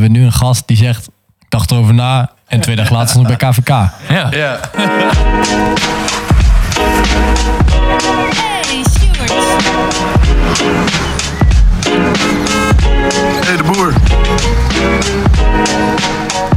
hebben 0.00 0.14
we 0.14 0.18
nu 0.18 0.26
een 0.26 0.32
gast 0.32 0.62
die 0.66 0.76
zegt, 0.76 1.06
ik 1.38 1.46
dacht 1.48 1.70
erover 1.70 1.94
na. 1.94 2.30
En 2.46 2.60
twee 2.60 2.76
dagen 2.76 2.92
later 2.92 3.08
stond 3.08 3.30
ik 3.30 3.38
bij 3.38 3.50
KVK. 3.50 3.68
Ja. 3.68 3.90
Ja. 4.30 4.60
Hey. 4.76 5.12
Hey, 13.44 13.56
de 13.56 13.62
boer. 13.62 13.92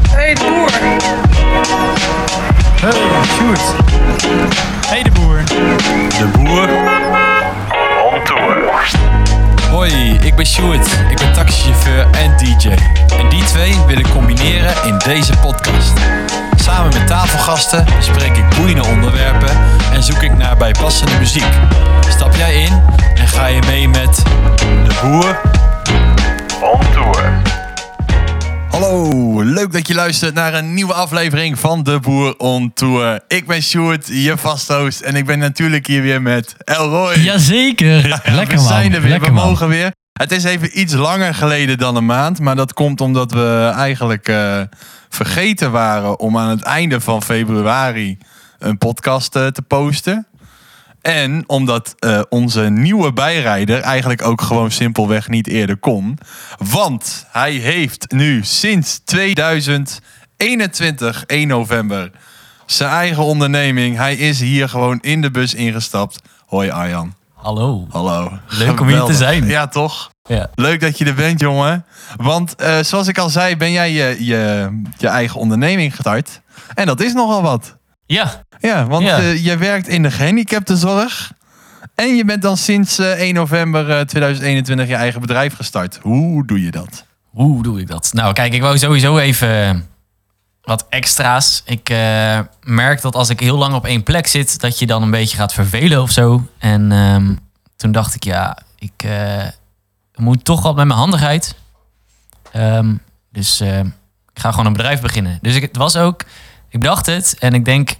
Hey, 0.09 0.33
de 0.33 0.41
boer. 0.49 0.71
Hey, 2.81 2.93
Sjoerd. 3.25 3.61
Hey 4.87 5.03
de 5.03 5.11
boer. 5.11 5.43
De 6.17 6.27
boer. 6.37 6.88
Hoi, 9.89 10.17
ik 10.21 10.35
ben 10.35 10.45
Sjoerd. 10.45 10.87
Ik 11.09 11.17
ben 11.17 11.33
taxichauffeur 11.33 12.07
en 12.11 12.37
DJ. 12.37 12.69
En 13.17 13.29
die 13.29 13.43
twee 13.43 13.75
wil 13.87 13.97
ik 13.97 14.09
combineren 14.09 14.73
in 14.83 14.97
deze 14.97 15.37
podcast. 15.37 15.93
Samen 16.55 16.93
met 16.93 17.07
tafelgasten 17.07 17.85
bespreek 17.97 18.37
ik 18.37 18.49
boeiende 18.57 18.85
onderwerpen 18.85 19.49
en 19.93 20.03
zoek 20.03 20.21
ik 20.21 20.37
naar 20.37 20.57
bijpassende 20.57 21.17
muziek. 21.19 21.53
Stap 22.09 22.35
jij 22.35 22.61
in 22.61 22.81
en 23.15 23.27
ga 23.27 23.45
je 23.45 23.61
mee 23.67 23.89
met 23.89 24.23
de 24.63 24.99
boer? 25.01 25.39
On 26.61 26.79
tour. 26.91 27.38
Hallo, 28.79 29.41
leuk 29.41 29.71
dat 29.71 29.87
je 29.87 29.93
luistert 29.93 30.33
naar 30.33 30.53
een 30.53 30.73
nieuwe 30.73 30.93
aflevering 30.93 31.59
van 31.59 31.83
De 31.83 31.99
Boer 31.99 32.37
on 32.37 32.73
Tour. 32.73 33.21
Ik 33.27 33.47
ben 33.47 33.61
Sjoerd, 33.61 34.07
je 34.07 34.37
vasthost. 34.37 35.01
En 35.01 35.15
ik 35.15 35.25
ben 35.25 35.39
natuurlijk 35.39 35.87
hier 35.87 36.01
weer 36.01 36.21
met 36.21 36.55
Elroy. 36.63 37.15
Jazeker. 37.17 38.07
Lekker 38.25 38.47
we 38.47 38.55
man. 38.55 38.63
zijn 38.63 38.93
er 38.93 39.01
weer, 39.01 39.09
Lekker 39.09 39.29
we 39.29 39.35
man. 39.35 39.47
mogen 39.47 39.67
weer. 39.67 39.91
Het 40.13 40.31
is 40.31 40.43
even 40.43 40.79
iets 40.79 40.93
langer 40.93 41.33
geleden 41.35 41.77
dan 41.77 41.95
een 41.95 42.05
maand. 42.05 42.39
Maar 42.39 42.55
dat 42.55 42.73
komt 42.73 43.01
omdat 43.01 43.31
we 43.31 43.71
eigenlijk 43.75 44.27
eh, 44.27 44.61
vergeten 45.09 45.71
waren 45.71 46.19
om 46.19 46.37
aan 46.37 46.49
het 46.49 46.61
einde 46.61 47.01
van 47.01 47.23
februari 47.23 48.17
een 48.59 48.77
podcast 48.77 49.35
eh, 49.35 49.47
te 49.47 49.61
posten. 49.61 50.27
En 51.01 51.43
omdat 51.47 51.95
eh, 51.99 52.21
onze 52.29 52.61
nieuwe 52.61 53.13
bijrijder 53.13 53.79
eigenlijk 53.79 54.21
ook 54.21 54.41
gewoon 54.41 54.71
simpelweg 54.71 55.27
niet 55.27 55.47
eerder 55.47 55.77
kon. 55.77 56.17
Want 56.71 57.25
hij 57.31 57.51
heeft 57.51 58.11
nu 58.11 58.43
sinds 58.43 59.01
2021, 59.03 61.25
1 61.25 61.47
november, 61.47 62.11
zijn 62.65 62.89
eigen 62.89 63.23
onderneming. 63.23 63.97
Hij 63.97 64.15
is 64.15 64.39
hier 64.39 64.69
gewoon 64.69 64.99
in 65.01 65.21
de 65.21 65.31
bus 65.31 65.53
ingestapt. 65.53 66.19
Hoi 66.45 66.69
Arjan. 66.69 67.13
Hallo. 67.33 67.87
Hallo. 67.89 68.31
Leuk 68.47 68.79
om 68.79 68.87
hier 68.87 69.03
te 69.03 69.13
zijn. 69.13 69.47
Ja, 69.47 69.67
toch? 69.67 70.09
Ja. 70.23 70.49
Leuk 70.55 70.81
dat 70.81 70.97
je 70.97 71.05
er 71.05 71.13
bent, 71.13 71.39
jongen. 71.39 71.85
Want 72.17 72.55
eh, 72.55 72.79
zoals 72.79 73.07
ik 73.07 73.17
al 73.17 73.29
zei, 73.29 73.57
ben 73.57 73.71
jij 73.71 73.91
je, 73.91 74.25
je, 74.25 74.69
je 74.97 75.07
eigen 75.07 75.39
onderneming 75.39 75.95
gestart. 75.95 76.41
En 76.73 76.85
dat 76.85 77.01
is 77.01 77.13
nogal 77.13 77.41
wat. 77.41 77.77
Ja. 78.13 78.43
Ja, 78.59 78.85
want 78.87 79.05
Ja. 79.05 79.17
eh, 79.17 79.43
je 79.45 79.57
werkt 79.57 79.87
in 79.87 80.01
de 80.03 80.11
gehandicaptenzorg. 80.11 81.31
En 81.95 82.15
je 82.15 82.25
bent 82.25 82.41
dan 82.41 82.57
sinds 82.57 82.97
eh, 82.99 83.11
1 83.19 83.33
november 83.33 83.89
eh, 83.91 83.99
2021 84.05 84.87
je 84.87 84.95
eigen 84.95 85.21
bedrijf 85.21 85.55
gestart. 85.55 85.99
Hoe 86.01 86.45
doe 86.45 86.63
je 86.63 86.71
dat? 86.71 87.05
Hoe 87.29 87.63
doe 87.63 87.79
ik 87.79 87.87
dat? 87.87 88.09
Nou, 88.13 88.33
kijk, 88.33 88.53
ik 88.53 88.61
wou 88.61 88.77
sowieso 88.77 89.17
even 89.17 89.85
wat 90.61 90.85
extra's. 90.89 91.61
Ik 91.65 91.89
eh, 91.89 92.39
merk 92.63 93.01
dat 93.01 93.15
als 93.15 93.29
ik 93.29 93.39
heel 93.39 93.57
lang 93.57 93.73
op 93.73 93.85
één 93.85 94.03
plek 94.03 94.27
zit, 94.27 94.59
dat 94.59 94.79
je 94.79 94.85
dan 94.85 95.01
een 95.03 95.11
beetje 95.11 95.37
gaat 95.37 95.53
vervelen 95.53 96.01
of 96.01 96.11
zo. 96.11 96.47
En 96.57 96.91
ehm, 96.91 97.35
toen 97.75 97.91
dacht 97.91 98.15
ik, 98.15 98.23
ja, 98.23 98.57
ik 98.79 99.03
eh, 99.03 99.45
moet 100.15 100.45
toch 100.45 100.61
wat 100.61 100.75
met 100.75 100.85
mijn 100.87 100.99
handigheid. 100.99 101.55
Ehm, 102.51 102.95
dus 103.31 103.59
eh, 103.59 103.79
ik 104.33 104.39
ga 104.41 104.49
gewoon 104.51 104.65
een 104.65 104.73
bedrijf 104.73 105.01
beginnen. 105.01 105.39
Dus 105.41 105.55
ik, 105.55 105.61
het 105.61 105.77
was 105.77 105.95
ook, 105.97 106.23
ik 106.69 106.81
dacht 106.81 107.05
het 107.05 107.35
en 107.39 107.53
ik 107.53 107.65
denk 107.65 107.95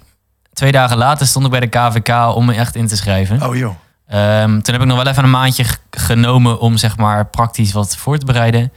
twee 0.54 0.72
dagen 0.72 0.98
later 0.98 1.28
stond 1.28 1.46
ik 1.46 1.52
bij 1.52 1.60
de 1.60 1.68
KVK 1.68 2.36
om 2.36 2.46
me 2.46 2.54
echt 2.54 2.76
in 2.76 2.88
te 2.88 2.96
schrijven. 2.96 3.44
Oh 3.44 3.56
joh. 3.56 3.76
Ehm, 4.08 4.60
toen 4.62 4.74
heb 4.74 4.82
ik 4.82 4.88
nog 4.88 5.04
wel 5.04 5.08
even 5.08 5.24
een 5.24 5.30
maandje 5.30 5.66
genomen 5.92 6.60
om 6.60 6.78
zeg 6.78 6.98
maar 6.98 7.26
praktisch 7.26 7.72
wat 7.72 7.98
voor 7.98 8.18
te 8.18 8.26
bereiden. 8.26 8.72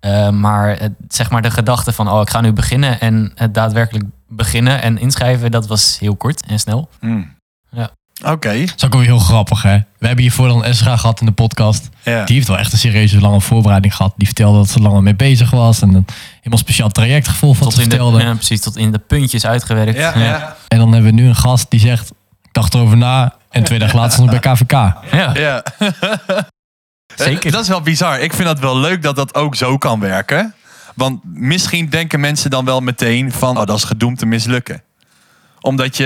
Ehm, 0.00 0.40
maar 0.40 0.78
het, 0.78 0.92
zeg 1.08 1.30
maar 1.30 1.42
de 1.42 1.50
gedachte 1.50 1.92
van 1.92 2.10
oh 2.10 2.20
ik 2.20 2.30
ga 2.30 2.40
nu 2.40 2.52
beginnen 2.52 3.00
en 3.00 3.32
het 3.34 3.54
daadwerkelijk 3.54 4.04
beginnen 4.28 4.82
en 4.82 4.98
inschrijven, 4.98 5.50
dat 5.50 5.66
was 5.66 5.98
heel 5.98 6.16
kort 6.16 6.46
en 6.46 6.58
snel. 6.58 6.88
Hmm. 7.00 7.34
Oké. 8.22 8.60
Dat 8.60 8.74
is 8.76 8.84
ook 8.84 8.92
wel 8.92 9.02
heel 9.02 9.18
grappig, 9.18 9.62
hè? 9.62 9.76
We 9.98 10.06
hebben 10.06 10.24
hiervoor 10.24 10.48
dan 10.48 10.64
Esra 10.64 10.96
gehad 10.96 11.20
in 11.20 11.26
de 11.26 11.32
podcast. 11.32 11.88
Ja. 12.02 12.24
Die 12.24 12.34
heeft 12.34 12.48
wel 12.48 12.58
echt 12.58 12.72
een 12.72 12.78
serieuze 12.78 13.20
lange 13.20 13.40
voorbereiding 13.40 13.96
gehad. 13.96 14.14
Die 14.16 14.26
vertelde 14.26 14.58
dat 14.58 14.68
ze 14.68 14.80
langer 14.80 15.02
mee 15.02 15.14
bezig 15.14 15.50
was. 15.50 15.82
En 15.82 15.88
een 15.94 16.06
helemaal 16.36 16.58
speciaal 16.58 16.88
traject 16.88 17.28
gevolgd 17.28 17.58
wat 17.58 17.68
Tot 17.68 17.78
ze 17.78 17.84
de, 17.84 17.90
vertelde. 17.90 18.22
ja, 18.22 18.34
precies, 18.34 18.60
tot 18.60 18.76
in 18.76 18.92
de 18.92 18.98
puntjes 18.98 19.46
uitgewerkt. 19.46 19.98
Ja, 19.98 20.18
ja. 20.18 20.56
En 20.68 20.78
dan 20.78 20.92
hebben 20.92 21.14
we 21.14 21.20
nu 21.20 21.28
een 21.28 21.36
gast 21.36 21.70
die 21.70 21.80
zegt, 21.80 22.10
ik 22.42 22.52
dacht 22.52 22.74
erover 22.74 22.96
na. 22.96 23.34
En 23.50 23.64
twee 23.64 23.78
dagen 23.78 23.96
later 23.96 24.12
stond 24.12 24.32
ik 24.32 24.40
bij 24.40 24.52
KVK. 24.52 24.72
Ja, 24.72 25.30
ja. 25.34 25.62
zeker. 27.16 27.50
Dat 27.50 27.62
is 27.62 27.68
wel 27.68 27.80
bizar. 27.80 28.20
Ik 28.20 28.32
vind 28.34 28.48
dat 28.48 28.58
wel 28.58 28.78
leuk 28.78 29.02
dat 29.02 29.16
dat 29.16 29.34
ook 29.34 29.54
zo 29.54 29.78
kan 29.78 30.00
werken. 30.00 30.54
Want 30.94 31.20
misschien 31.24 31.88
denken 31.88 32.20
mensen 32.20 32.50
dan 32.50 32.64
wel 32.64 32.80
meteen 32.80 33.32
van... 33.32 33.58
oh, 33.58 33.66
dat 33.66 33.76
is 33.76 33.84
gedoemd 33.84 34.18
te 34.18 34.26
mislukken. 34.26 34.82
Omdat 35.64 35.96
je... 35.96 36.04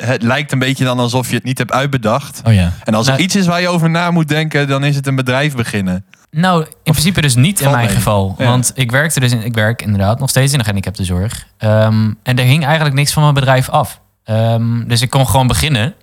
Het 0.00 0.22
lijkt 0.22 0.52
een 0.52 0.58
beetje 0.58 0.84
dan 0.84 0.98
alsof 0.98 1.28
je 1.28 1.34
het 1.34 1.44
niet 1.44 1.58
hebt 1.58 1.72
uitbedacht. 1.72 2.40
Oh 2.46 2.54
ja. 2.54 2.72
En 2.84 2.94
als 2.94 3.06
er 3.06 3.12
Nou- 3.12 3.24
iets 3.24 3.36
is 3.36 3.46
waar 3.46 3.60
je 3.60 3.68
over 3.68 3.90
na 3.90 4.10
moet 4.10 4.28
denken... 4.28 4.68
dan 4.68 4.84
is 4.84 4.96
het 4.96 5.06
een 5.06 5.14
bedrijf 5.16 5.54
beginnen. 5.54 6.04
Nou, 6.30 6.62
in 6.62 6.92
principe 6.92 7.20
dus 7.20 7.34
niet 7.34 7.60
in 7.60 7.70
mijn 7.70 7.86
mee? 7.86 7.94
geval. 7.94 8.34
Ja. 8.38 8.44
Want 8.44 8.72
ik 8.74 8.90
werkte 8.90 9.20
dus 9.20 9.32
in, 9.32 9.44
ik 9.44 9.54
werk 9.54 9.82
inderdaad 9.82 10.18
nog 10.18 10.30
steeds 10.30 10.52
in 10.52 10.58
de 10.58 10.64
gehandicaptenzorg. 10.64 11.46
Ehm 11.58 12.10
en 12.22 12.38
er 12.38 12.44
hing 12.44 12.64
eigenlijk 12.64 12.94
niks 12.94 13.12
van 13.12 13.22
mijn 13.22 13.34
bedrijf 13.34 13.68
af. 13.68 14.00
Ehm, 14.24 14.86
dus 14.86 15.00
ik 15.02 15.10
kon 15.10 15.26
gewoon 15.26 15.46
beginnen 15.46 15.94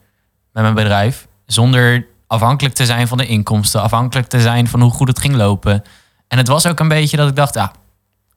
met 0.54 0.64
mijn 0.64 0.74
bedrijf 0.76 1.28
zonder 1.46 2.06
afhankelijk 2.28 2.76
te 2.76 2.86
zijn 2.86 3.08
van 3.08 3.18
de 3.18 3.26
inkomsten, 3.26 3.82
afhankelijk 3.82 4.28
te 4.28 4.42
zijn 4.42 4.68
van 4.68 4.82
hoe 4.82 4.92
goed 4.92 5.08
het 5.08 5.20
ging 5.20 5.36
lopen. 5.36 5.84
En 6.28 6.38
het 6.38 6.48
was 6.48 6.68
ook 6.68 6.80
een 6.80 6.88
beetje 6.88 7.18
dat 7.18 7.30
ik 7.30 7.36
dacht, 7.36 7.54
ja, 7.54 7.72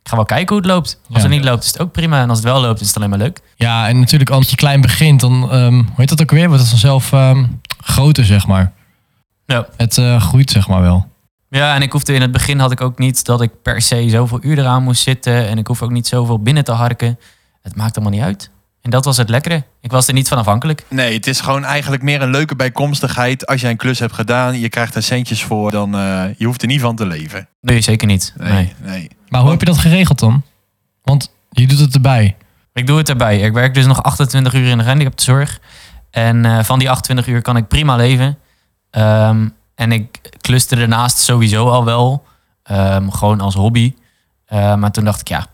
ik 0.02 0.08
ga 0.08 0.16
wel 0.16 0.24
kijken 0.24 0.48
hoe 0.48 0.56
het 0.64 0.72
loopt. 0.72 0.98
Als 1.08 1.16
Ja. 1.16 1.28
het 1.28 1.30
niet 1.30 1.44
loopt, 1.44 1.62
is 1.64 1.68
het 1.72 1.80
ook 1.80 1.92
prima. 1.92 2.20
En 2.20 2.28
als 2.28 2.38
het 2.38 2.46
wel 2.46 2.60
loopt, 2.60 2.80
is 2.80 2.86
het 2.86 2.96
alleen 2.96 3.10
maar 3.10 3.18
leuk. 3.18 3.40
Ja, 3.56 3.88
en 3.88 3.98
natuurlijk 3.98 4.30
als 4.30 4.50
je 4.50 4.56
klein 4.56 4.80
begint, 4.80 5.20
dan, 5.20 5.50
ehm, 5.50 5.74
hoe 5.74 5.84
heet 5.96 6.08
dat 6.08 6.22
ook 6.22 6.30
weer? 6.30 6.46
Wordt 6.46 6.60
het 6.60 6.70
vanzelf 6.70 7.12
ehm, 7.12 7.44
groter, 7.84 8.24
zeg 8.24 8.46
maar. 8.46 8.72
Ja. 9.46 9.66
Het 9.76 9.98
eh, 9.98 10.20
groeit, 10.20 10.50
zeg 10.50 10.68
maar 10.68 10.80
wel. 10.80 11.06
Ja, 11.48 11.74
en 11.74 11.82
ik 11.82 11.92
hoefde 11.92 12.14
in 12.14 12.20
het 12.20 12.32
begin 12.32 12.58
had 12.58 12.72
ik 12.72 12.80
ook 12.80 12.98
niet 12.98 13.24
dat 13.24 13.40
ik 13.40 13.50
per 13.62 13.82
se 13.82 14.08
zoveel 14.08 14.38
uur 14.42 14.58
eraan 14.58 14.82
moest 14.82 15.02
zitten. 15.02 15.48
En 15.48 15.58
ik 15.58 15.66
hoef 15.66 15.82
ook 15.82 15.90
niet 15.90 16.06
zoveel 16.06 16.38
binnen 16.38 16.64
te 16.64 16.72
harken. 16.72 17.18
Het 17.62 17.76
maakt 17.76 17.96
allemaal 17.96 18.14
niet 18.14 18.22
uit. 18.24 18.50
En 18.82 18.90
dat 18.90 19.04
was 19.04 19.16
het 19.16 19.28
lekkere. 19.28 19.64
Ik 19.80 19.90
was 19.90 20.08
er 20.08 20.14
niet 20.14 20.28
van 20.28 20.38
afhankelijk. 20.38 20.84
Nee, 20.88 21.14
het 21.14 21.26
is 21.26 21.40
gewoon 21.40 21.64
eigenlijk 21.64 22.02
meer 22.02 22.22
een 22.22 22.30
leuke 22.30 22.56
bijkomstigheid. 22.56 23.46
Als 23.46 23.60
jij 23.60 23.70
een 23.70 23.76
klus 23.76 23.98
hebt 23.98 24.12
gedaan, 24.12 24.60
je 24.60 24.68
krijgt 24.68 24.94
er 24.94 25.02
centjes 25.02 25.42
voor... 25.42 25.70
dan 25.70 25.96
uh, 25.96 26.24
je 26.36 26.44
hoeft 26.44 26.62
er 26.62 26.68
niet 26.68 26.80
van 26.80 26.96
te 26.96 27.06
leven. 27.06 27.48
Nee, 27.60 27.80
zeker 27.80 28.06
niet. 28.06 28.34
Nee. 28.36 28.52
Nee, 28.52 28.74
nee. 28.78 29.10
Maar 29.28 29.40
hoe 29.40 29.50
heb 29.50 29.60
je 29.60 29.66
dat 29.66 29.78
geregeld 29.78 30.18
dan? 30.18 30.42
Want 31.02 31.32
je 31.50 31.66
doet 31.66 31.78
het 31.78 31.94
erbij. 31.94 32.36
Ik 32.72 32.86
doe 32.86 32.98
het 32.98 33.08
erbij. 33.08 33.38
Ik 33.38 33.52
werk 33.52 33.74
dus 33.74 33.86
nog 33.86 34.02
28 34.02 34.54
uur 34.54 34.68
in 34.68 34.76
de 34.76 34.82
gehandicaptenzorg. 34.82 35.60
En 36.10 36.44
uh, 36.44 36.62
van 36.62 36.78
die 36.78 36.90
28 36.90 37.26
uur 37.26 37.42
kan 37.42 37.56
ik 37.56 37.68
prima 37.68 37.96
leven. 37.96 38.38
Um, 38.90 39.54
en 39.74 39.92
ik 39.92 40.20
kluste 40.40 40.76
daarnaast 40.76 41.18
sowieso 41.18 41.68
al 41.68 41.84
wel. 41.84 42.24
Um, 42.70 43.12
gewoon 43.12 43.40
als 43.40 43.54
hobby. 43.54 43.94
Uh, 44.52 44.74
maar 44.74 44.90
toen 44.90 45.04
dacht 45.04 45.20
ik, 45.20 45.28
ja... 45.28 45.46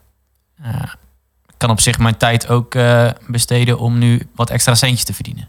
Kan 1.59 1.71
op 1.71 1.81
zich 1.81 1.99
mijn 1.99 2.17
tijd 2.17 2.49
ook 2.49 2.75
uh, 2.75 3.11
besteden 3.27 3.79
om 3.79 3.99
nu 3.99 4.29
wat 4.35 4.51
extra 4.51 4.75
centjes 4.75 5.05
te 5.05 5.15
verdienen. 5.15 5.49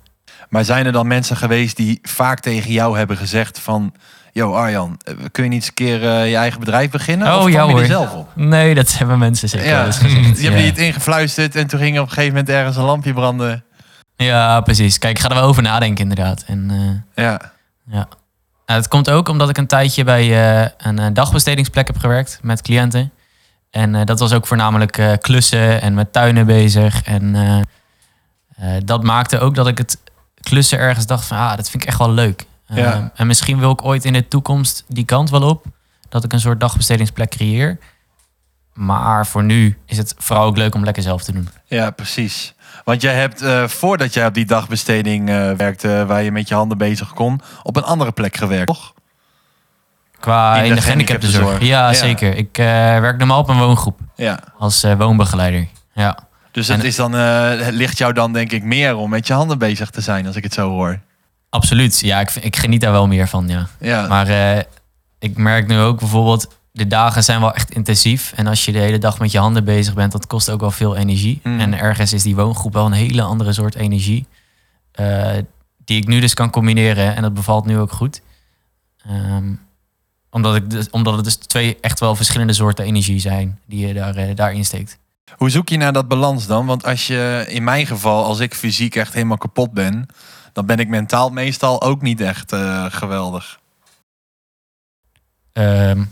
Maar 0.49 0.65
zijn 0.65 0.85
er 0.85 0.91
dan 0.91 1.07
mensen 1.07 1.37
geweest 1.37 1.77
die 1.77 1.99
vaak 2.01 2.39
tegen 2.39 2.71
jou 2.71 2.97
hebben 2.97 3.17
gezegd 3.17 3.59
van... 3.59 3.93
Yo 4.31 4.53
Arjan, 4.53 4.99
eh, 5.03 5.13
kun 5.31 5.43
je 5.43 5.49
niet 5.49 5.59
eens 5.59 5.67
een 5.67 5.73
keer 5.73 6.03
uh, 6.03 6.29
je 6.29 6.35
eigen 6.35 6.59
bedrijf 6.59 6.89
beginnen? 6.89 7.27
Oh 7.27 7.41
of 7.41 7.49
ja 7.49 7.63
je 7.63 7.71
hoor. 7.71 7.79
er 7.79 7.85
zelf 7.85 8.13
op? 8.13 8.29
Nee, 8.35 8.75
dat 8.75 8.97
hebben 8.97 9.19
mensen 9.19 9.49
zeker 9.49 9.67
ja. 9.67 9.83
gezegd. 9.83 10.41
Je 10.41 10.49
hebt 10.49 10.63
niet 10.63 10.77
ingefluisterd 10.77 11.55
en 11.55 11.67
toen 11.67 11.79
ging 11.79 11.99
op 11.99 12.03
een 12.03 12.09
gegeven 12.09 12.33
moment 12.33 12.49
ergens 12.49 12.75
een 12.75 12.83
lampje 12.83 13.13
branden. 13.13 13.63
Ja, 14.15 14.61
precies. 14.61 14.97
Kijk, 14.97 15.17
ik 15.17 15.23
ga 15.23 15.29
er 15.29 15.35
wel 15.35 15.43
over 15.43 15.63
nadenken 15.63 16.03
inderdaad. 16.03 16.43
En, 16.47 16.69
uh, 16.71 17.25
ja. 17.25 17.41
ja. 17.85 18.07
Nou, 18.65 18.79
het 18.79 18.87
komt 18.87 19.09
ook 19.09 19.29
omdat 19.29 19.49
ik 19.49 19.57
een 19.57 19.67
tijdje 19.67 20.03
bij 20.03 20.61
uh, 20.61 20.67
een 20.77 21.13
dagbestedingsplek 21.13 21.87
heb 21.87 21.97
gewerkt 21.97 22.39
met 22.41 22.61
cliënten. 22.61 23.11
En 23.69 23.93
uh, 23.93 24.01
dat 24.05 24.19
was 24.19 24.33
ook 24.33 24.47
voornamelijk 24.47 24.97
uh, 24.97 25.13
klussen 25.21 25.81
en 25.81 25.93
met 25.93 26.13
tuinen 26.13 26.45
bezig. 26.45 27.03
En 27.03 27.35
uh, 27.35 28.73
dat 28.85 29.03
maakte 29.03 29.39
ook 29.39 29.55
dat 29.55 29.67
ik 29.67 29.77
het 29.77 29.97
klussen 30.41 30.79
ergens 30.79 31.05
dacht 31.05 31.25
van, 31.25 31.37
ah, 31.37 31.55
dat 31.55 31.69
vind 31.69 31.83
ik 31.83 31.89
echt 31.89 31.97
wel 31.97 32.11
leuk. 32.11 32.47
Ja. 32.65 33.11
en 33.15 33.27
misschien 33.27 33.59
wil 33.59 33.71
ik 33.71 33.85
ooit 33.85 34.05
in 34.05 34.13
de 34.13 34.27
toekomst 34.27 34.83
die 34.87 35.05
kant 35.05 35.29
wel 35.29 35.41
op. 35.41 35.65
Dat 36.09 36.23
ik 36.23 36.33
een 36.33 36.39
soort 36.39 36.59
dagbestedingsplek 36.59 37.29
creëer. 37.29 37.77
Maar 38.73 39.27
voor 39.27 39.43
nu 39.43 39.77
is 39.85 39.97
het 39.97 40.13
vooral 40.17 40.45
ook 40.45 40.57
leuk 40.57 40.75
om 40.75 40.83
lekker 40.83 41.03
zelf 41.03 41.23
te 41.23 41.31
doen. 41.31 41.49
Ja, 41.65 41.89
precies. 41.89 42.53
Want 42.83 43.01
jij 43.01 43.13
hebt, 43.13 43.41
uh, 43.41 43.67
voordat 43.67 44.13
jij 44.13 44.25
op 44.25 44.33
die 44.33 44.45
dagbesteding 44.45 45.29
uh, 45.29 45.51
werkte, 45.51 46.05
waar 46.07 46.23
je 46.23 46.31
met 46.31 46.47
je 46.47 46.55
handen 46.55 46.77
bezig 46.77 47.13
kon, 47.13 47.41
op 47.63 47.75
een 47.75 47.83
andere 47.83 48.11
plek 48.11 48.37
gewerkt, 48.37 48.67
toch? 48.67 48.93
Qua 50.19 50.57
In 50.57 50.65
in 50.65 50.75
de 50.75 50.81
gehandicaptenzorg. 50.81 51.43
gehandicaptenzorg. 51.43 51.69
Ja, 51.69 52.07
zeker. 52.07 52.35
Ik 52.37 52.57
eh, 52.57 52.65
werk 52.99 53.17
normaal 53.17 53.39
op 53.39 53.49
een 53.49 53.57
woongroep 53.57 53.99
Ja. 54.15 54.39
als 54.57 54.83
eh, 54.83 54.97
woonbegeleider. 54.97 55.67
Ja. 55.93 56.17
Dus 56.51 56.67
het, 56.67 56.79
En- 56.79 56.85
is 56.85 56.95
dan, 56.95 57.15
eh, 57.15 57.49
het 57.65 57.73
ligt 57.73 57.97
jou 57.97 58.13
dan 58.13 58.33
denk 58.33 58.51
ik 58.51 58.63
meer 58.63 58.95
om 58.95 59.09
met 59.09 59.27
je 59.27 59.33
handen 59.33 59.57
bezig 59.57 59.89
te 59.89 60.01
zijn, 60.01 60.27
als 60.27 60.35
ik 60.35 60.43
het 60.43 60.53
zo 60.53 60.69
hoor. 60.69 60.99
Absoluut. 61.49 61.99
Ja, 61.99 62.19
ik, 62.19 62.31
ik 62.31 62.55
geniet 62.55 62.81
daar 62.81 62.91
wel 62.91 63.07
meer 63.07 63.27
van, 63.27 63.47
ja. 63.47 63.67
Ja, 63.79 64.07
Maar 64.07 64.27
ik 65.19 65.37
merk 65.37 65.67
nu 65.67 65.79
ook 65.79 65.99
bijvoorbeeld, 65.99 66.47
de 66.71 66.87
dagen 66.87 67.23
zijn 67.23 67.39
wel 67.39 67.53
echt 67.53 67.71
intensief. 67.71 68.33
En 68.35 68.47
als 68.47 68.65
je 68.65 68.71
de 68.71 68.79
hele 68.79 68.97
dag 68.97 69.19
met 69.19 69.31
je 69.31 69.39
handen 69.39 69.63
bezig 69.63 69.93
bent, 69.93 70.11
dat 70.11 70.27
kost 70.27 70.49
ook 70.49 70.59
wel 70.59 70.71
veel 70.71 70.95
energie. 70.95 71.39
Mm. 71.43 71.59
En 71.59 71.79
ergens 71.79 72.13
is 72.13 72.23
die 72.23 72.35
woongroep 72.35 72.73
wel 72.73 72.85
een 72.85 72.91
hele 72.91 73.21
andere 73.21 73.53
soort 73.53 73.75
energie. 73.75 74.27
die 75.85 75.97
ik 75.97 76.07
nu 76.07 76.19
dus 76.19 76.33
kan 76.33 76.49
combineren. 76.49 77.15
En 77.15 77.21
dat 77.21 77.33
bevalt 77.33 77.65
nu 77.65 77.77
ook 77.77 77.91
goed. 77.91 78.21
Ehm, 79.05 79.53
omdat, 80.31 80.55
ik 80.55 80.69
dus, 80.69 80.89
omdat 80.89 81.15
het 81.15 81.23
dus 81.23 81.35
twee 81.35 81.77
echt 81.81 81.99
wel 81.99 82.15
verschillende 82.15 82.53
soorten 82.53 82.85
energie 82.85 83.19
zijn 83.19 83.59
die 83.65 83.87
je 83.87 83.93
daar, 83.93 84.15
eh, 84.15 84.35
daarin 84.35 84.65
steekt. 84.65 84.97
Hoe 85.37 85.49
zoek 85.49 85.69
je 85.69 85.77
naar 85.77 85.93
dat 85.93 86.07
balans 86.07 86.47
dan? 86.47 86.65
Want 86.65 86.85
als 86.85 87.07
je, 87.07 87.45
in 87.47 87.63
mijn 87.63 87.87
geval, 87.87 88.23
als 88.23 88.39
ik 88.39 88.53
fysiek 88.53 88.95
echt 88.95 89.13
helemaal 89.13 89.37
kapot 89.37 89.71
ben, 89.71 90.05
dan 90.53 90.65
ben 90.65 90.77
ik 90.77 90.87
mentaal 90.87 91.29
meestal 91.29 91.81
ook 91.81 92.01
niet 92.01 92.21
echt 92.21 92.51
eh, 92.51 92.85
geweldig. 92.89 93.59
Ehm, 95.53 96.03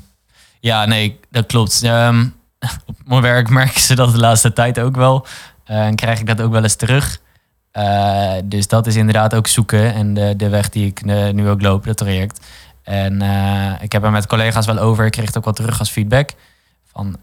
ja, 0.60 0.86
nee, 0.86 1.19
dat 1.31 1.46
klopt. 1.46 1.84
Ehm, 1.84 2.28
op 2.86 2.96
mijn 3.06 3.22
werk 3.22 3.50
merken 3.50 3.81
ze 3.81 3.96
dat 3.96 4.12
de 4.12 4.19
laatste 4.19 4.54
tijd 4.54 4.80
ook 4.80 4.96
wel. 4.96 5.25
Eh, 5.64 5.86
en 5.86 5.96
krijg 5.96 6.19
ik 6.19 6.28
dat 6.28 6.42
ook 6.42 6.52
wel 6.52 6.64
eens 6.64 6.75
terug. 6.75 7.19
Dus 8.44 8.68
dat 8.68 8.88
is 8.88 8.96
inderdaad 8.96 9.36
ook 9.36 9.48
zoeken. 9.48 9.94
En 9.94 10.14
de, 10.14 10.34
de 10.36 10.50
weg 10.50 10.69
die 10.69 10.86
ik 10.86 11.06
nu 11.34 11.50
ook 11.50 11.62
loop, 11.62 11.86
dat 11.86 11.98
traject. 11.98 12.46
En 12.88 13.22
eh, 13.22 13.81
ik 13.81 13.92
heb 13.92 14.04
er 14.04 14.12
met 14.12 14.28
collega's 14.28 14.66
wel 14.66 14.78
over. 14.78 15.06
Ik 15.06 15.12
kreeg 15.12 15.25
het 15.25 15.38
ook 15.38 15.44
wel 15.44 15.54
terug 15.54 15.80
als 15.80 15.89
feedback. 15.89 16.30
Van 16.92 17.18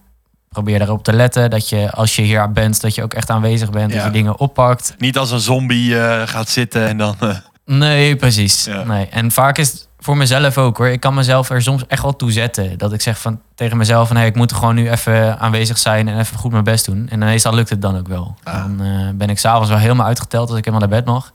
probeer 0.49 0.81
erop 0.81 1.05
te 1.05 1.13
letten 1.13 1.51
dat 1.51 1.69
je 1.69 1.91
als 1.91 2.17
je 2.17 2.23
hier 2.23 2.53
bent, 2.53 2.81
dat 2.81 2.95
je 2.95 3.03
ook 3.03 3.15
echt 3.15 3.31
aanwezig 3.31 3.71
bent. 3.71 3.91
Ja. 3.91 3.97
Dat 3.97 4.07
je 4.07 4.11
dingen 4.13 4.39
oppakt. 4.39 4.95
Niet 4.99 5.19
als 5.19 5.31
een 5.31 5.41
zombie 5.41 5.99
eh, 6.01 6.29
gaat 6.29 6.49
zitten 6.49 6.87
en 6.89 6.99
dan... 6.99 7.17
eh, 7.21 7.37
Nee, 7.65 8.17
precies. 8.17 8.65
Ja. 8.65 8.83
Nee. 8.83 9.09
En 9.09 9.31
vaak 9.31 9.59
is 9.59 9.73
het 9.73 9.89
voor 9.99 10.17
mezelf 10.17 10.59
ook 10.59 10.77
hoor. 10.77 10.89
Ik 10.89 11.01
kan 11.01 11.15
mezelf 11.15 11.51
er 11.51 11.63
soms 11.63 11.87
echt 11.87 12.03
wel 12.03 12.17
toe 12.17 12.33
zetten. 12.33 12.79
Dat 12.79 12.93
ik 12.93 13.01
zeg 13.01 13.19
van, 13.21 13.41
tegen 13.55 13.77
mezelf 13.77 14.09
van... 14.09 14.17
Hey, 14.17 14.27
ik 14.27 14.35
moet 14.35 14.51
er 14.51 14.57
gewoon 14.57 14.75
nu 14.75 14.91
even 14.91 15.39
aanwezig 15.39 15.79
zijn 15.79 16.09
en 16.09 16.19
even 16.19 16.39
goed 16.39 16.53
mijn 16.53 16.65
best 16.65 16.85
doen. 16.85 17.09
En 17.11 17.19
meestal 17.19 17.55
lukt 17.55 17.71
het 17.71 17.83
dan 17.83 17.99
ook 17.99 18.09
wel. 18.09 18.35
Ah. 18.43 18.55
Dan 18.55 18.77
ben 19.17 19.29
ik 19.31 19.39
s'avonds 19.39 19.69
wel 19.69 19.79
helemaal 19.79 20.07
uitgeteld 20.07 20.49
als 20.49 20.59
ik 20.59 20.65
helemaal 20.65 20.89
naar 20.89 20.99
bed 20.99 21.07
mag. 21.09 21.33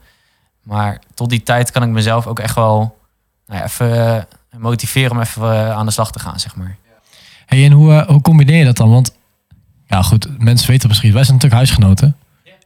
Maar 0.64 1.00
tot 1.14 1.30
die 1.30 1.44
tijd 1.44 1.72
kan 1.72 1.84
ik 1.84 1.90
mezelf 1.90 2.28
ook 2.28 2.40
echt 2.40 2.56
wel 2.56 2.98
nou 3.50 3.62
ja, 3.62 3.66
even 3.66 4.18
eh, 4.18 4.60
motiveren 4.60 5.12
om 5.12 5.20
even 5.20 5.42
eh, 5.42 5.72
aan 5.72 5.86
de 5.86 5.92
slag 5.92 6.12
te 6.12 6.20
gaan, 6.20 6.40
zeg 6.40 6.56
maar. 6.56 6.78
Hey, 7.46 7.66
en 7.66 7.72
hoe, 7.72 7.94
eh, 7.94 8.08
hoe 8.08 8.22
combineer 8.22 8.58
je 8.58 8.66
dat 8.66 8.78
dan? 8.78 8.90
Want 8.90 9.16
ja, 9.88 10.02
goed, 10.02 10.40
mensen 10.40 10.70
weten 10.70 10.88
misschien. 10.88 11.14
Wij 11.14 11.24
zijn 11.24 11.36
natuurlijk 11.36 11.62
huisgenoten. 11.62 12.16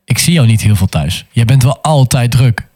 Ik 0.06 0.18
zie 0.18 0.34
jou 0.34 0.48
niet 0.48 0.62
heel 0.62 0.76
veel 0.76 0.88
thuis. 0.88 1.26
Jij 1.32 1.46
bent 1.46 1.64
wel 1.64 1.82
altijd 1.82 2.32
druk. 2.32 2.68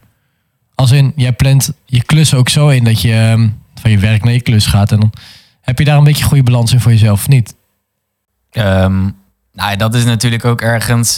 Als 0.75 0.91
in, 0.91 1.13
jij 1.15 1.33
plant 1.33 1.71
je 1.85 2.03
klus 2.03 2.33
ook 2.33 2.49
zo 2.49 2.69
in 2.69 2.83
dat 2.83 3.01
je 3.01 3.13
ehm, 3.13 3.49
van 3.75 3.91
je 3.91 3.97
werk 3.97 4.23
naar 4.23 4.33
je 4.33 4.41
klus 4.41 4.65
gaat. 4.65 4.91
En 4.91 4.99
dan 4.99 5.13
heb 5.61 5.79
je 5.79 5.85
daar 5.85 5.97
een 5.97 6.03
beetje 6.03 6.23
goede 6.23 6.43
balans 6.43 6.73
in 6.73 6.79
voor 6.79 6.91
jezelf, 6.91 7.19
of 7.19 7.27
niet? 7.27 7.55
Ehm, 8.51 9.09
nou, 9.53 9.75
dat 9.77 9.95
is 9.95 10.05
natuurlijk 10.05 10.45
ook 10.45 10.61
ergens 10.61 11.15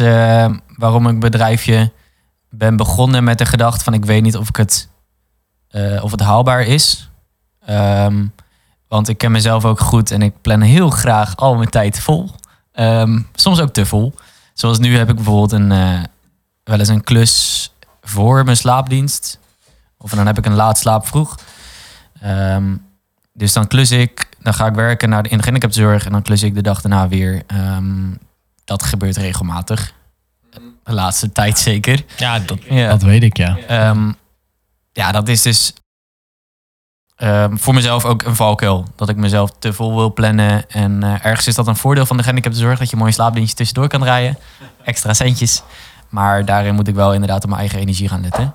waarom 0.78 1.08
ik 1.08 1.20
bedrijfje 1.20 1.92
ben 2.50 2.76
begonnen 2.76 3.24
met 3.24 3.38
de 3.38 3.46
gedachte 3.46 3.84
van 3.84 3.94
ik 3.94 4.06
weet 4.06 4.22
niet 4.22 4.38
of 4.38 4.50
ik 4.50 4.56
het 4.56 4.90
eh, 5.70 6.04
of 6.04 6.12
het 6.12 6.20
haalbaar 6.20 6.62
is. 6.62 7.10
Ehm, 7.66 8.26
want 8.88 9.08
ik 9.08 9.18
ken 9.18 9.32
mezelf 9.32 9.66
ook 9.66 9.80
goed 9.80 10.12
en 10.12 10.22
ik 10.22 10.34
plan 10.42 10.62
heel 10.62 10.90
graag 10.90 11.36
al 11.36 11.56
mijn 11.56 11.70
tijd 11.70 12.00
vol. 12.00 12.30
Ehm, 12.72 13.20
soms 13.34 13.60
ook 13.60 13.74
te 13.74 13.86
vol. 13.86 14.14
Zoals 14.54 14.80
nu 14.80 14.98
heb 14.98 15.10
ik 15.10 15.16
bijvoorbeeld 15.16 15.52
een, 15.52 15.72
eh, 15.72 16.04
wel 16.64 16.80
eens 16.80 16.88
een 16.88 17.04
klus 17.04 17.70
voor 18.02 18.44
mijn 18.44 18.58
slaapdienst. 18.58 19.40
Of 19.98 20.12
dan 20.12 20.28
heb 20.28 20.38
ik 20.38 20.46
een 20.46 20.54
laat 20.56 20.78
slaap 20.78 21.08
vroeg. 21.08 21.36
Ehm, 22.22 22.76
dus 23.34 23.54
dan 23.54 23.68
klus 23.68 23.92
ik, 23.92 24.30
dan 24.40 24.54
ga 24.54 24.66
ik 24.68 24.74
werken 24.74 25.10
naar 25.10 25.24
de, 25.24 25.30
in 25.30 25.38
de 25.38 25.44
gehandicaptenzorg 25.44 26.06
en 26.06 26.12
dan 26.12 26.22
klus 26.22 26.44
ik 26.44 26.56
de 26.56 26.62
dag 26.62 26.82
daarna 26.82 27.08
weer. 27.08 27.44
Ehm, 27.48 28.12
dat 28.66 28.84
gebeurt 28.84 29.18
regelmatig. 29.18 29.94
De 30.84 30.94
laatste 30.94 31.32
tijd 31.32 31.60
zeker. 31.60 32.04
Ja, 32.18 32.40
dat, 32.40 32.58
Ja. 32.70 32.90
dat 32.90 33.02
weet 33.02 33.24
ik, 33.24 33.38
ja. 33.38 33.58
Ja, 35.00 35.12
dat 35.12 35.28
is 35.28 35.42
dus 35.42 35.74
ehm, 37.16 37.58
voor 37.58 37.74
mezelf 37.74 38.06
ook 38.06 38.24
een 38.24 38.36
valkuil. 38.36 38.86
Dat 38.96 39.10
ik 39.10 39.16
mezelf 39.16 39.52
te 39.60 39.74
vol 39.74 39.96
wil 39.96 40.14
plannen. 40.14 40.70
En 40.70 41.04
eh, 41.04 41.26
ergens 41.26 41.48
is 41.48 41.56
dat 41.56 41.68
een 41.68 41.76
voordeel 41.76 42.06
van 42.06 42.18
de 42.18 42.22
gehandicaptenzorg. 42.24 42.80
Dat 42.80 42.90
je 42.90 42.96
mooi 42.96 43.12
slaapdienstje 43.12 43.56
tussendoor 43.56 43.88
kan 43.88 44.00
draaien. 44.00 44.38
Extra 44.84 45.14
centjes. 45.14 45.64
Maar 46.10 46.46
daarin 46.46 46.76
moet 46.76 46.88
ik 46.88 46.96
wel 46.96 47.14
inderdaad 47.14 47.44
op 47.44 47.50
mijn 47.50 47.62
eigen 47.62 47.80
energie 47.80 48.08
gaan 48.08 48.22
letten. 48.22 48.54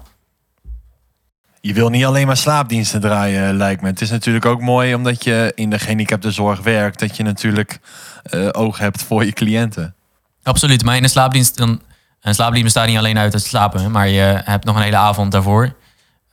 Je 1.61 1.73
wil 1.73 1.89
niet 1.89 2.05
alleen 2.05 2.27
maar 2.27 2.37
slaapdiensten 2.37 3.01
draaien, 3.01 3.57
lijkt 3.57 3.83
me. 3.83 3.89
Het 3.89 4.01
is 4.01 4.11
natuurlijk 4.11 4.45
ook 4.45 4.61
mooi 4.61 4.95
omdat 4.95 5.25
je 5.25 5.53
in 5.55 5.71
de 5.71 5.79
gehandicaptenzorg 5.79 6.61
werkt, 6.61 6.99
dat 6.99 7.17
je 7.17 7.23
natuurlijk 7.23 7.81
eh, 8.23 8.49
oog 8.53 8.79
hebt 8.79 9.03
voor 9.03 9.25
je 9.25 9.33
cliënten. 9.33 9.95
Absoluut. 10.43 10.85
Maar 10.85 10.97
in 10.97 11.03
een 11.03 11.09
slaapdienst, 11.09 11.57
dan, 11.57 11.81
een 12.21 12.35
slaapdienst 12.35 12.65
bestaat 12.65 12.87
niet 12.87 12.99
alleen 12.99 13.19
uit 13.19 13.33
het 13.33 13.45
slapen. 13.45 13.91
Maar 13.91 14.09
je 14.09 14.41
hebt 14.45 14.65
nog 14.65 14.77
een 14.77 14.83
hele 14.83 14.97
avond 14.97 15.33
daarvoor. 15.33 15.75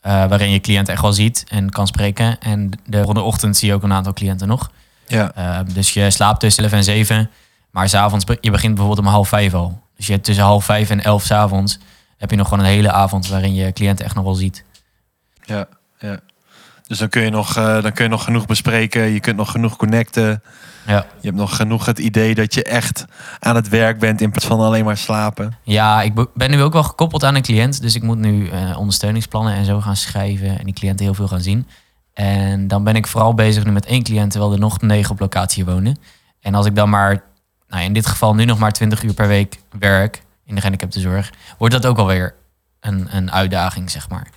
Eh, 0.02 0.26
waarin 0.26 0.52
je 0.52 0.60
cliënt 0.60 0.90
echt 0.90 1.02
wel 1.02 1.14
ziet 1.14 1.44
en 1.48 1.70
kan 1.70 1.88
spreken. 1.88 2.40
En 2.40 2.70
de 2.86 2.98
volgende 2.98 3.22
ochtend 3.22 3.58
zie 3.58 3.68
je 3.68 3.74
ook 3.74 3.84
een 3.84 3.94
aantal 3.94 4.14
cliënten 4.14 4.48
nog. 4.48 4.72
Ja, 5.08 5.32
Uh, 5.38 5.60
dus 5.74 5.94
je 5.94 6.10
slaapt 6.10 6.40
tussen 6.40 6.64
11 6.64 6.74
en 6.74 6.84
7. 6.84 7.30
Maar 7.72 7.90
s'avonds, 7.90 8.26
je 8.42 8.52
begint 8.52 8.76
bijvoorbeeld 8.76 9.08
om 9.08 9.14
half 9.14 9.28
vijf 9.28 9.54
al. 9.54 9.82
Dus 9.96 10.06
je 10.06 10.12
hebt 10.12 10.26
tussen 10.26 10.44
half 10.44 10.66
vijf 10.66 10.90
en 10.90 11.04
elf 11.04 11.24
s'avonds 11.24 11.80
heb 12.18 12.30
je 12.30 12.36
nog 12.36 12.48
gewoon 12.48 12.64
een 12.64 12.72
hele 12.72 12.92
avond 12.92 13.28
waarin 13.28 13.54
je 13.54 13.72
cliënten 13.72 14.06
echt 14.06 14.16
nog 14.16 14.24
wel 14.24 14.34
ziet. 14.34 14.64
ja, 15.44 15.68
ja. 16.00 16.20
Dus 16.88 17.00
dan 17.00 17.10
kun, 17.10 17.22
je 17.22 17.30
nog, 17.30 17.58
eh, 17.58 17.82
dan 17.82 17.92
kun 17.92 18.04
je 18.04 18.10
nog 18.10 18.24
genoeg 18.24 18.46
bespreken, 18.46 19.02
je 19.02 19.20
kunt 19.20 19.38
nog 19.38 19.52
genoeg 19.52 19.76
connecten. 19.76 20.44
Ja. 20.88 21.06
Je 21.20 21.28
hebt 21.28 21.40
nog 21.40 21.56
genoeg 21.56 21.86
het 21.86 22.00
idee 22.00 22.36
dat 22.36 22.54
je 22.54 22.64
echt 22.64 23.06
aan 23.40 23.56
het 23.56 23.70
werk 23.70 24.00
bent 24.00 24.22
in 24.22 24.30
plaats 24.30 24.46
van 24.48 24.60
alleen 24.60 24.86
maar 24.86 24.98
slapen. 24.98 25.58
Ja, 25.64 26.02
ik 26.02 26.14
be- 26.14 26.30
ben 26.34 26.52
nu 26.52 26.62
ook 26.62 26.74
wel 26.74 26.84
gekoppeld 26.84 27.24
aan 27.24 27.36
een 27.36 27.42
cliënt. 27.42 27.82
Dus 27.82 27.96
ik 27.96 28.02
moet 28.04 28.18
nu 28.18 28.48
eh, 28.50 28.78
ondersteuningsplannen 28.78 29.54
en 29.54 29.66
zo 29.66 29.82
gaan 29.82 29.96
schrijven. 29.96 30.60
En 30.60 30.66
die 30.66 30.74
cliënten 30.74 31.06
heel 31.06 31.14
veel 31.14 31.28
gaan 31.28 31.42
zien. 31.42 31.68
En 32.14 32.68
dan 32.68 32.84
ben 32.84 32.96
ik 32.96 33.08
vooral 33.08 33.34
bezig 33.34 33.66
nu 33.66 33.72
met 33.72 33.86
één 33.86 34.04
cliënt, 34.04 34.32
terwijl 34.32 34.54
er 34.54 34.60
nog 34.60 34.82
negen 34.82 35.12
op 35.12 35.20
locatie 35.20 35.66
wonen. 35.66 35.98
En 36.42 36.56
als 36.56 36.66
ik 36.66 36.76
dan 36.76 36.90
maar, 36.90 37.24
nou 37.68 37.84
in 37.84 37.94
dit 37.94 38.06
geval 38.08 38.36
nu 38.36 38.46
nog 38.46 38.60
maar 38.60 38.72
20 38.72 39.04
uur 39.04 39.14
per 39.14 39.28
week 39.28 39.58
werk 39.80 40.16
in 40.46 40.56
de 40.56 40.62
gehandicaptenzorg, 40.62 41.32
wordt 41.58 41.74
dat 41.74 41.86
ook 41.86 41.98
alweer 41.98 42.34
een, 42.80 43.08
een 43.12 43.32
uitdaging, 43.32 43.92
zeg 43.92 44.10
maar. 44.10 44.28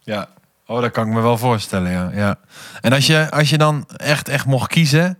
Ja, 0.00 0.28
oh, 0.66 0.80
dat 0.80 0.90
kan 0.90 1.06
ik 1.08 1.12
me 1.14 1.20
wel 1.20 1.38
voorstellen, 1.38 1.90
ja. 1.90 2.10
ja. 2.14 2.36
En 2.80 2.92
als 2.92 3.06
je, 3.06 3.30
als 3.30 3.50
je 3.50 3.58
dan 3.58 3.84
echt, 3.96 4.28
echt 4.28 4.46
mocht 4.46 4.68
kiezen, 4.70 5.18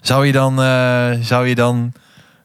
zou 0.00 0.26
je 0.26 0.32
dan, 0.32 0.62
eh, 0.62 1.10
zou 1.20 1.48
je 1.48 1.54
dan 1.54 1.92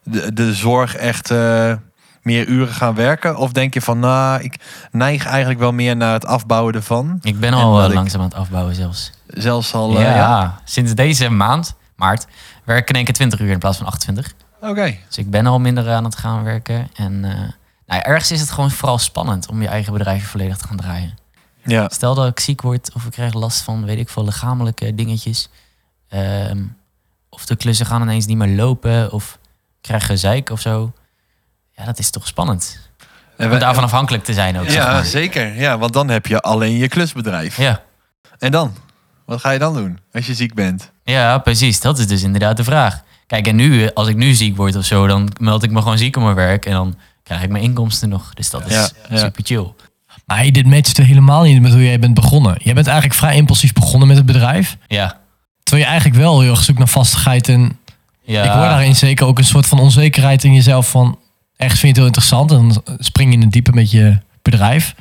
de, 0.02 0.32
de 0.32 0.54
zorg 0.54 0.96
echt 0.96 1.30
eh, 1.30 1.74
meer 2.22 2.46
uren 2.46 2.74
gaan 2.74 2.94
werken? 2.94 3.36
Of 3.36 3.52
denk 3.52 3.74
je 3.74 3.80
van, 3.80 3.98
nou, 3.98 4.42
ik 4.42 4.56
neig 4.90 5.26
eigenlijk 5.26 5.58
wel 5.60 5.72
meer 5.72 5.96
naar 5.96 6.12
het 6.12 6.26
afbouwen 6.26 6.74
ervan? 6.74 7.18
Ik 7.22 7.40
ben 7.40 7.52
En 7.52 7.58
al 7.58 7.82
eh, 7.82 7.94
langzaam 7.94 8.20
aan 8.20 8.28
het 8.28 8.36
afbouwen 8.36 8.74
zelfs. 8.74 9.10
Zelfs 9.26 9.74
al, 9.74 10.00
ja, 10.00 10.14
ja? 10.14 10.60
sinds 10.64 10.94
deze 10.94 11.28
maand, 11.28 11.74
maart, 11.96 12.26
werk 12.64 12.80
ik 12.80 12.88
in 12.88 12.94
één 12.94 13.04
keer 13.04 13.14
20 13.14 13.40
uur 13.40 13.50
in 13.50 13.58
plaats 13.58 13.76
van 13.76 13.86
28. 13.86 14.32
Oké. 14.60 14.96
Dus 15.06 15.18
ik 15.18 15.30
ben 15.30 15.46
al 15.46 15.58
minder 15.58 15.90
aan 15.90 16.04
het 16.04 16.16
gaan 16.16 16.44
werken. 16.44 16.88
En 16.94 17.20
nou 17.86 18.02
ergens 18.02 18.30
is 18.30 18.40
het 18.40 18.50
gewoon 18.50 18.70
vooral 18.70 18.98
spannend 18.98 19.48
om 19.48 19.62
je 19.62 19.68
eigen 19.68 19.92
bedrijf 19.92 20.28
volledig 20.28 20.56
te 20.56 20.66
gaan 20.66 20.76
draaien. 20.76 21.14
Ja, 21.64 21.88
Stel 21.88 22.14
dat 22.14 22.28
ik 22.28 22.40
ziek 22.40 22.62
word 22.62 22.90
of 22.94 23.04
ik 23.04 23.10
krijg 23.10 23.32
last 23.32 23.62
van, 23.62 23.84
weet 23.84 23.98
ik 23.98 24.08
veel, 24.08 24.24
lichamelijke 24.24 24.94
dingetjes. 24.94 25.48
Ehm, 26.08 26.62
of 27.34 27.46
de 27.46 27.56
klussen 27.56 27.86
gaan 27.86 28.02
ineens 28.02 28.26
niet 28.26 28.36
meer 28.36 28.56
lopen 28.56 29.12
of 29.12 29.38
ik 29.42 29.80
krijg 29.80 30.06
gezeik 30.06 30.50
of 30.50 30.60
zo. 30.60 30.92
Ja, 31.76 31.84
dat 31.84 31.98
is 31.98 32.10
toch 32.10 32.26
spannend. 32.26 32.78
En 33.36 33.44
Om 33.46 33.52
we- 33.52 33.58
daarvan 33.58 33.84
afhankelijk 33.84 34.24
te 34.24 34.32
zijn 34.32 34.58
ook, 34.58 34.64
zeg 34.64 34.74
ja 34.74 34.92
maar. 34.92 35.04
zeker. 35.04 35.54
Ja, 35.60 35.78
want 35.78 35.92
dan 35.92 36.08
heb 36.08 36.26
je 36.26 36.40
alleen 36.40 36.76
je 36.76 36.88
klusbedrijf. 36.88 37.56
Ja. 37.56 37.82
En 38.38 38.50
dan? 38.50 38.74
Wat 39.24 39.40
ga 39.40 39.50
je 39.50 39.58
dan 39.58 39.74
doen 39.74 39.98
als 40.12 40.26
je 40.26 40.34
ziek 40.34 40.54
bent? 40.54 40.90
ja, 41.04 41.38
precies. 41.38 41.80
Dat 41.80 41.98
is 41.98 42.06
dus 42.06 42.22
inderdaad 42.22 42.56
de 42.56 42.64
vraag. 42.64 43.02
Kijk, 43.26 43.46
en 43.46 43.56
nu, 43.56 43.90
als 43.92 44.08
ik 44.08 44.16
nu 44.16 44.32
ziek 44.34 44.56
word 44.56 44.76
of 44.76 44.84
zo, 44.84 45.06
dan 45.06 45.30
meld 45.40 45.62
ik 45.62 45.70
me 45.70 45.78
gewoon 45.82 45.98
ziek 45.98 46.16
op 46.16 46.22
mijn 46.22 46.34
werk. 46.34 46.66
En 46.66 46.72
dan 46.72 46.96
krijg 47.22 47.42
ik 47.42 47.48
mijn 47.50 47.62
inkomsten 47.64 48.08
nog. 48.08 48.34
Dus 48.34 48.50
dat 48.50 48.66
is 48.66 48.72
Ja, 48.74 48.88
ja. 49.08 49.16
super 49.18 49.44
chill. 49.44 49.72
Maar 50.26 50.36
hey, 50.36 50.50
dit 50.50 50.66
matcht 50.66 50.96
helemaal 50.96 51.42
niet 51.42 51.60
met 51.62 51.72
hoe 51.72 51.84
jij 51.84 51.98
bent 51.98 52.14
begonnen. 52.14 52.56
Jij 52.62 52.74
bent 52.74 52.86
eigenlijk 52.86 53.18
vrij 53.18 53.36
impulsief 53.36 53.72
begonnen 53.72 54.08
met 54.08 54.16
het 54.16 54.26
bedrijf. 54.26 54.76
Ja. 54.86 55.20
Terwijl 55.64 55.84
je 55.86 55.92
eigenlijk 55.92 56.22
wel 56.22 56.40
heel 56.40 56.50
erg 56.50 56.62
zoekt 56.62 56.78
naar 56.78 56.88
vastigheid. 56.88 57.48
En 57.48 57.78
ja. 58.22 58.42
ik 58.42 58.50
hoor 58.50 58.64
daarin 58.64 58.96
zeker 58.96 59.26
ook 59.26 59.38
een 59.38 59.44
soort 59.44 59.66
van 59.66 59.78
onzekerheid 59.78 60.44
in 60.44 60.54
jezelf. 60.54 60.90
Van 60.90 61.18
ergens 61.56 61.80
vind 61.80 61.96
je 61.96 62.02
het 62.02 62.12
heel 62.12 62.22
interessant 62.22 62.50
en 62.50 62.56
dan 62.68 62.98
spring 62.98 63.30
je 63.30 63.36
in 63.36 63.42
het 63.42 63.52
diepe 63.52 63.72
met 63.72 63.90
je 63.90 64.18
bedrijf. 64.42 64.94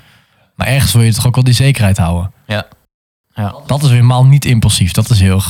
Maar 0.56 0.68
ergens 0.68 0.94
wil 0.94 1.02
je 1.02 1.14
toch 1.14 1.28
ook 1.28 1.36
wel 1.36 1.44
die 1.44 1.54
zekerheid 1.54 1.98
houden. 1.98 2.32
Ja. 2.48 2.68
Ja. 3.36 3.56
Dat 3.66 3.78
is 3.82 3.88
weer 3.88 3.96
helemaal 3.96 4.26
niet 4.26 4.46
impulsief. 4.46 4.92
Dat 4.92 5.10
is 5.10 5.20
heel 5.20 5.42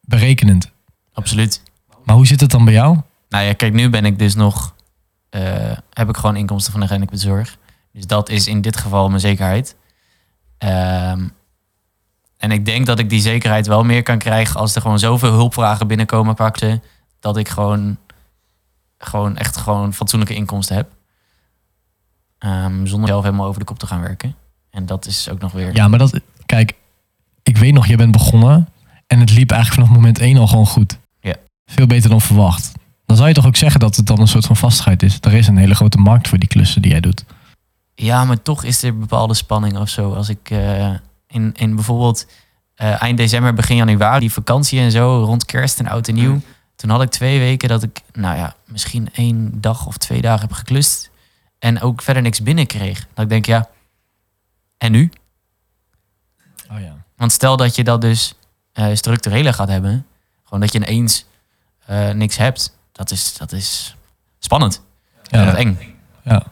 berekenend. 0.00 0.70
Absoluut. 1.12 1.62
Maar 2.04 2.14
hoe 2.14 2.26
zit 2.26 2.40
het 2.40 2.50
dan 2.50 2.64
bij 2.64 2.74
jou? 2.74 2.98
Nou 3.28 3.44
ja, 3.44 3.52
kijk, 3.52 3.72
nu 3.72 3.90
ben 3.90 4.04
ik 4.04 4.18
dus 4.18 4.34
nog... 4.34 4.74
eh, 5.30 5.42
heb 5.92 6.08
ik 6.08 6.16
gewoon 6.16 6.36
inkomsten 6.36 6.72
van 6.72 6.80
de 6.80 7.06
zorg. 7.12 7.56
Dus 7.92 8.06
dat 8.06 8.28
is 8.28 8.46
in 8.46 8.60
dit 8.60 8.76
geval 8.76 9.08
mijn 9.08 9.20
zekerheid. 9.20 9.76
Ehm, 10.58 11.28
en 12.40 12.50
ik 12.50 12.64
denk 12.64 12.86
dat 12.86 12.98
ik 12.98 13.10
die 13.10 13.20
zekerheid 13.20 13.66
wel 13.66 13.84
meer 13.84 14.02
kan 14.02 14.18
krijgen... 14.18 14.60
als 14.60 14.74
er 14.74 14.80
gewoon 14.80 14.98
zoveel 14.98 15.32
hulpvragen 15.32 15.86
binnenkomen 15.86 16.34
pakte... 16.34 16.80
dat 17.18 17.36
ik 17.36 17.48
gewoon, 17.48 17.96
gewoon 18.98 19.36
echt 19.36 19.56
gewoon 19.56 19.94
fatsoenlijke 19.94 20.34
inkomsten 20.34 20.76
heb. 20.76 20.90
Ehm, 22.38 22.86
zonder 22.86 23.08
zelf 23.08 23.24
helemaal 23.24 23.46
over 23.46 23.60
de 23.60 23.66
kop 23.66 23.78
te 23.78 23.86
gaan 23.86 24.00
werken. 24.00 24.34
En 24.70 24.86
dat 24.86 25.06
is 25.06 25.28
ook 25.28 25.40
nog 25.40 25.52
weer... 25.52 25.74
Ja, 25.74 25.88
maar 25.88 25.98
dat... 25.98 26.20
Kijk, 26.46 26.74
ik 27.42 27.56
weet 27.56 27.72
nog, 27.72 27.86
je 27.86 27.96
bent 27.96 28.12
begonnen. 28.12 28.68
En 29.06 29.20
het 29.20 29.30
liep 29.30 29.50
eigenlijk 29.50 29.80
vanaf 29.80 30.00
moment 30.00 30.18
één 30.18 30.36
al 30.36 30.46
gewoon 30.46 30.66
goed. 30.66 30.98
Ja. 31.20 31.34
Veel 31.64 31.86
beter 31.86 32.10
dan 32.10 32.20
verwacht. 32.20 32.72
Dan 33.06 33.16
zou 33.16 33.28
je 33.28 33.34
toch 33.34 33.46
ook 33.46 33.56
zeggen 33.56 33.80
dat 33.80 33.96
het 33.96 34.06
dan 34.06 34.20
een 34.20 34.28
soort 34.28 34.46
van 34.46 34.56
vastigheid 34.56 35.02
is. 35.02 35.18
Er 35.20 35.34
is 35.34 35.46
een 35.46 35.56
hele 35.56 35.74
grote 35.74 35.98
markt 35.98 36.28
voor 36.28 36.38
die 36.38 36.48
klussen 36.48 36.82
die 36.82 36.90
jij 36.90 37.00
doet. 37.00 37.24
Ja, 37.94 38.24
maar 38.24 38.42
toch 38.42 38.64
is 38.64 38.82
er 38.82 38.98
bepaalde 38.98 39.34
spanning 39.34 39.78
of 39.78 39.88
zo. 39.88 40.12
Als 40.12 40.28
ik 40.28 40.50
eh, 40.50 40.90
in, 41.30 41.52
in 41.56 41.74
bijvoorbeeld 41.74 42.26
eh, 42.74 43.02
eind 43.02 43.18
december, 43.18 43.54
begin 43.54 43.76
januari, 43.76 44.20
die 44.20 44.32
vakantie 44.32 44.80
en 44.80 44.90
zo, 44.90 45.22
rond 45.24 45.44
kerst 45.44 45.78
en 45.78 45.86
oud 45.86 46.08
en 46.08 46.14
nieuw. 46.14 46.40
Toen 46.76 46.90
had 46.90 47.02
ik 47.02 47.10
twee 47.10 47.38
weken 47.38 47.68
dat 47.68 47.82
ik, 47.82 48.00
nou 48.12 48.36
ja, 48.36 48.54
misschien 48.64 49.08
één 49.12 49.60
dag 49.60 49.86
of 49.86 49.96
twee 49.96 50.20
dagen 50.20 50.40
heb 50.40 50.52
geklust. 50.52 51.10
En 51.58 51.80
ook 51.80 52.02
verder 52.02 52.22
niks 52.22 52.42
binnenkreeg. 52.42 53.06
Dat 53.14 53.24
ik 53.24 53.30
denk, 53.30 53.46
ja, 53.46 53.68
en 54.78 54.92
nu? 54.92 55.12
Oh 56.70 56.80
ja. 56.80 56.96
Want 57.16 57.32
stel 57.32 57.56
dat 57.56 57.76
je 57.76 57.84
dat 57.84 58.00
dus 58.00 58.34
eh 58.72 58.88
structurele 58.94 59.52
gaat 59.52 59.68
hebben. 59.68 60.06
Gewoon 60.44 60.60
dat 60.60 60.72
je 60.72 60.78
ineens 60.78 61.24
eh, 61.86 62.10
niks 62.10 62.36
hebt. 62.36 62.76
Dat 62.92 63.10
is, 63.10 63.34
dat 63.34 63.52
is 63.52 63.96
spannend. 64.38 64.82
Ja. 65.22 65.44
Dat 65.44 65.54
is 65.54 65.60
eng. 65.60 65.78
Ja. 66.22 66.46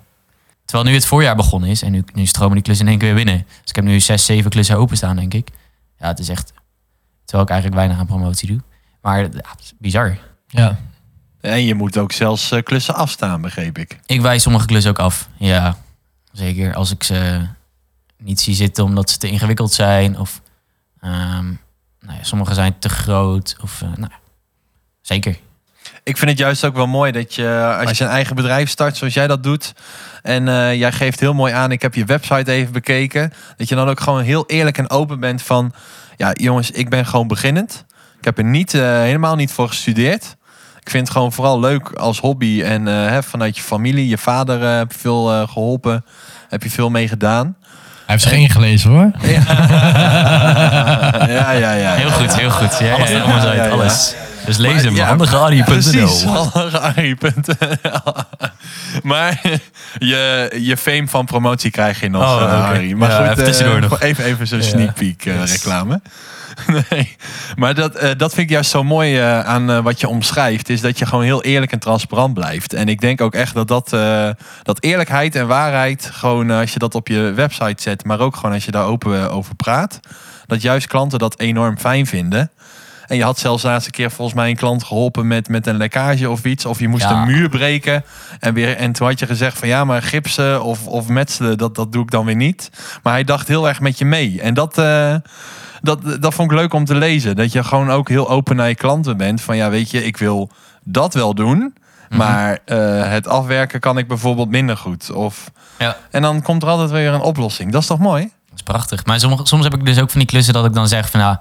Terwijl 0.68 0.88
nu 0.88 0.94
het 0.94 1.06
voorjaar 1.06 1.36
begonnen 1.36 1.70
is 1.70 1.82
en 1.82 1.92
nu, 1.92 2.04
nu 2.14 2.26
stromen 2.26 2.54
die 2.54 2.62
klussen 2.62 2.86
in 2.86 2.90
één 2.90 3.00
keer 3.00 3.14
weer 3.14 3.24
binnen. 3.24 3.46
Dus 3.60 3.70
ik 3.70 3.76
heb 3.76 3.84
nu 3.84 4.00
zes, 4.00 4.24
zeven 4.24 4.50
klussen 4.50 4.76
openstaan, 4.76 5.16
denk 5.16 5.34
ik. 5.34 5.48
Ja, 5.98 6.06
het 6.06 6.18
is 6.18 6.28
echt... 6.28 6.52
Terwijl 7.24 7.42
ik 7.42 7.50
eigenlijk 7.50 7.80
weinig 7.80 7.98
aan 7.98 8.06
promotie 8.06 8.48
doe. 8.48 8.60
Maar 9.02 9.18
ja, 9.18 9.24
het 9.24 9.60
is 9.60 9.72
bizar. 9.78 10.18
Ja. 10.46 10.78
En 11.40 11.64
je 11.64 11.74
moet 11.74 11.98
ook 11.98 12.12
zelfs 12.12 12.50
eh, 12.50 12.62
klussen 12.62 12.94
afstaan, 12.94 13.40
begreep 13.40 13.78
ik. 13.78 13.98
Ik 14.06 14.20
wijs 14.20 14.42
sommige 14.42 14.66
klussen 14.66 14.90
ook 14.90 14.98
af. 14.98 15.28
Ja, 15.36 15.76
zeker. 16.32 16.74
Als 16.74 16.90
ik 16.90 17.02
ze 17.02 17.46
niet 18.18 18.40
zie 18.40 18.54
zitten 18.54 18.84
omdat 18.84 19.10
ze 19.10 19.18
te 19.18 19.30
ingewikkeld 19.30 19.72
zijn. 19.72 20.18
Of 20.18 20.40
ehm, 21.00 21.46
nou 22.00 22.18
ja, 22.18 22.22
sommige 22.22 22.54
zijn 22.54 22.78
te 22.78 22.88
groot. 22.88 23.56
Of, 23.62 23.82
eh, 23.82 23.88
nou, 23.88 24.10
ja, 24.10 24.18
zeker. 25.00 25.38
Ik 26.08 26.16
vind 26.16 26.30
het 26.30 26.38
juist 26.38 26.64
ook 26.64 26.76
wel 26.76 26.86
mooi 26.86 27.12
dat 27.12 27.34
je, 27.34 27.76
als 27.80 27.98
je 27.98 28.04
een 28.04 28.10
eigen 28.10 28.36
bedrijf 28.36 28.68
start 28.68 28.96
zoals 28.96 29.14
jij 29.14 29.26
dat 29.26 29.42
doet. 29.42 29.72
En 30.22 30.48
eh, 30.48 30.74
jij 30.74 30.92
geeft 30.92 31.20
heel 31.20 31.34
mooi 31.34 31.52
aan, 31.52 31.72
ik 31.72 31.82
heb 31.82 31.94
je 31.94 32.04
website 32.04 32.52
even 32.52 32.72
bekeken. 32.72 33.32
Dat 33.56 33.68
je 33.68 33.74
dan 33.74 33.88
ook 33.88 34.00
gewoon 34.00 34.22
heel 34.22 34.44
eerlijk 34.46 34.78
en 34.78 34.90
open 34.90 35.20
bent 35.20 35.42
van... 35.42 35.72
Ja, 36.16 36.32
jongens, 36.32 36.70
ik 36.70 36.88
ben 36.88 37.06
gewoon 37.06 37.26
beginnend. 37.26 37.84
Ik 38.18 38.24
heb 38.24 38.38
er 38.38 38.44
niet, 38.44 38.74
eh, 38.74 38.80
helemaal 38.82 39.36
niet 39.36 39.52
voor 39.52 39.68
gestudeerd. 39.68 40.36
Ik 40.88 40.94
vind 40.94 41.06
het 41.06 41.16
gewoon 41.16 41.32
vooral 41.32 41.60
leuk 41.60 41.92
als 41.92 42.20
hobby. 42.20 42.62
En 42.62 42.88
eh, 42.88 42.94
hè, 42.94 43.22
vanuit 43.22 43.56
je 43.56 43.62
familie, 43.62 44.08
je 44.08 44.18
vader 44.18 44.62
eh, 44.62 44.76
heb 44.76 44.92
je 44.92 44.98
veel 44.98 45.32
eh, 45.32 45.48
geholpen. 45.48 46.04
Heb 46.48 46.62
je 46.62 46.70
veel 46.70 46.90
mee 46.90 47.08
gedaan. 47.08 47.56
Hij 47.64 48.16
heeft 48.16 48.22
zich 48.22 48.32
ingelezen 48.32 48.90
hoor. 48.90 49.10
Ja, 51.28 51.50
ja, 51.50 51.72
ja. 51.72 51.94
Heel 51.94 52.10
goed, 52.10 52.36
heel 52.36 52.50
goed. 52.50 52.78
Ja, 52.78 52.94
Alles 52.94 53.10
ja, 53.10 53.16
ja, 53.16 53.52
ja, 53.52 53.64
ja. 53.64 53.68
alles. 53.68 54.14
Dus 54.48 54.56
lees 54.56 54.82
hem, 54.82 54.94
ja, 54.94 55.06
handigearie.nl. 55.06 55.64
Precies, 55.64 56.22
handigearie.nl. 56.24 58.14
Maar 59.02 59.40
je, 59.98 60.50
je 60.60 60.76
fame 60.76 61.08
van 61.08 61.24
promotie 61.24 61.70
krijg 61.70 62.00
je 62.00 62.08
nog, 62.08 62.22
Oh, 62.22 62.42
eh. 62.42 62.64
Harry. 62.64 62.92
Maar 62.92 63.10
Ja, 63.10 63.34
goed, 63.34 63.46
even 63.46 63.74
eh, 63.74 63.80
nog. 63.80 64.00
Even, 64.00 64.24
even 64.24 64.46
zo'n 64.46 64.62
sneak 64.62 64.94
peek 64.94 65.26
eh, 65.26 65.40
Yes. 65.40 65.52
reclame. 65.52 66.00
Nee, 66.90 67.16
maar 67.56 67.74
dat, 67.74 67.92
dat 68.16 68.34
vind 68.34 68.36
ik 68.46 68.50
juist 68.50 68.70
zo 68.70 68.84
mooi 68.84 69.16
aan 69.20 69.82
wat 69.82 70.00
je 70.00 70.08
omschrijft. 70.08 70.68
Is 70.68 70.80
dat 70.80 70.98
je 70.98 71.06
gewoon 71.06 71.24
heel 71.24 71.42
eerlijk 71.42 71.72
en 71.72 71.78
transparant 71.78 72.34
blijft. 72.34 72.72
En 72.72 72.88
ik 72.88 73.00
denk 73.00 73.20
ook 73.20 73.34
echt 73.34 73.54
dat 73.54 73.68
dat, 73.68 73.90
dat 74.62 74.82
eerlijkheid 74.82 75.34
en 75.34 75.46
waarheid... 75.46 76.10
gewoon 76.12 76.50
als 76.50 76.72
je 76.72 76.78
dat 76.78 76.94
op 76.94 77.08
je 77.08 77.32
website 77.34 77.82
zet... 77.82 78.04
maar 78.04 78.20
ook 78.20 78.36
gewoon 78.36 78.52
als 78.52 78.64
je 78.64 78.70
daar 78.70 78.84
open 78.84 79.30
over 79.30 79.54
praat... 79.54 80.00
dat 80.46 80.62
juist 80.62 80.86
klanten 80.86 81.18
dat 81.18 81.38
enorm 81.38 81.78
fijn 81.78 82.06
vinden... 82.06 82.50
En 83.08 83.16
je 83.16 83.22
had 83.22 83.38
zelfs 83.38 83.62
de 83.62 83.68
laatste 83.68 83.90
keer 83.90 84.10
volgens 84.10 84.36
mij 84.36 84.50
een 84.50 84.56
klant 84.56 84.84
geholpen 84.84 85.26
met, 85.26 85.48
met 85.48 85.66
een 85.66 85.76
lekkage 85.76 86.30
of 86.30 86.44
iets. 86.44 86.64
Of 86.66 86.78
je 86.80 86.88
moest 86.88 87.02
Ja. 87.02 87.10
een 87.10 87.26
muur 87.26 87.48
breken. 87.48 88.04
En, 88.40 88.54
weer, 88.54 88.76
en 88.76 88.92
toen 88.92 89.06
had 89.06 89.18
je 89.18 89.26
gezegd 89.26 89.58
van 89.58 89.68
ja, 89.68 89.84
maar 89.84 90.02
gipsen 90.02 90.62
of, 90.62 90.86
of 90.86 91.08
metselen, 91.08 91.58
dat, 91.58 91.74
dat 91.74 91.92
doe 91.92 92.02
ik 92.02 92.10
dan 92.10 92.24
weer 92.24 92.36
niet. 92.36 92.70
Maar 93.02 93.12
hij 93.12 93.24
dacht 93.24 93.48
heel 93.48 93.68
erg 93.68 93.80
met 93.80 93.98
je 93.98 94.04
mee. 94.04 94.40
En 94.40 94.54
dat, 94.54 94.78
eh, 94.78 95.14
dat, 95.80 96.22
dat 96.22 96.34
vond 96.34 96.50
ik 96.52 96.58
leuk 96.58 96.72
om 96.72 96.84
te 96.84 96.94
lezen. 96.94 97.36
Dat 97.36 97.52
je 97.52 97.64
gewoon 97.64 97.90
ook 97.90 98.08
heel 98.08 98.28
open 98.30 98.56
naar 98.56 98.68
je 98.68 98.74
klanten 98.74 99.16
bent. 99.16 99.40
Van 99.40 99.56
ja, 99.56 99.70
weet 99.70 99.90
je, 99.90 100.04
ik 100.04 100.16
wil 100.16 100.50
dat 100.84 101.14
wel 101.14 101.34
doen. 101.34 101.74
Maar 102.08 102.58
eh, 102.64 103.10
het 103.10 103.26
afwerken 103.28 103.80
kan 103.80 103.98
ik 103.98 104.08
bijvoorbeeld 104.08 104.48
minder 104.50 104.76
goed. 104.76 105.10
Of, 105.12 105.50
Ja. 105.78 105.96
En 106.10 106.22
dan 106.22 106.42
komt 106.42 106.62
er 106.62 106.68
altijd 106.68 106.90
weer 106.90 107.12
een 107.12 107.20
oplossing. 107.20 107.72
Dat 107.72 107.80
is 107.80 107.86
toch 107.86 107.98
mooi? 107.98 108.22
Dat 108.22 108.56
is 108.56 108.62
prachtig. 108.62 109.04
Maar 109.06 109.20
sommige, 109.20 109.46
soms 109.46 109.64
heb 109.64 109.74
ik 109.74 109.84
dus 109.84 109.98
ook 110.00 110.10
van 110.10 110.18
die 110.20 110.28
klussen 110.28 110.54
dat 110.54 110.64
ik 110.64 110.72
dan 110.74 110.88
zeg 110.88 111.10
van 111.10 111.20
nou, 111.20 111.36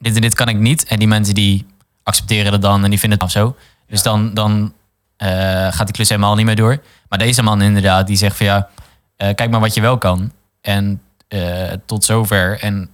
dit 0.00 0.14
en 0.14 0.20
dit 0.20 0.34
kan 0.34 0.48
ik 0.48 0.56
niet. 0.56 0.84
En 0.84 0.98
die 0.98 1.08
mensen 1.08 1.34
die 1.34 1.66
accepteren 2.02 2.52
het 2.52 2.62
dan 2.62 2.84
en 2.84 2.90
die 2.90 2.98
vinden 2.98 3.18
het 3.18 3.26
of 3.26 3.32
zo. 3.32 3.56
Dus 3.86 4.02
dan, 4.02 4.34
dan 4.34 4.72
eh, 5.16 5.28
gaat 5.72 5.86
die 5.86 5.94
klus 5.94 6.08
helemaal 6.08 6.34
niet 6.34 6.46
meer 6.46 6.56
door. 6.56 6.82
Maar 7.08 7.18
deze 7.18 7.42
man 7.42 7.62
inderdaad, 7.62 8.06
die 8.06 8.16
zegt 8.16 8.36
van 8.36 8.46
ja, 8.46 8.68
eh, 9.16 9.34
kijk 9.34 9.50
maar 9.50 9.60
wat 9.60 9.74
je 9.74 9.80
wel 9.80 9.98
kan. 9.98 10.32
En 10.60 11.02
eh, 11.28 11.72
tot 11.86 12.04
zover. 12.04 12.60
En 12.60 12.90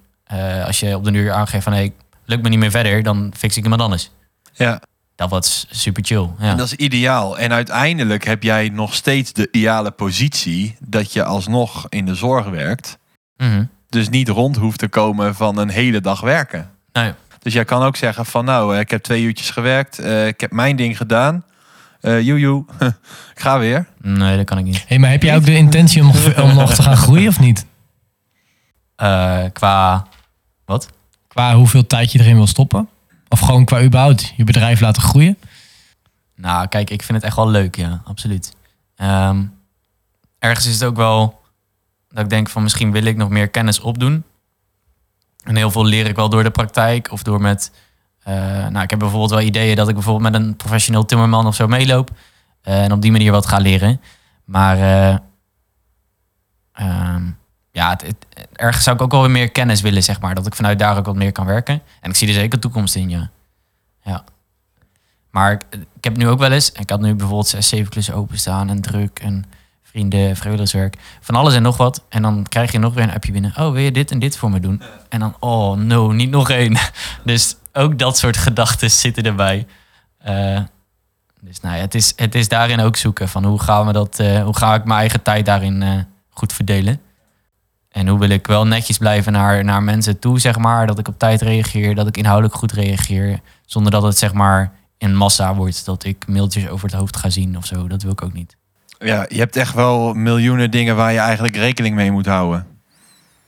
als 0.65 0.81
je 0.81 0.97
op 0.97 1.05
de 1.05 1.11
duur 1.11 1.33
aangeeft 1.33 1.65
van 1.65 1.73
hey, 1.73 1.93
lukt 2.25 2.43
me 2.43 2.49
niet 2.49 2.59
meer 2.59 2.71
verder, 2.71 3.03
dan 3.03 3.33
fix 3.37 3.57
ik 3.57 3.63
iemand 3.63 3.83
anders. 3.83 4.11
Ja. 4.53 4.81
Dat 5.15 5.31
was 5.31 5.67
super 5.71 6.05
chill. 6.05 6.29
Ja. 6.39 6.51
En 6.51 6.57
dat 6.57 6.67
is 6.67 6.75
ideaal. 6.75 7.39
En 7.39 7.53
uiteindelijk 7.53 8.25
heb 8.25 8.43
jij 8.43 8.69
nog 8.69 8.95
steeds 8.95 9.33
de 9.33 9.49
ideale 9.51 9.91
positie 9.91 10.77
dat 10.81 11.13
je 11.13 11.25
alsnog 11.25 11.87
in 11.89 12.07
de 12.07 12.15
zorg 12.15 12.47
werkt. 12.49 12.99
Mhm. 13.37 13.65
Dus 13.89 14.09
niet 14.09 14.29
rond 14.29 14.57
hoeft 14.57 14.79
te 14.79 14.89
komen 14.89 15.35
van 15.35 15.59
een 15.59 15.69
hele 15.69 16.01
dag 16.01 16.21
werken. 16.21 16.71
Nee. 16.97 17.13
Dus 17.39 17.53
jij 17.53 17.65
kan 17.65 17.83
ook 17.83 17.97
zeggen 17.97 18.27
van 18.27 18.45
nou, 18.45 18.75
eh, 18.75 18.81
ik 18.81 18.91
heb 18.91 19.03
twee 19.03 19.23
uurtjes 19.23 19.51
gewerkt. 19.51 19.99
eh, 19.99 20.27
ik 20.27 20.41
heb 20.41 20.53
mijn 20.53 20.77
ding 20.77 20.97
gedaan. 20.97 21.45
Eh 22.01 22.21
joejoe, 22.21 22.65
ik 23.35 23.41
ga 23.41 23.59
weer. 23.59 23.87
nee, 24.01 24.37
dat 24.37 24.47
kan 24.47 24.59
ik 24.59 24.65
niet. 24.65 24.85
Hey, 24.87 24.99
maar 24.99 25.11
heb 25.11 25.23
jij 25.23 25.37
ook 25.37 25.45
de 25.45 25.57
intentie 25.57 26.03
om 26.03 26.07
nog, 26.07 26.37
om 26.43 26.55
nog 26.55 26.75
te 26.75 26.83
gaan 26.83 26.97
groeien 26.97 27.29
of 27.29 27.41
niet? 27.41 27.67
Eh, 28.97 29.45
qua 29.53 30.07
wat? 30.65 30.91
Qua 31.29 31.55
hoeveel 31.55 31.87
tijd 31.87 32.13
je 32.13 32.21
erin 32.21 32.37
wil 32.37 32.47
stoppen? 32.47 32.89
Of 33.29 33.41
gewoon 33.41 33.65
qua 33.65 33.83
überhaupt 33.83 34.33
je 34.37 34.45
bedrijf 34.45 34.81
laten 34.81 35.03
groeien? 35.03 35.39
Nou, 36.35 36.67
kijk, 36.69 36.91
ik 36.91 37.03
vind 37.03 37.19
het 37.19 37.27
echt 37.27 37.37
wel 37.37 37.49
leuk, 37.51 37.77
ja, 37.77 38.01
absoluut. 38.05 38.57
Ehm, 38.97 39.45
ergens 40.39 40.67
is 40.67 40.75
het 40.75 40.85
ook 40.85 40.97
wel 40.97 41.41
dat 42.09 42.25
ik 42.25 42.31
denk 42.31 42.49
van 42.49 42.63
misschien 42.63 42.93
wil 42.93 43.05
ik 43.05 43.17
nog 43.17 43.29
meer 43.29 43.49
kennis 43.49 43.81
opdoen. 43.81 44.25
En 45.47 45.57
heel 45.57 45.71
veel 45.71 45.85
leer 45.85 46.07
ik 46.07 46.17
wel 46.17 46.29
door 46.29 46.43
de 46.43 46.51
praktijk 46.51 47.13
of 47.13 47.23
door 47.23 47.41
met... 47.41 47.73
eh, 48.23 48.35
nou, 48.67 48.83
ik 48.83 48.91
heb 48.91 48.99
bijvoorbeeld 48.99 49.31
wel 49.31 49.41
ideeën 49.41 49.77
dat 49.77 49.89
ik 49.89 49.95
bijvoorbeeld 49.95 50.33
met 50.33 50.43
een 50.43 50.57
professioneel 50.57 51.05
timmerman 51.05 51.47
of 51.47 51.55
zo 51.55 51.67
meeloop. 51.67 52.11
eh, 52.63 52.83
en 52.85 52.93
op 52.93 53.03
die 53.03 53.11
manier 53.13 53.33
wat 53.33 53.47
ga 53.47 53.59
leren. 53.59 54.01
Maar 54.45 54.77
eh, 54.79 55.17
ehm, 56.73 57.23
ja, 57.71 57.91
het, 57.91 58.15
ergens 58.53 58.85
zou 58.85 58.97
ik 58.97 59.03
ook 59.03 59.11
wel 59.11 59.21
weer 59.21 59.31
meer 59.31 59.51
kennis 59.51 59.81
willen, 59.81 60.03
zeg 60.03 60.21
maar. 60.21 60.35
Dat 60.35 60.47
ik 60.47 60.55
vanuit 60.55 60.79
daar 60.79 60.99
ook 60.99 61.07
wat 61.07 61.17
meer 61.17 61.33
kan 61.33 61.47
werken. 61.47 61.83
En 62.01 62.11
ik 62.11 62.17
zie 62.17 62.29
er 62.29 62.35
zeker 62.35 62.59
toekomst 62.61 62.95
in, 62.95 63.09
ja. 63.11 63.31
Ja. 64.03 64.25
Maar 65.31 65.53
ik, 65.53 65.65
ik 65.97 66.05
heb 66.05 66.17
nu 66.17 66.29
ook 66.29 66.39
wel 66.39 66.53
eens, 66.53 66.73
ik 66.73 66.91
had 66.91 67.01
nu 67.01 67.15
bijvoorbeeld 67.15 67.49
zes, 67.49 67.69
zeven 67.69 67.91
klussen 67.91 68.15
openstaan 68.15 68.69
en 68.69 68.81
druk 68.81 69.19
en 69.19 69.45
vrienden, 69.97 70.37
vrijwilligerswerk, 70.37 70.97
van 71.21 71.35
alles 71.35 71.55
en 71.55 71.63
nog 71.63 71.77
wat. 71.77 72.05
En 72.09 72.23
dan 72.23 72.47
krijg 72.49 72.73
je 72.73 72.79
nog 72.79 72.95
weer 72.95 73.05
een 73.05 73.15
appje 73.15 73.33
binnen. 73.33 73.53
Oh, 73.57 73.73
wil 73.73 73.83
je 73.83 73.93
dit 73.93 74.11
en 74.11 74.19
dit 74.19 74.37
voor 74.37 74.51
me 74.51 74.61
doen? 74.61 74.83
En 75.09 75.21
dan, 75.21 75.37
oh 75.41 75.77
no, 75.77 76.13
niet 76.13 76.31
nog 76.31 76.51
één. 76.51 76.77
Dus 77.25 77.57
ook 77.73 77.99
dat 77.99 78.19
soort 78.19 78.37
gedachten 78.37 78.91
zitten 78.91 79.23
erbij. 79.23 79.67
Eh, 80.19 80.61
dus 81.41 81.61
nou 81.61 81.77
ja, 81.77 81.81
het 81.81 81.95
is, 81.95 82.13
het 82.17 82.35
is 82.35 82.49
daarin 82.49 82.81
ook 82.81 82.97
zoeken 82.97 83.29
van 83.29 83.45
hoe 83.45 83.61
gaan 83.61 83.87
we 83.87 83.93
dat, 83.93 84.19
eh, 84.19 84.43
hoe 84.43 84.57
ga 84.57 84.75
ik 84.75 84.85
mijn 84.85 84.99
eigen 84.99 85.23
tijd 85.23 85.47
daarin 85.47 85.83
eh, 85.83 85.91
goed 86.31 86.53
verdelen. 86.53 87.01
En 87.89 88.09
hoe 88.09 88.19
wil 88.19 88.29
ik 88.29 88.47
wel 88.47 88.67
netjes 88.67 88.99
blijven 88.99 89.33
naar, 89.33 89.65
naar 89.65 89.83
mensen 89.83 90.19
toe, 90.19 90.41
zeg 90.41 90.59
maar. 90.59 90.87
Dat 90.87 90.99
ik 90.99 91.09
op 91.09 91.19
tijd 91.19 91.43
reageer, 91.43 91.95
dat 91.95 92.07
ik 92.07 92.17
inhoudelijk 92.17 92.55
goed 92.55 92.73
reageer. 92.73 93.41
Zonder 93.67 93.93
dat 93.93 94.03
het 94.03 94.19
zeg 94.19 94.33
maar 94.33 94.73
in 94.99 95.17
massa 95.17 95.55
wordt. 95.55 95.85
Dat 95.85 96.05
ik 96.05 96.27
mailtjes 96.27 96.69
over 96.69 96.89
het 96.89 96.99
hoofd 96.99 97.17
ga 97.17 97.31
zien 97.31 97.57
of 97.57 97.67
zo. 97.67 97.89
Dat 97.89 98.03
wil 98.03 98.13
ik 98.13 98.23
ook 98.23 98.33
niet. 98.33 98.57
Ja, 98.99 99.25
je 99.29 99.39
hebt 99.39 99.57
echt 99.57 99.75
wel 99.75 100.15
miljoenen 100.15 100.71
dingen 100.71 100.97
waar 100.97 101.13
je 101.13 101.19
eigenlijk 101.19 101.57
rekening 101.57 101.95
mee 101.95 102.11
moet 102.13 102.27
houden. 102.27 102.67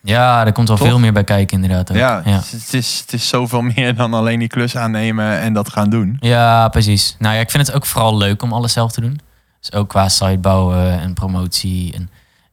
Ja, 0.02 0.46
er 0.46 0.52
komt 0.52 0.68
wel 0.68 0.76
Toch? 0.76 0.86
veel 0.86 0.98
meer 0.98 1.12
bij 1.12 1.24
kijken 1.24 1.62
inderdaad. 1.62 1.90
Ook. 1.90 1.96
Ja, 1.96 2.22
ja. 2.24 2.40
Het, 2.50 2.74
is, 2.74 2.98
het 3.00 3.12
is 3.12 3.28
zoveel 3.28 3.60
meer 3.76 3.94
dan 3.94 4.14
alleen 4.14 4.38
die 4.38 4.48
klus 4.48 4.76
aannemen 4.76 5.38
en 5.40 5.52
dat 5.52 5.72
gaan 5.72 5.90
doen. 5.90 6.16
Ja, 6.20 6.68
precies. 6.68 7.16
Nou 7.18 7.34
ja, 7.34 7.40
ik 7.40 7.50
vind 7.50 7.66
het 7.66 7.76
ook 7.76 7.86
vooral 7.86 8.16
leuk 8.16 8.42
om 8.42 8.52
alles 8.52 8.72
zelf 8.72 8.92
te 8.92 9.00
doen. 9.00 9.20
Dus 9.60 9.72
ook 9.72 9.88
qua 9.88 10.08
site 10.08 10.38
bouwen 10.38 11.00
en 11.00 11.14
promotie. 11.14 11.92
En 11.94 12.02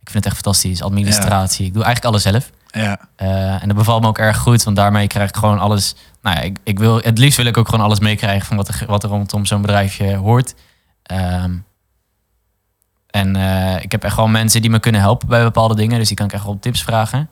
ik 0.01 0.09
vind 0.11 0.23
het 0.23 0.25
echt 0.25 0.43
fantastisch. 0.43 0.81
Administratie. 0.81 1.65
Ik 1.65 1.73
doe 1.73 1.83
eigenlijk 1.83 2.13
alles 2.13 2.23
zelf. 2.23 2.49
Ja, 2.67 2.99
Eh, 3.15 3.61
en 3.61 3.67
dat 3.67 3.77
bevalt 3.77 4.01
me 4.01 4.07
ook 4.07 4.17
erg 4.17 4.37
goed, 4.37 4.63
want 4.63 4.75
daarmee 4.75 5.07
krijg 5.07 5.29
ik 5.29 5.35
gewoon 5.35 5.59
alles. 5.59 5.95
Nou 6.21 6.35
ja, 6.35 6.41
ik, 6.41 6.57
ik 6.63 6.79
wil, 6.79 6.97
het 7.01 7.17
liefst 7.17 7.37
wil 7.37 7.45
ik 7.45 7.57
ook 7.57 7.69
gewoon 7.69 7.85
alles 7.85 7.99
meekrijgen 7.99 8.45
van 8.47 8.57
wat 8.57 8.67
er, 8.67 8.83
wat 8.87 9.03
er 9.03 9.09
rondom 9.09 9.45
zo'n 9.45 9.61
bedrijfje 9.61 10.15
hoort. 10.15 10.55
Ehm, 11.03 11.51
en 13.15 13.35
eh, 13.35 13.83
ik 13.83 13.91
heb 13.91 14.03
echt 14.03 14.13
gewoon 14.13 14.31
mensen 14.31 14.61
die 14.61 14.69
me 14.69 14.79
kunnen 14.79 15.01
helpen 15.01 15.27
bij 15.27 15.43
bepaalde 15.43 15.75
dingen, 15.75 15.97
dus 15.99 16.07
die 16.07 16.17
kan 16.17 16.25
ik 16.25 16.33
echt 16.33 16.43
wel 16.43 16.59
tips 16.59 16.83
vragen. 16.83 17.29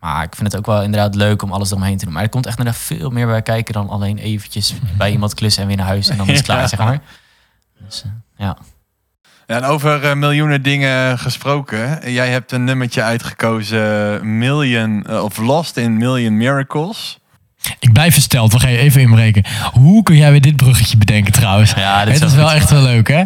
Maar 0.00 0.22
ik 0.22 0.34
vind 0.34 0.52
het 0.52 0.56
ook 0.60 0.66
wel 0.66 0.82
inderdaad 0.82 1.14
leuk 1.14 1.42
om 1.42 1.52
alles 1.52 1.70
eromheen 1.70 1.96
te 1.96 2.04
doen. 2.04 2.14
Maar 2.14 2.22
er 2.22 2.28
komt 2.28 2.46
echt 2.46 2.58
inderdaad 2.58 2.82
veel 2.82 3.10
meer 3.10 3.26
bij 3.26 3.42
kijken 3.42 3.74
dan 3.74 3.88
alleen 3.88 4.18
eventjes 4.18 4.74
bij 4.98 5.10
iemand 5.10 5.34
klussen 5.34 5.62
en 5.62 5.68
weer 5.68 5.76
naar 5.76 5.86
huis 5.86 6.08
en 6.08 6.16
dan 6.16 6.28
is 6.28 6.36
het 6.36 6.44
klaar, 6.44 6.60
Ja. 6.60 6.66
zeg 6.66 6.78
maar. 6.78 7.00
Dus, 7.86 8.02
eh, 8.04 8.10
ja. 8.36 8.56
Ja, 9.46 9.56
en 9.56 9.64
over 9.64 10.04
eh, 10.04 10.14
miljoenen 10.14 10.62
dingen 10.62 11.18
gesproken. 11.18 12.12
Jij 12.12 12.30
hebt 12.30 12.52
een 12.52 12.64
nummertje 12.64 13.02
uitgekozen, 13.02 14.38
Million, 14.38 15.20
of 15.20 15.36
Lost 15.36 15.76
in 15.76 15.96
Million 15.96 16.36
Miracles. 16.36 17.18
Ik 17.78 17.92
blijf 17.92 18.12
versteld. 18.12 18.52
We 18.52 18.60
gaan 18.60 18.70
je 18.70 18.78
even 18.78 19.00
inbreken. 19.00 19.44
Hoe 19.72 20.02
kun 20.02 20.16
jij 20.16 20.30
weer 20.30 20.40
dit 20.40 20.56
bruggetje 20.56 20.96
bedenken 20.96 21.32
trouwens? 21.32 21.72
Ja, 21.76 22.04
dit 22.04 22.14
is 22.14 22.20
het 22.20 22.28
is 22.30 22.36
wel 22.36 22.46
goed. 22.48 22.56
echt 22.56 22.70
wel 22.70 22.82
leuk, 22.82 23.08
hè? 23.08 23.24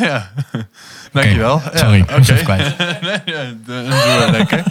ja, 0.00 0.30
dankjewel. 1.12 1.62
Ja, 1.72 1.78
sorry, 1.78 1.98
ik 1.98 2.10
was 2.10 2.30
oké. 2.30 2.32
even 2.32 2.44
kwijt. 2.44 2.76
nee, 3.26 4.30
lekker. 4.30 4.62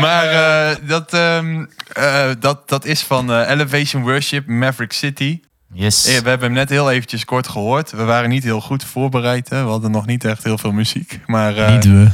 Maar 0.00 0.24
eh, 0.26 0.76
dat, 0.88 1.12
ehm, 1.14 1.64
eh, 1.92 2.24
dat, 2.40 2.68
dat 2.68 2.84
is 2.84 3.00
van 3.02 3.32
eh, 3.32 3.50
Elevation 3.50 4.02
Worship, 4.02 4.46
Maverick 4.46 4.92
City. 4.92 5.40
Yes. 5.74 6.04
We 6.04 6.10
hebben 6.28 6.40
hem 6.40 6.52
net 6.52 6.68
heel 6.68 6.90
eventjes 6.90 7.24
kort 7.24 7.48
gehoord. 7.48 7.90
We 7.90 8.04
waren 8.04 8.28
niet 8.30 8.44
heel 8.44 8.60
goed 8.60 8.84
voorbereid. 8.84 9.48
Hè? 9.48 9.62
We 9.64 9.70
hadden 9.70 9.90
nog 9.90 10.06
niet 10.06 10.24
echt 10.24 10.44
heel 10.44 10.58
veel 10.58 10.72
muziek. 10.72 11.20
Maar 11.26 11.56
eh, 11.56 11.72
Niet 11.72 11.84
we. 11.84 12.08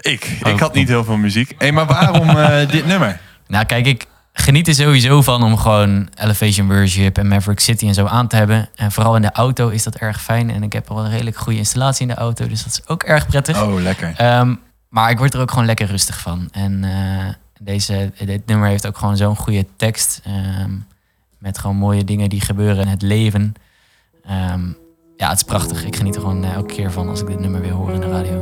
ik, 0.00 0.24
ik 0.24 0.46
Oh. 0.46 0.60
had 0.60 0.74
niet 0.74 0.88
heel 0.88 1.04
veel 1.04 1.16
muziek. 1.16 1.54
Hey, 1.58 1.72
maar 1.72 1.86
waarom 1.86 2.28
eh, 2.28 2.68
dit 2.70 2.86
nummer? 2.86 3.20
Nou, 3.46 3.64
kijk, 3.64 3.86
ik 3.86 4.06
geniet 4.32 4.68
er 4.68 4.74
sowieso 4.74 5.22
van 5.22 5.42
om 5.42 5.56
gewoon 5.56 6.08
Elevation 6.14 6.68
Worship 6.68 7.18
en 7.18 7.28
Maverick 7.28 7.60
City 7.60 7.86
en 7.86 7.94
zo 7.94 8.06
aan 8.06 8.28
te 8.28 8.36
hebben. 8.36 8.68
En 8.74 8.92
vooral 8.92 9.16
in 9.16 9.22
de 9.22 9.32
auto 9.32 9.68
is 9.68 9.82
dat 9.82 9.94
erg 9.94 10.22
fijn. 10.22 10.50
En 10.50 10.62
ik 10.62 10.72
heb 10.72 10.90
al 10.90 11.04
een 11.04 11.10
redelijk 11.10 11.36
goede 11.36 11.58
installatie 11.58 12.02
in 12.02 12.14
de 12.14 12.20
auto, 12.20 12.46
dus 12.46 12.64
dat 12.64 12.72
is 12.72 12.88
ook 12.88 13.02
erg 13.02 13.26
prettig. 13.26 13.62
Oh, 13.62 13.80
lekker. 13.80 14.14
Ehm, 14.16 14.54
maar 14.88 15.10
ik 15.10 15.18
word 15.18 15.34
er 15.34 15.40
ook 15.40 15.50
gewoon 15.50 15.66
lekker 15.66 15.86
rustig 15.86 16.20
van. 16.20 16.48
En 16.52 16.84
eh, 16.84 17.34
deze, 17.60 18.12
dit 18.24 18.46
nummer 18.46 18.68
heeft 18.68 18.86
ook 18.86 18.98
gewoon 18.98 19.16
zo'n 19.16 19.36
goede 19.36 19.66
tekst. 19.76 20.20
ehm, 20.24 20.70
met 21.38 21.58
gewoon 21.58 21.76
mooie 21.76 22.04
dingen 22.04 22.28
die 22.28 22.40
gebeuren 22.40 22.82
in 22.82 22.88
het 22.88 23.02
leven. 23.02 23.54
Ehm, 24.24 24.66
ja, 25.16 25.28
het 25.28 25.36
is 25.36 25.42
prachtig. 25.42 25.84
Ik 25.84 25.96
geniet 25.96 26.14
er 26.14 26.20
gewoon 26.20 26.44
eh, 26.44 26.52
elke 26.52 26.74
keer 26.74 26.92
van 26.92 27.08
als 27.08 27.20
ik 27.20 27.26
dit 27.26 27.40
nummer 27.40 27.60
weer 27.60 27.72
hoor 27.72 27.92
in 27.92 28.00
de 28.00 28.08
radio. 28.08 28.40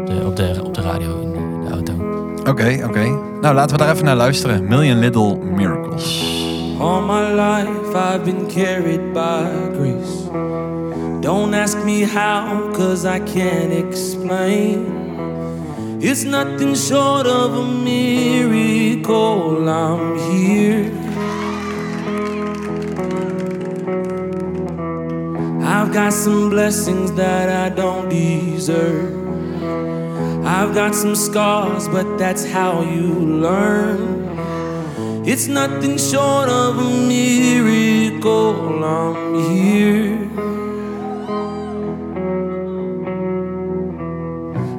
Op 0.00 0.06
de, 0.06 0.22
op 0.26 0.36
de, 0.36 0.62
op 0.64 0.74
de 0.74 0.80
radio 0.80 1.20
in 1.20 1.32
de, 1.32 1.38
in 1.38 1.60
de 1.60 1.70
auto. 1.70 2.01
Oké, 2.48 2.80
oké. 2.84 3.04
Nou, 3.40 3.54
laten 3.54 3.76
we 3.76 3.82
daar 3.82 3.92
even 3.92 4.04
naar 4.04 4.16
luisteren. 4.16 4.68
Million 4.68 4.98
Little 4.98 5.36
Miracles. 5.36 6.30
All 6.78 7.00
my 7.00 7.32
life 7.32 7.94
I've 7.94 8.24
been 8.24 8.46
carried 8.46 9.12
by 9.12 9.46
grace. 9.76 10.28
Don't 11.20 11.54
ask 11.54 11.84
me 11.84 12.06
how, 12.06 12.72
cause 12.72 13.04
I 13.04 13.20
can't 13.20 13.72
explain. 13.72 14.86
It's 16.00 16.24
nothing 16.24 16.76
short 16.76 17.26
of 17.26 17.54
a 17.54 17.62
miracle. 17.62 19.68
I'm 19.68 20.18
here. 20.18 20.90
I've 25.64 25.92
got 25.92 26.12
some 26.12 26.50
blessings 26.50 27.12
that 27.12 27.48
I 27.48 27.74
don't 27.74 28.08
deserve. 28.08 29.21
I've 30.54 30.74
got 30.74 30.94
some 30.94 31.16
scars, 31.16 31.88
but 31.88 32.18
that's 32.18 32.44
how 32.44 32.82
you 32.82 33.06
learn. 33.46 34.36
It's 35.26 35.46
nothing 35.46 35.96
short 35.96 36.50
of 36.50 36.78
a 36.78 36.90
miracle. 37.08 38.84
I'm 38.84 39.34
here. 39.50 40.28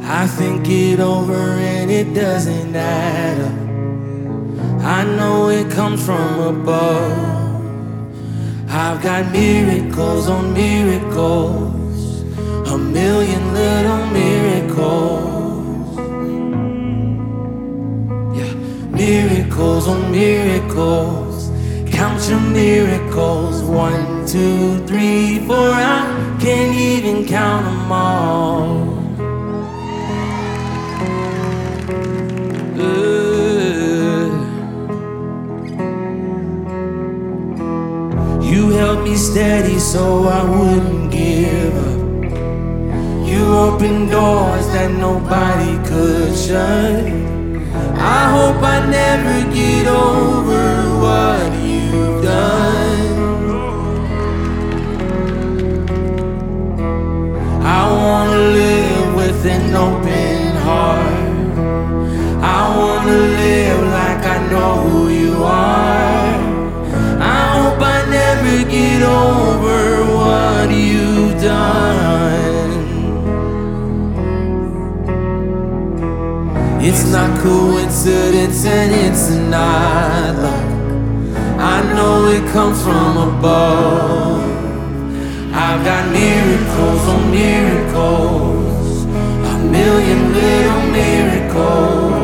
I 0.04 0.28
think 0.28 0.70
it 0.70 1.00
over 1.00 1.42
and 1.74 1.90
it 1.90 2.14
doesn't 2.14 2.76
add 2.76 3.42
up. 3.42 4.86
I 4.86 5.04
know 5.06 5.50
it 5.50 5.72
comes 5.72 6.06
from 6.06 6.40
above. 6.56 7.18
I've 8.70 9.02
got 9.02 9.32
miracles 9.32 10.30
on 10.30 10.54
miracles, 10.54 12.22
a 12.72 12.78
million 12.78 13.54
little 13.56 14.06
miracles. 14.06 15.33
Miracles 19.06 19.86
on 19.88 20.12
miracles. 20.12 21.52
Count 21.92 22.20
your 22.30 22.40
miracles. 22.40 23.62
One, 23.62 24.26
two, 24.26 24.86
three, 24.88 25.40
four. 25.48 25.72
I 25.96 26.38
can't 26.40 26.76
even 26.76 27.26
count 27.26 27.66
them 27.66 27.92
all. 27.92 28.94
You 38.52 38.70
held 38.78 39.04
me 39.04 39.16
steady 39.16 39.80
so 39.80 40.04
I 40.40 40.42
wouldn't 40.54 41.12
give 41.12 41.76
up. 41.90 42.02
You 43.30 43.42
opened 43.68 44.12
doors 44.12 44.66
that 44.76 44.92
nobody 44.92 45.74
could 45.90 46.38
shut. 46.38 47.23
I 48.06 48.30
hope 48.36 48.62
I 48.62 48.86
never 49.00 49.38
get 49.54 49.88
over 49.88 50.64
what 51.04 51.50
you've 51.68 52.22
done. 52.22 53.14
I 57.64 57.82
wanna 57.90 58.42
live 58.60 59.16
with 59.16 59.46
an 59.46 59.74
open 59.74 60.56
heart. 60.68 61.58
I 62.58 62.62
wanna 62.78 63.20
live 63.42 63.82
like 64.00 64.24
I 64.36 64.38
know 64.52 64.74
who 64.90 65.10
you 65.10 65.36
are. 65.44 66.36
I 67.36 67.42
hope 67.56 67.82
I 67.96 68.00
never 68.20 68.70
get 68.70 69.02
over 69.02 69.53
It's 76.86 77.10
not 77.10 77.40
coincidence 77.40 78.66
and 78.66 78.92
it's 78.92 79.30
not 79.30 80.36
luck. 80.36 80.66
I 81.58 81.82
know 81.94 82.28
it 82.28 82.46
comes 82.52 82.84
from 82.84 83.16
above. 83.30 84.44
I've 85.54 85.86
got 85.86 86.12
miracles 86.12 87.08
on 87.08 87.32
miracles, 87.32 89.06
a 89.06 89.58
million 89.60 90.34
little 90.34 90.84
miracles. 90.92 92.20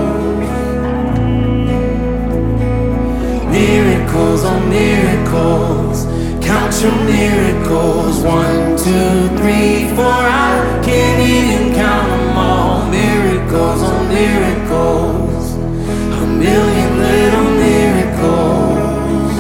Miracles 3.47 4.43
on 4.43 4.69
miracles, 4.69 6.03
count 6.45 6.81
your 6.81 6.97
miracles. 7.05 8.19
One, 8.19 8.75
two, 8.75 9.37
three, 9.37 9.87
four. 9.95 10.03
I 10.03 10.81
can't 10.83 11.29
even. 11.29 11.68
Miracles 14.19 15.53
a 16.11 16.27
million 16.27 16.91
little 17.07 17.51
miracles. 17.65 19.33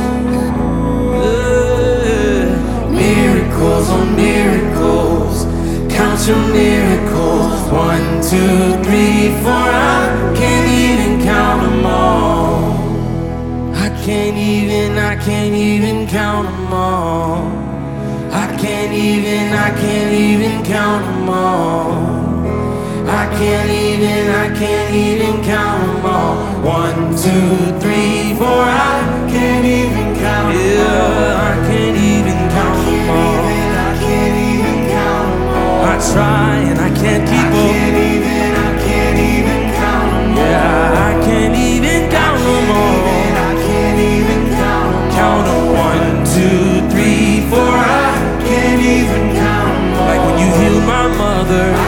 Miracles 2.89 3.89
on 3.89 4.15
miracles, 4.15 5.43
count 5.93 6.25
your 6.25 6.43
miracles. 6.61 7.51
One, 7.87 8.07
two, 8.31 8.81
three, 8.85 9.35
four. 9.43 9.51
I 9.51 10.33
can't 10.39 10.69
even 10.85 11.25
count 11.25 11.61
them 11.63 11.85
all. 11.85 12.71
I 13.75 13.89
can't 14.05 14.37
even, 14.37 14.97
I 14.97 15.15
can't 15.17 15.55
even 15.55 16.07
count 16.07 16.47
them 16.47 16.71
all. 16.71 17.51
I 18.31 18.47
can't 18.61 18.93
even, 18.93 19.51
I 19.51 19.71
can't 19.81 20.13
even 20.13 20.63
count 20.63 21.03
them 21.03 21.29
all 21.29 21.88
can't 23.39 23.71
even, 23.71 24.27
I 24.35 24.51
can't 24.51 24.93
even 24.93 25.41
count 25.45 25.79
them 25.87 26.05
all. 26.05 26.35
One, 26.59 27.15
two, 27.15 27.79
three, 27.79 28.35
four, 28.35 28.67
I 28.67 28.99
can't 29.31 29.63
even 29.63 30.19
count 30.19 30.51
them 30.51 30.59
yeah, 30.59 30.83
all. 30.83 31.47
I 31.47 31.55
can't 31.63 31.95
even 31.95 32.35
count 32.51 32.83
all. 33.07 33.39
I 33.79 33.95
can't 34.03 34.35
even 34.51 34.77
count 34.91 35.31
them 35.31 35.55
all. 35.55 35.87
I 35.87 35.95
try 36.11 36.51
and 36.67 36.79
I 36.83 36.91
can't 36.99 37.23
keep 37.31 37.39
I 37.39 37.55
can't. 37.55 37.95
Even, 38.11 38.49
I 38.59 38.71
can't 38.83 39.19
even 39.31 39.61
count 39.79 40.11
them 40.11 40.35
all. 40.35 40.43
Yeah, 40.43 41.07
I 41.07 41.13
can't 41.23 41.55
even 41.55 42.11
count 42.11 42.43
all. 42.43 42.99
I 43.39 43.55
can't 43.63 43.99
even 44.03 44.41
count 44.59 44.91
them 44.91 45.07
all. 45.07 45.15
Count 45.15 45.43
them 45.47 45.63
one, 45.87 46.11
two, 46.27 46.83
three, 46.91 47.47
four, 47.47 47.71
I 47.71 48.19
can't 48.43 48.83
even 48.83 49.31
count 49.31 49.95
all. 49.95 50.11
Like 50.11 50.23
when 50.27 50.35
you 50.43 50.49
heal 50.59 50.77
my 50.83 51.07
mother. 51.07 51.78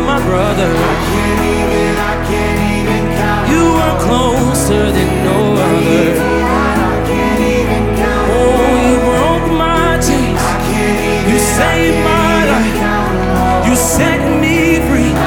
than 0.00 0.06
my 0.06 0.24
brother. 0.26 0.66
I 0.66 0.94
can't 1.08 1.42
even, 1.56 1.92
I 1.98 2.14
can't 2.28 2.60
even 2.78 3.02
count. 3.18 3.44
You 3.52 3.64
were 3.76 3.96
closer 4.06 4.92
than 4.92 5.10
no 5.24 5.38
other. 5.68 6.06
Oh, 8.32 8.70
you 8.86 8.96
broke 9.08 9.48
my 9.58 9.98
chains. 10.06 10.40
You 11.30 11.38
saved 11.38 11.98
my 12.04 12.36
life. 12.52 13.66
You 13.66 13.74
set 13.76 14.20
me 14.40 14.80
free. 14.88 15.19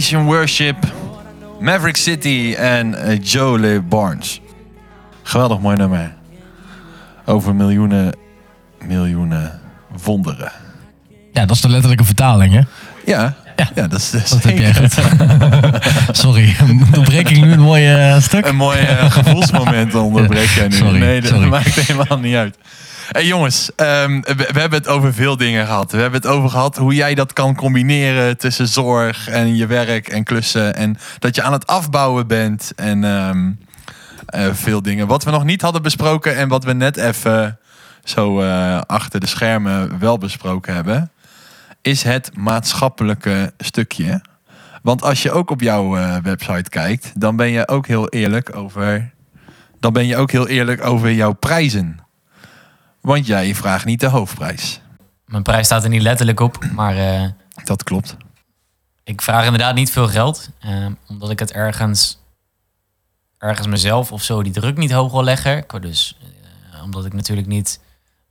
Worship. 0.00 0.76
Maverick 1.60 1.96
City 1.96 2.54
en 2.58 2.94
eh, 2.94 3.18
Jolie 3.22 3.80
Barnes. 3.80 4.40
Geweldig 5.22 5.58
mooi 5.60 5.76
nummer. 5.76 6.14
Over 7.24 7.54
miljoenen, 7.54 8.16
miljoenen 8.84 9.60
wonderen. 10.04 10.52
Ja, 11.32 11.46
dat 11.46 11.56
is 11.56 11.62
de 11.62 11.68
letterlijke 11.68 12.04
vertaling, 12.04 12.52
hè? 12.52 12.60
Ja, 13.06 13.34
ja. 13.56 13.70
Ja. 13.74 13.86
dat 13.88 13.98
is 13.98 14.10
dus 14.10 14.28
Dat 14.30 14.42
heb 14.42 14.58
jij 14.58 14.74
goed. 14.74 14.94
Sorry, 16.24 16.56
dan 16.90 17.02
breek 17.04 17.30
ik 17.30 17.40
nu 17.40 17.52
een 17.52 17.60
mooi 17.60 17.92
eh, 17.92 18.20
stuk. 18.20 18.46
een 18.46 18.56
mooi 18.56 18.78
eh, 18.78 19.10
gevoelsmoment 19.10 19.94
onderbreek 20.08 20.48
jij 20.48 20.68
nu. 20.68 20.76
Sorry, 20.76 20.98
nee, 20.98 21.20
dat 21.20 21.30
sorry. 21.30 21.48
maakt 21.48 21.74
helemaal 21.74 22.18
niet 22.18 22.34
uit. 22.34 22.56
Hey 23.12 23.26
jongens, 23.26 23.74
ehm, 23.74 24.20
we, 24.20 24.46
hebben 24.52 24.78
het 24.78 24.88
over 24.88 25.14
veel 25.14 25.36
dingen 25.36 25.66
gehad. 25.66 25.92
We 25.92 25.98
hebben 25.98 26.20
het 26.20 26.30
over 26.30 26.50
gehad 26.50 26.76
hoe 26.76 26.94
jij 26.94 27.14
dat 27.14 27.32
kan 27.32 27.54
combineren 27.54 28.38
tussen 28.38 28.68
zorg 28.68 29.28
en 29.28 29.56
je 29.56 29.66
werk 29.66 30.08
en 30.08 30.24
klussen. 30.24 30.74
En 30.74 30.96
dat 31.18 31.34
je 31.34 31.42
aan 31.42 31.52
het 31.52 31.66
afbouwen 31.66 32.26
bent 32.26 32.72
en 32.76 33.04
ehm, 33.04 33.50
eh, 34.26 34.54
veel 34.54 34.82
dingen. 34.82 35.06
Wat 35.06 35.24
we 35.24 35.30
nog 35.30 35.44
niet 35.44 35.62
hadden 35.62 35.82
besproken 35.82 36.36
en 36.36 36.48
wat 36.48 36.64
we 36.64 36.72
net 36.72 36.96
even 36.96 37.58
zo 38.04 38.40
eh, 38.40 38.80
achter 38.86 39.20
de 39.20 39.26
schermen 39.26 39.98
wel 39.98 40.18
besproken 40.18 40.74
hebben, 40.74 41.10
is 41.82 42.02
het 42.02 42.30
maatschappelijke 42.36 43.52
stukje. 43.58 44.20
Want 44.82 45.02
als 45.02 45.22
je 45.22 45.32
ook 45.32 45.50
op 45.50 45.60
jouw 45.60 45.96
eh, 45.96 46.16
website 46.22 46.70
kijkt, 46.70 47.12
dan 47.20 47.36
ben 47.36 47.50
je 47.50 47.68
ook 47.68 47.86
heel 47.86 48.08
eerlijk 48.08 48.56
over. 48.56 49.10
Dan 49.80 49.92
ben 49.92 50.06
je 50.06 50.16
ook 50.16 50.30
heel 50.30 50.48
eerlijk 50.48 50.84
over 50.84 51.12
jouw 51.12 51.32
prijzen. 51.32 52.01
Want 53.02 53.26
jij 53.26 53.54
vraagt 53.54 53.84
niet 53.84 54.00
de 54.00 54.06
hoofdprijs. 54.06 54.80
Mijn 55.26 55.42
prijs 55.42 55.66
staat 55.66 55.82
er 55.82 55.88
niet 55.88 56.02
letterlijk 56.02 56.40
op, 56.40 56.64
maar 56.72 56.96
eh, 56.96 57.28
Dat 57.64 57.82
klopt. 57.82 58.16
ik 59.04 59.22
vraag 59.22 59.44
inderdaad 59.44 59.74
niet 59.74 59.90
veel 59.90 60.08
geld. 60.08 60.48
eh, 60.60 60.86
omdat 61.08 61.30
ik 61.30 61.38
het 61.38 61.52
ergens, 61.52 62.18
ergens 63.38 63.66
mezelf 63.66 64.12
of 64.12 64.22
zo 64.22 64.42
die 64.42 64.52
druk 64.52 64.76
niet 64.76 64.92
hoog 64.92 65.12
wil 65.12 65.24
leggen. 65.24 65.56
Ik 65.56 65.82
Dus, 65.82 66.18
eh, 66.72 66.82
omdat 66.82 67.04
ik 67.04 67.12
natuurlijk 67.12 67.48
niet 67.48 67.80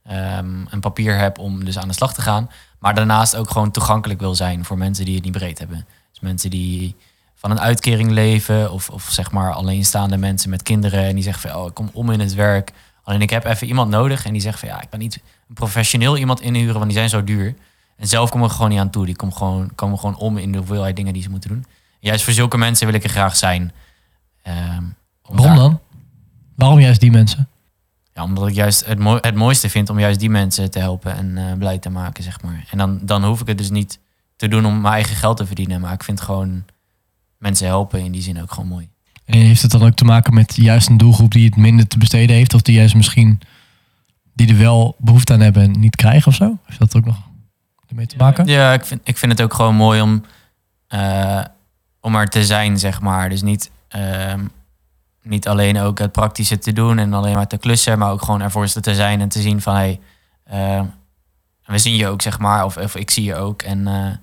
ehm, 0.02 0.64
een 0.70 0.80
papier 0.80 1.18
heb 1.18 1.38
om 1.38 1.64
dus 1.64 1.78
aan 1.78 1.88
de 1.88 1.94
slag 1.94 2.14
te 2.14 2.22
gaan. 2.22 2.50
Maar 2.78 2.94
daarnaast 2.94 3.36
ook 3.36 3.50
gewoon 3.50 3.70
toegankelijk 3.70 4.20
wil 4.20 4.34
zijn 4.34 4.64
voor 4.64 4.78
mensen 4.78 5.04
die 5.04 5.14
het 5.14 5.24
niet 5.24 5.32
breed 5.32 5.58
hebben. 5.58 5.86
Dus 6.10 6.20
mensen 6.20 6.50
die 6.50 6.96
van 7.34 7.50
een 7.50 7.60
uitkering 7.60 8.10
leven 8.10 8.72
of, 8.72 8.90
of 8.90 9.08
zeg 9.10 9.30
maar 9.30 9.52
alleenstaande 9.52 10.16
mensen 10.16 10.50
met 10.50 10.62
kinderen. 10.62 11.04
En 11.04 11.14
die 11.14 11.24
zeggen 11.24 11.50
van, 11.50 11.60
oh, 11.60 11.66
ik 11.66 11.74
kom 11.74 11.90
om 11.92 12.10
in 12.10 12.20
het 12.20 12.34
werk. 12.34 12.72
Alleen 13.02 13.20
ik 13.22 13.30
heb 13.30 13.44
even 13.44 13.66
iemand 13.66 13.90
nodig 13.90 14.24
en 14.24 14.32
die 14.32 14.42
zegt 14.42 14.58
van, 14.58 14.68
ja, 14.68 14.82
ik 14.82 14.90
kan 14.90 14.98
niet 14.98 15.20
een 15.48 15.54
professioneel 15.54 16.16
iemand 16.16 16.40
inhuren, 16.40 16.74
want 16.74 16.84
die 16.84 16.92
zijn 16.96 17.08
zo 17.08 17.24
duur. 17.24 17.54
En 17.96 18.08
zelf 18.08 18.30
komen 18.30 18.48
we 18.48 18.54
gewoon 18.54 18.70
niet 18.70 18.78
aan 18.78 18.90
toe. 18.90 19.06
Die 19.06 19.16
komen 19.16 19.36
gewoon, 19.36 19.74
komen 19.74 19.98
gewoon 19.98 20.16
om 20.16 20.38
in 20.38 20.52
de 20.52 20.58
hoeveelheid 20.58 20.96
dingen 20.96 21.12
die 21.12 21.22
ze 21.22 21.30
moeten 21.30 21.50
doen. 21.50 21.64
Juist 22.00 22.24
voor 22.24 22.32
zulke 22.32 22.58
mensen 22.58 22.86
wil 22.86 22.94
ik 22.94 23.04
er 23.04 23.10
graag 23.10 23.36
zijn. 23.36 23.72
Ehm, 24.42 24.82
om 25.22 25.36
Waarom 25.36 25.46
daar- 25.56 25.56
dan? 25.56 25.80
Waarom 26.56 26.80
juist 26.80 27.00
die 27.00 27.10
mensen? 27.10 27.48
Ja, 28.14 28.22
omdat 28.22 28.48
ik 28.48 28.54
juist 28.54 28.84
het, 28.86 28.98
mooi, 28.98 29.18
het 29.20 29.34
mooiste 29.34 29.68
vind 29.68 29.90
om 29.90 29.98
juist 29.98 30.20
die 30.20 30.30
mensen 30.30 30.70
te 30.70 30.78
helpen 30.78 31.16
en 31.16 31.38
eh, 31.38 31.58
blij 31.58 31.78
te 31.78 31.90
maken, 31.90 32.22
zeg 32.24 32.42
maar. 32.42 32.64
En 32.70 32.78
dan, 32.78 32.98
dan 33.02 33.24
hoef 33.24 33.40
ik 33.40 33.46
het 33.46 33.58
dus 33.58 33.70
niet 33.70 33.98
te 34.36 34.48
doen 34.48 34.66
om 34.66 34.80
mijn 34.80 34.94
eigen 34.94 35.16
geld 35.16 35.36
te 35.36 35.46
verdienen. 35.46 35.80
Maar 35.80 35.92
ik 35.92 36.04
vind 36.04 36.20
gewoon 36.20 36.64
mensen 37.38 37.66
helpen 37.66 38.00
in 38.00 38.12
die 38.12 38.22
zin 38.22 38.42
ook 38.42 38.52
gewoon 38.52 38.68
mooi. 38.68 38.88
En 39.24 39.38
heeft 39.38 39.62
het 39.62 39.70
dan 39.70 39.82
ook 39.82 39.94
te 39.94 40.04
maken 40.04 40.34
met 40.34 40.56
juist 40.56 40.88
een 40.88 40.96
doelgroep 40.96 41.32
die 41.32 41.44
het 41.44 41.56
minder 41.56 41.86
te 41.86 41.98
besteden 41.98 42.36
heeft? 42.36 42.54
Of 42.54 42.62
die 42.62 42.76
juist 42.76 42.94
misschien 42.94 43.40
die 44.34 44.48
er 44.48 44.58
wel 44.58 44.96
behoefte 44.98 45.32
aan 45.32 45.40
hebben 45.40 45.62
en 45.62 45.80
niet 45.80 45.96
krijgen 45.96 46.28
of 46.28 46.34
zo? 46.34 46.58
Heeft 46.64 46.78
dat 46.78 46.96
ook 46.96 47.04
nog 47.04 47.16
ermee 47.88 48.06
te 48.06 48.16
maken? 48.16 48.46
Ja, 48.46 48.72
ik 48.72 48.84
vind, 48.84 49.00
ik 49.04 49.18
vind 49.18 49.32
het 49.32 49.42
ook 49.42 49.54
gewoon 49.54 49.74
mooi 49.74 50.00
om, 50.00 50.24
eh, 50.88 51.44
om 52.00 52.14
er 52.14 52.28
te 52.28 52.44
zijn, 52.44 52.78
zeg 52.78 53.00
maar. 53.00 53.28
Dus 53.28 53.42
niet, 53.42 53.70
ehm, 53.88 54.44
niet 55.22 55.48
alleen 55.48 55.78
ook 55.78 55.98
het 55.98 56.12
praktische 56.12 56.58
te 56.58 56.72
doen 56.72 56.98
en 56.98 57.12
alleen 57.12 57.34
maar 57.34 57.46
te 57.46 57.58
klussen, 57.58 57.98
maar 57.98 58.10
ook 58.10 58.22
gewoon 58.22 58.42
ervoor 58.42 58.66
te 58.66 58.94
zijn 58.94 59.20
en 59.20 59.28
te 59.28 59.40
zien 59.40 59.60
van 59.60 59.74
hey, 59.74 60.00
ehm, 60.44 60.84
we 61.64 61.78
zien 61.78 61.96
je 61.96 62.08
ook, 62.08 62.22
zeg 62.22 62.38
maar, 62.38 62.64
of, 62.64 62.76
of 62.76 62.96
ik 62.96 63.10
zie 63.10 63.24
je 63.24 63.34
ook. 63.34 63.62
En 63.62 63.86
eh, 63.86 64.06
eh, 64.06 64.16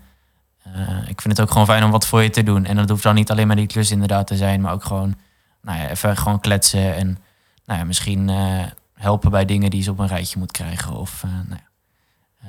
ik 1.08 1.22
vind 1.22 1.38
het 1.38 1.41
ook 1.41 1.52
gewoon 1.52 1.67
fijn 1.67 1.84
om 1.84 1.91
wat 1.91 2.08
voor 2.08 2.24
je 2.24 2.30
te 2.30 2.43
doen. 2.43 2.65
En 2.65 2.76
dat 2.76 2.89
hoeft 2.89 3.04
dan 3.04 3.15
niet 3.15 3.32
alleen 3.32 3.48
maar 3.48 3.56
die 3.56 3.67
klus 3.67 3.91
inderdaad 3.91 4.28
te 4.28 4.36
zijn, 4.36 4.62
maar 4.62 4.74
ook 4.74 4.84
gewoon, 4.84 5.15
nou 5.62 5.80
ja, 5.80 5.89
even 5.89 6.17
gewoon 6.17 6.39
kletsen 6.39 6.95
en 6.95 7.17
nou 7.65 7.80
ja, 7.80 7.86
misschien 7.86 8.30
eh, 8.30 8.63
helpen 8.93 9.32
bij 9.32 9.45
dingen 9.45 9.69
die 9.69 9.84
ze 9.84 9.91
op 9.91 10.00
een 10.00 10.08
rijtje 10.08 10.39
moet 10.39 10.52
krijgen. 10.52 10.93
Of 10.93 11.24
eh, 11.24 11.30
nou 11.32 11.60
ja, 11.60 11.67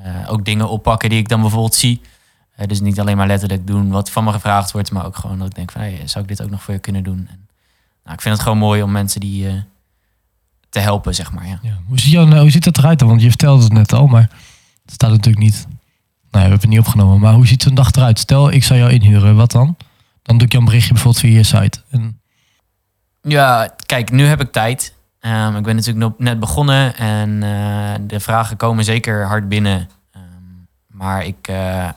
eh, 0.02 0.32
ook 0.32 0.44
dingen 0.44 0.68
oppakken 0.68 1.08
die 1.08 1.18
ik 1.18 1.28
dan 1.28 1.40
bijvoorbeeld 1.40 1.74
zie. 1.74 2.00
Eh, 2.60 2.66
dus 2.66 2.80
niet 2.80 3.00
alleen 3.00 3.16
maar 3.16 3.26
letterlijk 3.26 3.66
doen 3.66 3.90
wat 3.90 4.10
van 4.10 4.24
me 4.24 4.32
gevraagd 4.32 4.72
wordt, 4.72 4.90
maar 4.90 5.04
ook 5.04 5.16
gewoon 5.16 5.38
dat 5.38 5.48
ik 5.48 5.54
denk 5.54 5.70
van, 5.70 5.80
hey, 5.80 6.02
zou 6.04 6.24
ik 6.24 6.30
dit 6.30 6.42
ook 6.42 6.50
nog 6.50 6.62
voor 6.62 6.74
je 6.74 6.80
kunnen 6.80 7.02
doen? 7.02 7.26
En, 7.30 7.48
nou, 8.04 8.14
ik 8.14 8.20
vind 8.20 8.34
het 8.34 8.42
gewoon 8.42 8.58
mooi 8.58 8.82
om 8.82 8.90
mensen 8.90 9.20
die 9.20 9.48
eh, 9.48 9.54
te 10.68 10.78
helpen, 10.78 11.14
zeg 11.14 11.32
maar. 11.32 11.46
Ja. 11.46 11.58
Ja. 11.62 11.78
Hoe, 11.86 12.38
hoe 12.38 12.50
ziet 12.50 12.64
dat 12.64 12.78
eruit 12.78 12.98
dan? 12.98 13.08
Want 13.08 13.22
je 13.22 13.28
vertelde 13.28 13.62
het 13.62 13.72
net 13.72 13.92
al, 13.92 14.06
maar 14.06 14.30
het 14.84 14.92
staat 14.92 15.10
natuurlijk 15.10 15.44
niet. 15.44 15.66
Ja, 16.30 16.36
we 16.36 16.38
hebben 16.38 16.60
het 16.60 16.68
niet 16.68 16.78
opgenomen. 16.78 17.20
Maar 17.20 17.34
hoe 17.34 17.46
ziet 17.46 17.62
zo'n 17.62 17.74
dag 17.74 17.92
eruit? 17.92 18.18
Stel, 18.18 18.50
ik 18.50 18.64
zou 18.64 18.78
jou 18.78 18.92
inhuren. 18.92 19.36
Wat 19.36 19.50
dan? 19.50 19.76
Dan 20.22 20.38
doe 20.38 20.46
ik 20.46 20.52
jou 20.52 20.64
een 20.64 20.68
berichtje 20.68 20.92
bijvoorbeeld 20.92 21.24
via 21.24 21.36
je 21.36 21.42
site. 21.42 21.80
Ja, 23.22 23.74
kijk, 23.86 24.10
nu 24.10 24.24
heb 24.24 24.40
ik 24.40 24.52
tijd. 24.52 24.94
Ehm, 25.20 25.56
ik 25.56 25.62
ben 25.62 25.76
natuurlijk 25.76 26.18
net 26.18 26.40
begonnen 26.40 26.96
en 26.96 27.42
eh, 27.42 27.94
de 28.00 28.20
vragen 28.20 28.56
komen 28.56 28.84
zeker 28.84 29.26
hard 29.26 29.48
binnen. 29.48 29.88
Ehm, 30.12 30.22
maar 30.86 31.24
ik 31.24 31.48
eh, 31.48 31.88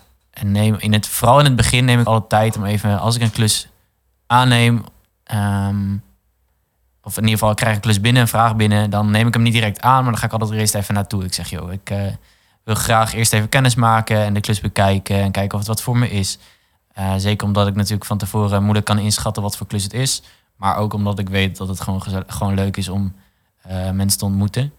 neem 0.42 0.76
in 0.80 0.94
het, 0.94 1.08
vooral 1.08 1.40
in 1.40 1.46
het 1.46 1.56
begin 1.56 1.86
neem 1.86 2.00
ik 2.00 2.06
altijd 2.06 2.30
tijd 2.30 2.58
om 2.58 2.66
even, 2.66 3.00
als 3.00 3.16
ik 3.16 3.22
een 3.22 3.32
klus 3.32 3.68
aanneem, 4.28 4.84
ehm, 5.24 5.96
of 7.02 7.18
in 7.18 7.24
ieder 7.24 7.38
geval 7.38 7.52
ik 7.52 7.56
krijg 7.56 7.76
een 7.76 7.82
klus 7.82 8.02
binnen, 8.02 8.22
een 8.22 8.28
vraag 8.28 8.56
binnen, 8.56 8.90
dan 8.90 9.12
neem 9.12 9.28
ik 9.28 9.34
hem 9.34 9.44
niet 9.44 9.54
direct 9.54 9.82
aan, 9.82 10.02
maar 10.04 10.12
dan 10.12 10.18
ga 10.18 10.26
ik 10.26 10.32
altijd 10.32 10.52
er 10.52 10.58
eerst 10.58 10.76
even 10.76 10.94
naartoe. 10.94 11.24
Ik 11.24 11.34
zeg, 11.34 11.50
joh, 11.50 11.72
ik 11.72 11.90
eh, 11.90 12.02
wil 12.64 12.76
graag 12.76 13.14
eerst 13.14 13.34
even 13.34 13.50
kennis 13.50 13.76
maken 13.76 14.18
en 14.18 14.34
de 14.34 14.40
klus 14.40 14.60
bekijken 14.60 15.16
en 15.16 15.32
kijken 15.32 15.54
of 15.54 15.60
het 15.60 15.68
wat 15.68 15.82
voor 15.82 15.98
me 15.98 16.10
is. 16.10 16.38
Eh, 16.94 17.14
zeker 17.18 17.48
omdat 17.48 17.68
ik 17.68 17.76
natuurlijk 17.76 18.06
van 18.06 18.18
tevoren 18.18 18.62
moeilijk 18.62 18.86
kan 18.86 19.00
inschatten 19.00 19.44
wat 19.44 19.58
voor 19.58 19.68
klus 19.68 19.84
het 19.84 19.94
is. 19.94 20.22
Maar 20.56 20.76
ook 20.76 20.94
omdat 20.94 21.20
ik 21.20 21.30
weet 21.30 21.58
dat 21.58 21.68
het 21.68 21.82
gewoon, 21.82 22.02
gewoon 22.28 22.54
leuk 22.54 22.78
is 22.78 22.90
om 22.90 23.16
eh, 23.62 23.90
mensen 23.90 24.20
te 24.20 24.26
ontmoeten. 24.26 24.74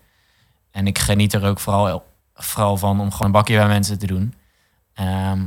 En 0.71 0.87
ik 0.87 0.99
geniet 0.99 1.33
er 1.33 1.45
ook 1.45 1.61
vooral, 1.61 2.07
vooral 2.35 2.77
van 2.77 3.01
om 3.01 3.11
gewoon 3.11 3.27
een 3.27 3.33
bakje 3.33 3.57
bij 3.57 3.67
mensen 3.67 3.99
te 3.99 4.07
doen. 4.07 4.35
Ehm, 4.95 5.43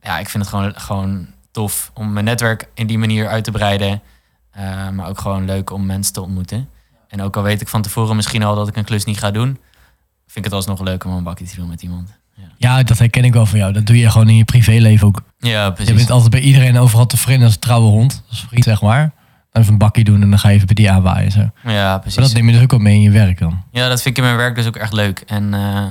ja, 0.00 0.18
ik 0.18 0.28
vind 0.28 0.44
het 0.44 0.52
gewoon, 0.54 0.74
gewoon 0.80 1.26
tof 1.50 1.90
om 1.94 2.12
mijn 2.12 2.24
netwerk 2.24 2.68
in 2.74 2.86
die 2.86 2.98
manier 2.98 3.28
uit 3.28 3.44
te 3.44 3.50
breiden. 3.50 4.02
Eh, 4.50 4.88
maar 4.88 5.08
ook 5.08 5.18
gewoon 5.18 5.44
leuk 5.44 5.70
om 5.70 5.86
mensen 5.86 6.12
te 6.12 6.20
ontmoeten. 6.20 6.70
En 7.08 7.22
ook 7.22 7.36
al 7.36 7.42
weet 7.42 7.60
ik 7.60 7.68
van 7.68 7.82
tevoren 7.82 8.16
misschien 8.16 8.42
al 8.42 8.54
dat 8.54 8.68
ik 8.68 8.76
een 8.76 8.84
klus 8.84 9.04
niet 9.04 9.18
ga 9.18 9.30
doen, 9.30 9.58
vind 10.28 10.36
ik 10.36 10.44
het 10.44 10.52
alsnog 10.52 10.80
leuk 10.80 11.04
om 11.04 11.12
een 11.12 11.22
bakje 11.22 11.44
te 11.46 11.56
doen 11.56 11.68
met 11.68 11.82
iemand. 11.82 12.16
Ja, 12.56 12.82
dat 12.82 12.98
herken 12.98 13.24
ik 13.24 13.32
wel 13.32 13.46
van 13.46 13.58
jou. 13.58 13.72
Dat 13.72 13.86
doe 13.86 13.98
je 13.98 14.10
gewoon 14.10 14.28
in 14.28 14.36
je 14.36 14.44
privéleven 14.44 15.06
ook. 15.06 15.22
ja 15.38 15.64
Je 15.64 15.72
precies. 15.72 15.94
bent 15.94 16.10
altijd 16.10 16.30
bij 16.30 16.40
iedereen 16.40 16.78
overal 16.78 17.06
tevreden 17.06 17.44
als 17.44 17.54
een 17.54 17.60
trouwe 17.60 17.88
hond. 17.88 18.22
Als 18.28 18.44
vriend, 18.48 18.64
zeg 18.64 18.82
maar. 18.82 19.00
Dan 19.52 19.62
even 19.62 19.72
een 19.72 19.78
bakje 19.78 20.04
doen 20.04 20.22
en 20.22 20.30
dan 20.30 20.38
ga 20.38 20.48
je 20.48 20.54
even 20.54 20.66
bij 20.66 20.74
die 20.74 20.90
aanwaaien. 20.90 21.30
Zo. 21.30 21.50
Maar 21.62 21.74
Ja, 21.74 21.98
precies. 21.98 22.22
dat 22.22 22.32
neem 22.32 22.46
je 22.46 22.52
dus 22.52 22.62
ook 22.62 22.78
mee 22.80 22.94
in 22.94 23.00
je 23.00 23.10
werk 23.10 23.38
dan. 23.38 23.62
Ja, 23.70 23.88
dat 23.88 24.02
vind 24.02 24.16
ik 24.16 24.22
in 24.22 24.28
mijn 24.28 24.36
werk 24.38 24.54
dus 24.54 24.66
ook 24.66 24.76
echt 24.76 24.92
leuk. 24.92 25.20
En 25.26 25.54
eh, 25.54 25.84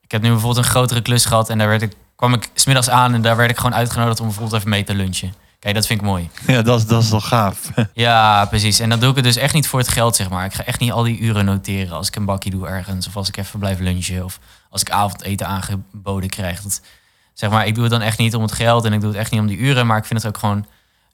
ik 0.00 0.10
heb 0.10 0.22
nu 0.22 0.28
bijvoorbeeld 0.28 0.64
een 0.64 0.70
grotere 0.70 1.02
klus 1.02 1.24
gehad 1.24 1.50
en 1.50 1.58
daar 1.58 1.68
werd 1.68 1.82
ik, 1.82 1.92
kwam 2.16 2.34
ik 2.34 2.50
smiddags 2.54 2.88
aan 2.90 3.14
en 3.14 3.22
daar 3.22 3.36
werd 3.36 3.50
ik 3.50 3.56
gewoon 3.56 3.74
uitgenodigd 3.74 4.20
om 4.20 4.26
bijvoorbeeld 4.26 4.56
even 4.56 4.70
mee 4.70 4.84
te 4.84 4.94
lunchen. 4.94 5.32
Kijk, 5.62 5.74
dat 5.74 5.86
vind 5.86 6.00
ik 6.00 6.06
mooi. 6.06 6.30
Ja, 6.46 6.62
dat 6.62 6.78
is, 6.78 6.86
dat 6.86 7.02
is 7.02 7.08
toch 7.08 7.28
gaaf. 7.28 7.70
Ja, 7.92 8.44
precies. 8.44 8.78
En 8.78 8.88
dan 8.88 9.00
doe 9.00 9.10
ik 9.10 9.14
het 9.14 9.24
dus 9.24 9.36
echt 9.36 9.54
niet 9.54 9.66
voor 9.66 9.78
het 9.78 9.88
geld, 9.88 10.16
zeg 10.16 10.30
maar. 10.30 10.44
Ik 10.44 10.52
ga 10.52 10.64
echt 10.64 10.80
niet 10.80 10.92
al 10.92 11.02
die 11.02 11.18
uren 11.18 11.44
noteren 11.44 11.96
als 11.96 12.08
ik 12.08 12.16
een 12.16 12.24
bakje 12.24 12.50
doe 12.50 12.66
ergens. 12.66 13.06
Of 13.06 13.16
als 13.16 13.28
ik 13.28 13.36
even 13.36 13.58
blijf 13.58 13.78
lunchen. 13.78 14.24
Of 14.24 14.38
als 14.70 14.80
ik 14.80 14.90
avondeten 14.90 15.46
aangeboden 15.46 16.28
krijg. 16.28 16.62
Dat, 16.62 16.80
zeg 17.32 17.50
maar, 17.50 17.66
ik 17.66 17.74
doe 17.74 17.82
het 17.82 17.92
dan 17.92 18.02
echt 18.02 18.18
niet 18.18 18.34
om 18.34 18.42
het 18.42 18.52
geld 18.52 18.84
en 18.84 18.92
ik 18.92 19.00
doe 19.00 19.10
het 19.10 19.18
echt 19.18 19.30
niet 19.30 19.40
om 19.40 19.46
die 19.46 19.56
uren. 19.56 19.86
Maar 19.86 19.98
ik 19.98 20.04
vind 20.04 20.22
het 20.22 20.34
ook 20.34 20.38
gewoon 20.38 20.66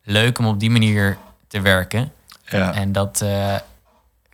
leuk 0.02 0.38
om 0.38 0.46
op 0.46 0.60
die 0.60 0.70
manier 0.70 1.18
te 1.48 1.60
werken. 1.60 2.12
Ja. 2.44 2.72
En 2.72 2.92
dat 2.92 3.20
eh, 3.20 3.54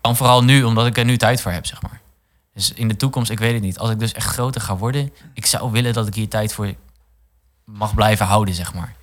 kan 0.00 0.16
vooral 0.16 0.44
nu, 0.44 0.62
omdat 0.62 0.86
ik 0.86 0.98
er 0.98 1.04
nu 1.04 1.16
tijd 1.16 1.40
voor 1.40 1.52
heb, 1.52 1.66
zeg 1.66 1.82
maar. 1.82 2.00
Dus 2.54 2.72
in 2.72 2.88
de 2.88 2.96
toekomst, 2.96 3.30
ik 3.30 3.38
weet 3.38 3.52
het 3.52 3.62
niet. 3.62 3.78
Als 3.78 3.90
ik 3.90 3.98
dus 3.98 4.12
echt 4.12 4.26
groter 4.26 4.60
ga 4.60 4.76
worden, 4.76 5.12
ik 5.32 5.46
zou 5.46 5.70
willen 5.70 5.92
dat 5.92 6.06
ik 6.06 6.14
hier 6.14 6.28
tijd 6.28 6.52
voor 6.52 6.74
mag 7.64 7.94
blijven 7.94 8.26
houden, 8.26 8.54
zeg 8.54 8.74
maar. 8.74 8.94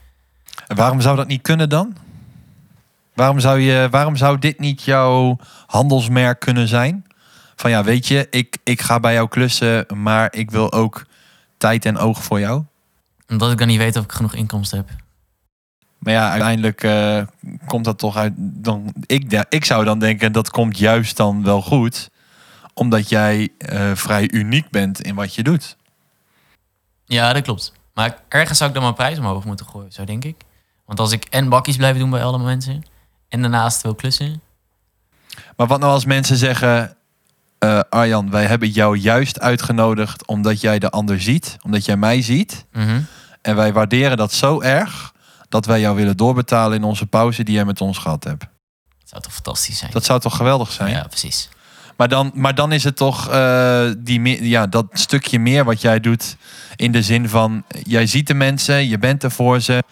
En 0.72 0.78
waarom 0.78 1.02
zou 1.02 1.16
dat 1.16 1.28
niet 1.28 1.42
kunnen 1.42 1.70
dan? 1.70 1.96
Waarom 3.14 3.40
zou, 3.40 3.60
je, 3.60 3.88
waarom 3.90 4.16
zou 4.16 4.40
dit 4.40 4.60
niet 4.60 4.82
jouw 4.82 5.38
handelsmerk 5.68 6.40
kunnen 6.40 6.68
zijn? 6.68 7.06
Van 7.56 7.70
ja, 7.70 7.84
weet 7.84 8.08
je, 8.08 8.28
ik, 8.30 8.58
ik 8.64 8.82
ga 8.82 9.00
bij 9.00 9.14
jou 9.14 9.28
klussen, 9.28 9.86
maar 9.96 10.34
ik 10.34 10.52
wil 10.52 10.72
ook 10.72 11.06
tijd 11.58 11.86
en 11.86 11.98
oog 11.98 12.24
voor 12.24 12.40
jou. 12.40 12.64
Omdat 13.28 13.52
ik 13.52 13.58
dan 13.58 13.68
niet 13.68 13.78
weet 13.78 13.96
of 13.96 14.04
ik 14.04 14.12
genoeg 14.12 14.34
inkomsten 14.34 14.78
heb. 14.78 14.90
Maar 15.98 16.14
ja, 16.14 16.30
uiteindelijk 16.30 16.84
eh, 16.84 17.22
komt 17.66 17.86
dat 17.86 17.98
toch 17.98 18.18
uit. 18.18 18.34
Dan, 18.38 18.94
ik, 19.06 19.46
ik 19.50 19.66
zou 19.66 19.86
dan 19.86 20.00
denken 20.00 20.32
dat 20.32 20.50
komt 20.50 20.78
juist 20.78 21.18
dan 21.18 21.44
wel 21.44 21.62
goed. 21.62 22.10
omdat 22.74 23.10
jij 23.10 23.50
eh, 23.58 23.92
vrij 23.94 24.32
uniek 24.32 24.70
bent 24.70 25.02
in 25.02 25.16
wat 25.16 25.36
je 25.36 25.44
doet. 25.44 25.78
Ja, 27.06 27.34
dat 27.34 27.44
klopt. 27.44 27.74
Maar 27.94 28.18
ergens 28.28 28.58
zou 28.58 28.70
ik 28.70 28.76
dan 28.76 28.84
mijn 28.84 28.96
prijs 28.96 29.18
omhoog 29.18 29.46
moeten 29.46 29.66
gooien, 29.66 29.92
zo 29.92 30.04
denk 30.04 30.24
ik. 30.24 30.50
Want 30.92 31.04
als 31.04 31.12
ik 31.12 31.26
en 31.30 31.50
bakjes 31.50 31.76
blijf 31.76 31.98
doen 31.98 32.10
bij 32.10 32.24
alle 32.24 32.38
mensen... 32.40 32.84
en 33.30 33.42
daarnaast 33.42 33.82
wil 33.82 33.96
klussen... 33.96 34.42
Maar 35.56 35.68
wat 35.68 35.80
nou 35.80 35.92
als 35.92 36.06
mensen 36.06 36.38
zeggen... 36.38 36.96
eh, 37.60 37.80
Arjan, 37.90 38.30
wij 38.30 38.46
hebben 38.46 38.70
jou 38.70 38.98
juist 38.98 39.40
uitgenodigd 39.40 40.28
omdat 40.28 40.62
jij 40.62 40.80
de 40.80 40.90
ander 40.90 41.22
ziet. 41.22 41.58
Omdat 41.62 41.86
jij 41.86 41.98
mij 41.98 42.22
ziet. 42.22 42.66
mhm, 42.72 43.02
En 43.42 43.56
wij 43.56 43.74
waarderen 43.74 44.18
dat 44.18 44.34
zo 44.34 44.62
erg... 44.62 45.14
dat 45.50 45.66
wij 45.66 45.80
jou 45.80 45.96
willen 45.96 46.18
doorbetalen 46.18 46.78
in 46.78 46.84
onze 46.84 47.06
pauze 47.06 47.44
die 47.44 47.56
jij 47.56 47.66
met 47.66 47.82
ons 47.82 47.98
gehad 47.98 48.24
hebt. 48.24 48.42
Dat 48.42 49.10
zou 49.10 49.22
toch 49.22 49.34
fantastisch 49.34 49.78
zijn? 49.78 49.92
Dat 49.92 50.06
zou 50.06 50.20
toch 50.20 50.36
geweldig 50.36 50.72
zijn? 50.72 50.92
Ja, 50.92 51.04
precies. 51.08 51.50
Maar, 51.98 52.08
dan, 52.08 52.32
maar 52.34 52.56
dan 52.56 52.72
is 52.72 52.84
het 52.84 52.96
toch 52.96 53.30
eh, 53.30 53.90
die, 53.98 54.48
ja, 54.50 54.68
dat 54.68 54.86
stukje 54.92 55.40
meer 55.40 55.64
wat 55.64 55.82
jij 55.82 56.00
doet... 56.00 56.36
in 56.76 56.92
de 56.92 57.02
zin 57.04 57.30
van, 57.30 57.64
jij 57.84 58.06
ziet 58.08 58.28
de 58.28 58.34
mensen, 58.34 58.88
je 58.88 58.98
bent 58.98 59.24
er 59.24 59.32
voor 59.32 59.60
ze... 59.60 59.84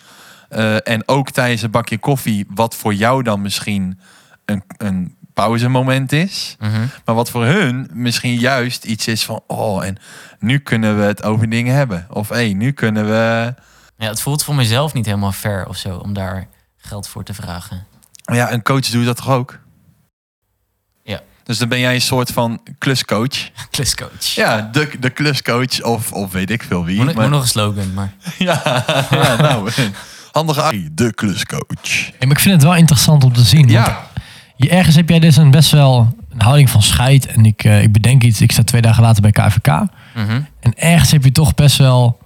eh, 0.49 0.87
en 0.87 1.07
ook 1.07 1.31
tijdens 1.31 1.61
een 1.61 1.71
bakje 1.71 1.97
koffie... 1.97 2.45
wat 2.49 2.75
voor 2.75 2.93
jou 2.93 3.23
dan 3.23 3.41
misschien 3.41 3.99
een, 4.45 4.63
een 4.77 5.15
pauzemoment 5.33 6.11
is... 6.11 6.55
Mhm. 6.59 6.85
Maar 7.05 7.15
wat 7.15 7.29
voor 7.29 7.45
hun 7.45 7.89
misschien 7.93 8.35
juist 8.35 8.83
iets 8.83 9.07
is 9.07 9.25
van... 9.25 9.43
oh, 9.47 9.85
en 9.85 9.97
nu 10.39 10.59
kunnen 10.59 10.97
we 10.97 11.03
het 11.03 11.23
over 11.23 11.49
dingen 11.49 11.75
hebben. 11.75 12.07
Of 12.09 12.29
hé, 12.29 12.35
hey, 12.35 12.53
nu 12.53 12.71
kunnen 12.71 13.05
we... 13.05 13.53
Ja, 13.97 14.07
het 14.07 14.21
voelt 14.21 14.43
voor 14.43 14.55
mezelf 14.55 14.93
niet 14.93 15.05
helemaal 15.05 15.31
fair 15.31 15.67
of 15.67 15.77
zo... 15.77 15.97
om 15.97 16.13
daar 16.13 16.47
geld 16.77 17.07
voor 17.07 17.23
te 17.23 17.33
vragen. 17.33 17.85
Maar 18.25 18.35
ja, 18.35 18.51
een 18.51 18.63
coach 18.63 18.85
doet 18.85 19.05
dat 19.05 19.15
toch 19.15 19.29
ook? 19.29 19.59
Ja. 21.03 21.21
Dus 21.43 21.57
dan 21.57 21.67
ben 21.69 21.79
jij 21.79 21.93
een 21.93 22.01
soort 22.01 22.31
van 22.31 22.61
kluscoach. 22.77 23.49
Kluscoach. 23.71 24.23
Ja, 24.23 24.69
de, 24.71 24.91
de 24.99 25.09
kluscoach 25.09 25.81
of, 25.81 26.11
of 26.11 26.31
weet 26.31 26.49
ik 26.49 26.63
veel 26.63 26.85
wie. 26.85 26.97
Moet, 26.97 27.05
maar- 27.05 27.23
moet 27.23 27.31
nog 27.31 27.41
een 27.41 27.47
slogan, 27.47 27.93
maar... 27.93 28.13
ja, 28.37 28.85
ja, 29.11 29.35
nou, 29.35 29.71
handige 30.31 30.61
actie. 30.61 30.93
De 30.93 31.13
kluscoach. 31.13 31.89
Ja, 31.91 32.13
maar 32.19 32.31
ik 32.31 32.39
vind 32.39 32.55
het 32.55 32.63
wel 32.63 32.75
interessant 32.75 33.23
om 33.23 33.33
te 33.33 33.43
zien. 33.43 33.59
want 33.59 33.71
Ja, 33.71 34.07
je, 34.55 34.69
ergens 34.69 34.95
heb 34.95 35.09
jij 35.09 35.19
dus 35.19 35.37
een 35.37 35.51
best 35.51 35.71
wel 35.71 36.17
een 36.29 36.41
houding 36.41 36.69
van 36.69 36.81
scheid. 36.81 37.25
En 37.25 37.45
ik, 37.45 37.63
eh, 37.63 37.81
ik 37.81 37.91
bedenk 37.91 38.23
iets, 38.23 38.41
ik 38.41 38.51
sta 38.51 38.63
twee 38.63 38.81
dagen 38.81 39.03
later 39.03 39.21
bij 39.21 39.31
KVK. 39.31 39.67
Mhm. 40.15 40.41
En 40.59 40.73
ergens 40.75 41.11
heb 41.11 41.23
je 41.23 41.31
toch 41.31 41.53
best 41.53 41.77
wel 41.77 42.19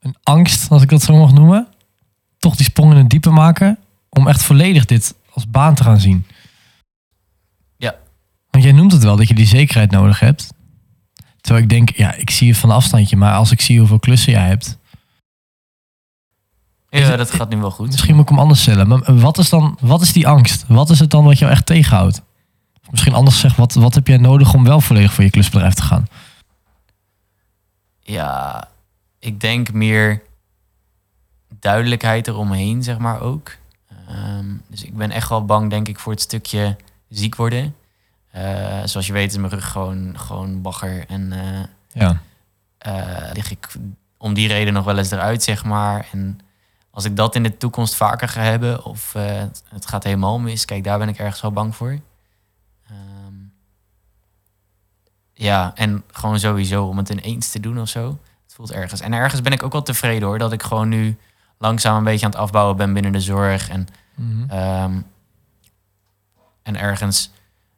een 0.00 0.16
angst, 0.22 0.70
als 0.70 0.82
ik 0.82 0.88
dat 0.88 1.02
zo 1.02 1.16
mag 1.16 1.32
noemen. 1.32 1.68
Toch 2.38 2.56
die 2.56 2.66
sprong 2.66 2.92
in 2.92 2.98
het 2.98 3.10
diepe 3.10 3.30
maken. 3.30 3.78
Om 4.08 4.28
echt 4.28 4.42
volledig 4.42 4.84
dit 4.84 5.14
als 5.32 5.50
baan 5.50 5.74
te 5.74 5.82
gaan 5.82 6.00
zien. 6.00 6.26
Ja. 7.76 7.94
Want 8.50 8.64
jij 8.64 8.72
noemt 8.72 8.92
het 8.92 9.02
wel 9.02 9.16
dat 9.16 9.28
je 9.28 9.34
die 9.34 9.46
zekerheid 9.46 9.90
nodig 9.90 10.20
hebt. 10.20 10.52
Terwijl 11.40 11.64
ik 11.64 11.70
denk, 11.70 11.90
ja, 11.96 12.14
ik 12.14 12.30
zie 12.30 12.46
je 12.46 12.54
van 12.54 12.70
afstandje. 12.70 13.16
Maar 13.16 13.34
als 13.34 13.50
ik 13.50 13.60
zie 13.60 13.78
hoeveel 13.78 13.98
klussen 13.98 14.32
jij 14.32 14.46
hebt. 14.46 14.77
Ja, 16.90 17.16
dat 17.16 17.30
gaat 17.30 17.48
nu 17.48 17.56
wel 17.56 17.70
goed. 17.70 17.86
Misschien 17.90 18.14
moet 18.14 18.22
ik 18.22 18.28
hem 18.28 18.38
anders 18.38 18.60
stellen. 18.60 18.88
Maar 18.88 19.16
wat 19.18 19.38
is 19.38 19.48
dan, 19.48 19.78
wat 19.80 20.00
is 20.00 20.12
die 20.12 20.28
angst? 20.28 20.64
Wat 20.68 20.90
is 20.90 20.98
het 20.98 21.10
dan 21.10 21.24
wat 21.24 21.38
jou 21.38 21.50
echt 21.52 21.66
tegenhoudt? 21.66 22.22
Of 22.82 22.90
misschien 22.90 23.14
anders 23.14 23.34
gezegd, 23.34 23.56
wat, 23.56 23.74
wat 23.74 23.94
heb 23.94 24.06
jij 24.06 24.16
nodig 24.16 24.54
om 24.54 24.64
wel 24.64 24.80
volledig 24.80 25.12
voor 25.12 25.24
je 25.24 25.30
klusbedrijf 25.30 25.74
te 25.74 25.82
gaan? 25.82 26.06
Ja, 28.00 28.68
ik 29.18 29.40
denk 29.40 29.72
meer 29.72 30.22
duidelijkheid 31.60 32.26
eromheen, 32.28 32.82
zeg 32.82 32.98
maar 32.98 33.20
ook. 33.20 33.50
Ehm, 34.08 34.46
dus 34.68 34.84
ik 34.84 34.96
ben 34.96 35.10
echt 35.10 35.28
wel 35.28 35.44
bang, 35.44 35.70
denk 35.70 35.88
ik, 35.88 35.98
voor 35.98 36.12
het 36.12 36.20
stukje 36.20 36.76
ziek 37.08 37.34
worden. 37.36 37.74
Eh, 38.30 38.78
zoals 38.84 39.06
je 39.06 39.12
weet 39.12 39.30
is 39.30 39.36
mijn 39.38 39.52
rug 39.52 39.70
gewoon, 39.70 40.18
gewoon 40.18 40.62
bagger. 40.62 41.04
En 41.08 41.32
eh, 41.32 41.64
Ja. 41.92 42.20
eh, 42.78 43.30
lig 43.32 43.50
ik 43.50 43.68
om 44.18 44.34
die 44.34 44.48
reden 44.48 44.72
nog 44.72 44.84
wel 44.84 44.98
eens 44.98 45.10
eruit, 45.10 45.42
zeg 45.42 45.64
maar. 45.64 46.06
En 46.12 46.38
als 46.90 47.04
ik 47.04 47.16
dat 47.16 47.34
in 47.34 47.42
de 47.42 47.56
toekomst 47.56 47.94
vaker 47.94 48.28
ga 48.28 48.40
hebben, 48.40 48.84
of 48.84 49.14
eh, 49.14 49.24
het- 49.68 49.86
gaat 49.86 50.04
helemaal 50.04 50.38
mis, 50.38 50.64
kijk, 50.64 50.84
daar 50.84 50.98
ben 50.98 51.08
ik 51.08 51.18
ergens 51.18 51.40
wel 51.40 51.52
bang 51.52 51.76
voor. 51.76 51.98
Ehm, 52.88 53.34
ja, 55.32 55.72
en 55.74 56.02
gewoon 56.12 56.38
sowieso 56.38 56.84
om 56.84 56.96
het 56.98 57.08
ineens 57.08 57.50
te 57.50 57.60
doen 57.60 57.80
of 57.80 57.88
zo. 57.88 58.18
Het 58.44 58.54
voelt 58.54 58.72
ergens. 58.72 59.00
En 59.00 59.12
ergens 59.12 59.40
ben 59.42 59.52
ik 59.52 59.62
ook 59.62 59.72
wel 59.72 59.82
tevreden 59.82 60.28
hoor, 60.28 60.38
dat 60.38 60.52
ik 60.52 60.62
gewoon 60.62 60.88
nu 60.88 61.16
langzaam 61.58 61.96
een 61.96 62.04
beetje 62.04 62.24
aan 62.26 62.32
het 62.32 62.40
afbouwen 62.40 62.76
ben 62.76 62.92
binnen 62.92 63.12
de 63.12 63.20
zorg. 63.20 63.68
En, 63.68 63.86
Mhm. 64.14 64.50
ehm, 64.50 65.00
en 66.62 66.76
ergens 66.76 67.30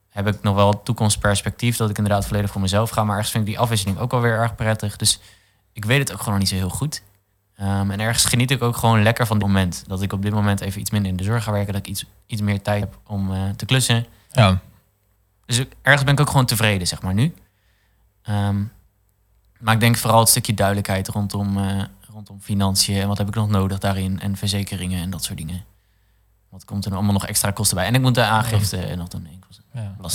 heb 0.09 0.27
ik 0.27 0.43
nog 0.43 0.55
wel 0.55 0.83
toekomstperspectief 0.83 1.77
dat 1.77 1.91
ik 1.91 1.99
inderdaad 1.99 2.27
volledig 2.27 2.51
voor 2.51 2.61
mezelf 2.61 2.91
ga. 2.91 3.05
Maar 3.05 3.15
ergens 3.17 3.31
vind 3.33 3.45
ik 3.47 3.51
die 3.51 3.61
afwisseling 3.61 3.99
ook 3.99 4.11
wel 4.11 4.21
weer 4.21 4.39
erg 4.39 4.55
prettig. 4.55 4.97
Dus 4.97 5.21
ik 5.73 5.85
weet 5.85 5.99
het 5.99 6.13
ook 6.13 6.19
gewoon 6.19 6.33
nog 6.33 6.39
niet 6.39 6.49
zo 6.49 6.55
heel 6.55 6.71
goed. 6.77 7.03
Ehm, 7.61 7.91
en 7.91 8.01
ergens 8.01 8.25
geniet 8.25 8.51
ik 8.51 8.63
ook 8.63 8.77
gewoon 8.77 9.03
lekker 9.03 9.27
van 9.27 9.39
dit 9.39 9.47
moment. 9.47 9.85
Dat 9.87 10.03
ik 10.03 10.13
op 10.13 10.23
dit 10.23 10.33
moment 10.33 10.61
even 10.61 10.81
iets 10.81 10.91
minder 10.91 11.11
in 11.11 11.17
de 11.17 11.25
zorg 11.25 11.45
ga 11.45 11.53
werken. 11.53 11.73
Dat 11.73 11.87
ik 11.87 11.89
iets, 11.89 12.05
iets 12.27 12.43
meer 12.43 12.63
tijd 12.63 12.81
heb 12.81 12.99
om 13.07 13.33
eh, 13.33 13.51
te 13.51 13.65
klussen. 13.65 14.07
ja. 14.33 14.61
Dus 15.47 15.65
ergens 15.83 16.05
ben 16.05 16.15
ik 16.15 16.21
ook 16.21 16.31
gewoon 16.31 16.47
tevreden, 16.47 16.87
zeg 16.87 17.03
maar, 17.03 17.15
nu. 17.15 17.35
Ehm, 18.23 18.63
maar 19.59 19.75
ik 19.75 19.81
denk 19.81 19.97
vooral 19.97 20.19
het 20.19 20.29
stukje 20.29 20.55
duidelijkheid 20.55 21.09
rondom, 21.09 21.59
eh, 21.59 21.83
rondom 22.13 22.41
financiën. 22.41 23.01
En 23.01 23.09
wat 23.09 23.19
heb 23.19 23.29
ik 23.29 23.35
nog 23.35 23.49
nodig 23.49 23.79
daarin. 23.79 24.21
En 24.21 24.37
verzekeringen 24.37 25.03
en 25.03 25.11
dat 25.11 25.25
soort 25.25 25.39
dingen. 25.39 25.65
Wat 26.49 26.65
komt 26.65 26.85
er 26.85 26.93
allemaal 26.93 27.13
nog 27.13 27.27
extra 27.27 27.51
kosten 27.51 27.77
bij? 27.77 27.87
En 27.87 27.95
ik 27.95 28.01
moet 28.01 28.15
de 28.15 28.25
aangifte 28.25 28.95
nog 28.97 29.09
doen. 29.09 29.29
Ja. 29.75 29.95
Dat 30.01 30.11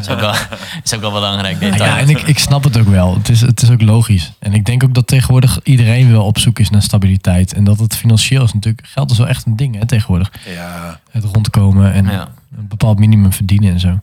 is 0.00 0.08
ook 0.08 0.20
wel, 0.20 0.34
is 0.82 0.94
ook 0.94 1.00
wel 1.00 1.10
belangrijk. 1.12 1.60
detail. 1.60 1.84
Ja, 1.84 1.98
en 1.98 2.08
ik, 2.08 2.22
ik 2.22 2.38
snap 2.38 2.64
het 2.64 2.78
ook 2.78 2.86
wel. 2.86 3.14
Het 3.14 3.28
is, 3.28 3.40
het 3.40 3.62
is 3.62 3.70
ook 3.70 3.82
logisch. 3.82 4.32
En 4.38 4.52
ik 4.54 4.64
denk 4.64 4.84
ook 4.84 4.94
dat 4.94 5.06
tegenwoordig 5.06 5.60
iedereen 5.62 6.10
wel 6.10 6.24
op 6.24 6.38
zoek 6.38 6.58
is 6.58 6.70
naar 6.70 6.82
stabiliteit. 6.82 7.52
En 7.52 7.64
dat 7.64 7.78
het 7.78 7.96
financieel 7.96 8.42
is 8.44 8.52
natuurlijk... 8.54 8.86
Geld 8.86 9.10
is 9.10 9.18
wel 9.18 9.28
echt 9.28 9.46
een 9.46 9.56
ding 9.56 9.74
hè, 9.78 9.86
tegenwoordig. 9.86 10.32
ja. 10.46 11.00
Het 11.10 11.24
rondkomen 11.24 11.92
en 11.92 12.04
Ja. 12.06 12.28
een 12.56 12.68
bepaald 12.68 12.98
minimum 12.98 13.32
verdienen 13.32 13.72
en 13.72 13.80
zo. 13.80 14.00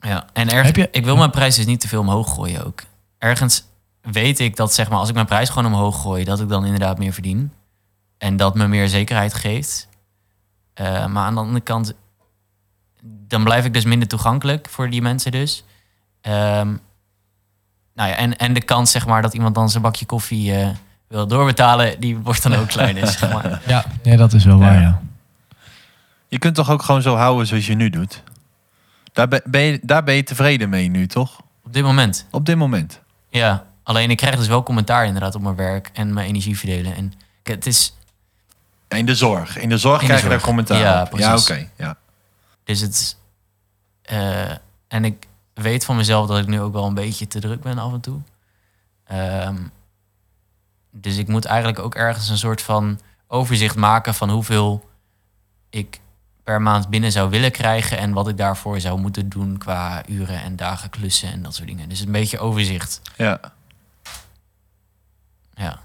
Ja, 0.00 0.24
en 0.32 0.48
Heb 0.48 0.76
je- 0.76 0.88
ik 0.92 1.04
wil 1.04 1.16
mijn 1.16 1.30
prijs 1.30 1.56
dus 1.56 1.66
niet 1.66 1.80
te 1.80 1.88
veel 1.88 2.00
omhoog 2.00 2.34
gooien 2.34 2.66
ook. 2.66 2.82
Ergens 3.18 3.64
weet 4.00 4.38
ik 4.40 4.56
dat 4.56 4.74
zeg 4.74 4.88
maar, 4.88 4.98
als 4.98 5.08
ik 5.08 5.14
mijn 5.14 5.26
prijs 5.26 5.48
gewoon 5.48 5.72
omhoog 5.74 6.00
gooi, 6.02 6.24
dat 6.24 6.40
ik 6.40 6.48
dan 6.48 6.64
inderdaad 6.64 6.98
meer 6.98 7.12
verdien. 7.12 7.50
En 8.18 8.36
dat 8.36 8.54
me 8.54 8.68
meer 8.68 8.88
zekerheid 8.88 9.34
geeft. 9.34 9.88
Eh, 10.74 11.06
maar 11.06 11.24
aan 11.26 11.34
de 11.34 11.40
andere 11.40 11.60
kant, 11.60 11.94
dan 13.28 13.44
blijf 13.44 13.64
ik 13.64 13.72
dus 13.72 13.84
minder 13.84 14.08
toegankelijk 14.08 14.68
voor 14.70 14.90
die 14.90 15.02
mensen 15.02 15.30
dus. 15.32 15.64
Ehm, 16.20 16.74
nou 17.94 18.08
ja, 18.10 18.16
en, 18.16 18.36
en 18.36 18.52
de 18.52 18.62
kans 18.62 18.90
zeg 18.90 19.06
maar 19.06 19.22
dat 19.22 19.34
iemand 19.34 19.54
dan 19.54 19.70
zijn 19.70 19.82
bakje 19.82 20.06
koffie 20.06 20.54
eh, 20.54 20.68
wil 21.08 21.26
doorbetalen, 21.26 22.00
die 22.00 22.16
wordt 22.18 22.42
dan 22.42 22.54
ook 22.54 22.68
kleiner. 22.68 23.06
zeg 23.18 23.32
maar. 23.32 23.62
Ja, 23.66 23.84
ja 24.02 24.16
dat 24.16 24.32
is 24.32 24.44
wel 24.44 24.58
waar, 24.58 24.80
ja. 24.80 25.00
Je 26.28 26.38
kunt 26.38 26.54
toch 26.54 26.70
ook 26.70 26.82
gewoon 26.82 27.02
zo 27.02 27.14
houden 27.16 27.46
zoals 27.46 27.66
je 27.66 27.74
nu 27.74 27.90
doet? 27.90 28.22
Daar 29.12 29.28
ben, 29.28 29.42
ben 29.44 29.60
je, 29.62 29.78
daar 29.82 30.04
ben 30.04 30.14
je 30.14 30.22
tevreden 30.22 30.68
mee 30.68 30.88
nu, 30.88 31.06
toch? 31.06 31.40
Op 31.64 31.72
dit 31.72 31.82
moment. 31.82 32.26
Op 32.30 32.46
dit 32.46 32.56
moment. 32.56 33.00
Ja, 33.28 33.64
alleen 33.82 34.10
ik 34.10 34.16
krijg 34.16 34.36
dus 34.36 34.46
wel 34.46 34.62
commentaar 34.62 35.06
inderdaad 35.06 35.34
op 35.34 35.42
mijn 35.42 35.56
werk 35.56 35.90
en 35.92 36.12
mijn 36.14 36.28
energie 36.28 36.58
verdelen. 36.58 36.96
En 36.96 37.12
het 37.42 37.66
is, 37.66 37.94
In 38.88 39.06
de 39.06 39.14
zorg. 39.14 39.58
In 39.58 39.68
de 39.68 39.78
zorg 39.78 40.00
In 40.00 40.00
de 40.00 40.06
krijg 40.06 40.22
je 40.22 40.28
daar 40.28 40.40
commentaar 40.40 40.78
Ja, 40.78 41.02
op. 41.02 41.10
precies. 41.10 41.46
Ja, 41.46 41.54
oké. 41.54 41.68
Ja. 41.76 41.96
Dus 42.66 42.80
het. 42.80 43.16
eh, 44.02 44.50
en 44.88 45.04
ik 45.04 45.26
weet 45.54 45.84
van 45.84 45.96
mezelf 45.96 46.26
dat 46.26 46.38
ik 46.38 46.46
nu 46.46 46.60
ook 46.60 46.72
wel 46.72 46.86
een 46.86 46.94
beetje 46.94 47.26
te 47.26 47.40
druk 47.40 47.60
ben 47.62 47.78
af 47.78 47.92
en 47.92 48.00
toe. 48.00 48.20
Ehm, 49.04 49.56
dus 50.90 51.16
ik 51.16 51.28
moet 51.28 51.44
eigenlijk 51.44 51.78
ook 51.78 51.94
ergens 51.94 52.28
een 52.28 52.38
soort 52.38 52.62
van 52.62 53.00
overzicht 53.26 53.76
maken 53.76 54.14
van 54.14 54.30
hoeveel 54.30 54.88
ik 55.70 56.00
per 56.42 56.62
maand 56.62 56.88
binnen 56.88 57.12
zou 57.12 57.30
willen 57.30 57.52
krijgen 57.52 57.98
en 57.98 58.12
wat 58.12 58.28
ik 58.28 58.36
daarvoor 58.36 58.80
zou 58.80 59.00
moeten 59.00 59.28
doen 59.28 59.58
qua 59.58 60.08
uren 60.08 60.42
en 60.42 60.56
dagen 60.56 60.90
klussen 60.90 61.32
en 61.32 61.42
dat 61.42 61.54
soort 61.54 61.68
dingen. 61.68 61.88
Dus 61.88 62.00
een 62.00 62.12
beetje 62.12 62.38
overzicht. 62.38 63.00
ja. 63.16 63.40
Ja. 65.54 65.80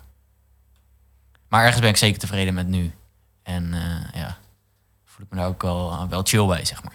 Maar 1.47 1.63
ergens 1.63 1.81
ben 1.81 1.89
ik 1.89 1.97
zeker 1.97 2.19
tevreden 2.19 2.53
met 2.53 2.67
nu. 2.67 2.93
En 3.43 3.73
eh, 3.73 4.21
ja, 4.21 4.37
voel 5.21 5.29
ik 5.29 5.35
me 5.35 5.37
daar 5.37 5.47
ook 5.47 5.61
wel, 5.61 6.07
wel 6.09 6.21
chill 6.23 6.45
bij, 6.45 6.65
zeg 6.65 6.83
maar. 6.83 6.93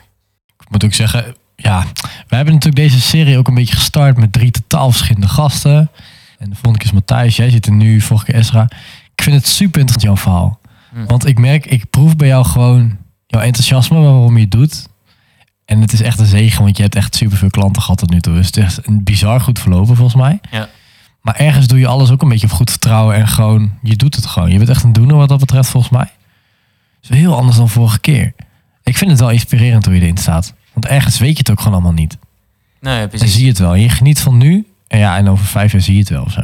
Ik 0.59 0.71
moet 0.71 0.85
ook 0.85 0.93
zeggen, 0.93 1.35
ja, 1.57 1.85
wij 2.03 2.37
hebben 2.37 2.55
natuurlijk 2.55 2.77
deze 2.91 3.01
serie 3.01 3.39
ook 3.39 3.49
een 3.49 3.55
beetje 3.55 3.77
gestart 3.77 4.17
met 4.17 4.33
drie 4.33 4.51
totaal 4.51 4.91
verschillende 4.91 5.29
gasten. 5.29 5.91
En 6.39 6.49
de 6.49 6.55
volgende 6.55 6.79
keer 6.79 6.87
is 6.87 6.93
Matthijs, 6.93 7.37
jij 7.37 7.51
zit 7.51 7.67
er 7.67 7.73
nu, 7.73 8.01
vorige 8.01 8.25
keer 8.25 8.35
Esra. 8.35 8.69
Ik 9.15 9.23
vind 9.23 9.37
het 9.37 9.47
super 9.47 9.81
interessant, 9.81 10.03
jouw 10.03 10.17
verhaal. 10.17 10.61
Hm. 10.93 11.07
Want 11.07 11.27
ik 11.27 11.39
merk, 11.39 11.67
ik 11.67 11.91
proef 11.91 12.17
bij 12.17 12.29
jou 12.29 12.45
gewoon 12.45 12.97
jouw 13.27 13.41
enthousiasme 13.41 13.99
waarom 13.99 14.37
je 14.37 14.43
het 14.43 14.51
doet. 14.51 14.89
En 15.65 15.81
het 15.81 15.93
is 15.93 16.03
echt 16.03 16.19
een 16.19 16.27
zegen, 16.27 16.63
want 16.63 16.77
je 16.77 16.83
hebt 16.83 16.95
echt 16.95 17.15
superveel 17.15 17.51
klanten 17.51 17.83
gehad 17.83 17.99
tot 17.99 18.11
nu 18.11 18.21
toe. 18.21 18.35
Dus 18.35 18.47
het 18.47 18.57
is 18.57 18.79
een 18.83 19.05
bizar 19.05 19.41
goed 19.41 19.59
verlopen 19.59 19.97
volgens 19.97 20.23
mij. 20.23 20.41
Ja. 20.51 20.69
Maar 21.21 21.37
ergens 21.37 21.67
doe 21.67 21.79
je 21.79 21.87
alles 21.87 22.11
ook 22.11 22.23
een 22.23 22.29
beetje 22.29 22.47
op 22.47 22.53
goed 22.53 22.71
vertrouwen 22.71 23.17
en 23.17 23.29
gewoon, 23.29 23.73
je 23.83 23.97
doet 23.97 24.15
het 24.15 24.27
gewoon. 24.27 24.51
Je 24.51 24.59
bent 24.59 24.69
echt 24.69 24.83
een 24.83 24.93
doener 24.93 25.17
wat 25.17 25.29
dat 25.29 25.41
betreft 25.41 25.69
volgens 25.69 25.93
mij. 25.93 26.11
Is 27.09 27.17
heel 27.19 27.37
anders 27.37 27.57
dan 27.57 27.69
vorige 27.69 27.99
keer. 28.01 28.33
Ik 28.83 28.97
vind 28.97 29.11
het 29.11 29.21
wel 29.21 29.31
inspirerend 29.31 29.85
hoe 29.85 29.95
je 29.95 30.01
erin 30.01 30.17
staat. 30.17 30.55
Want 30.73 30.87
ergens 30.87 31.19
weet 31.19 31.33
je 31.33 31.39
het 31.39 31.51
ook 31.51 31.59
gewoon 31.59 31.73
allemaal 31.73 31.93
niet. 31.93 32.17
Nee, 32.81 32.99
Dan 33.01 33.09
precies. 33.09 33.33
zie 33.33 33.43
je 33.43 33.49
het 33.49 33.59
wel. 33.59 33.73
En 33.73 33.81
je 33.81 33.89
geniet 33.89 34.21
van 34.21 34.37
nu. 34.37 34.67
En 34.89 34.99
ja, 34.99 35.17
en 35.17 35.29
over 35.29 35.45
vijf 35.47 35.73
jaar 35.73 35.81
zie 35.81 35.95
je 35.95 36.01
het 36.01 36.09
wel 36.09 36.23
of 36.25 36.33
zo. 36.33 36.41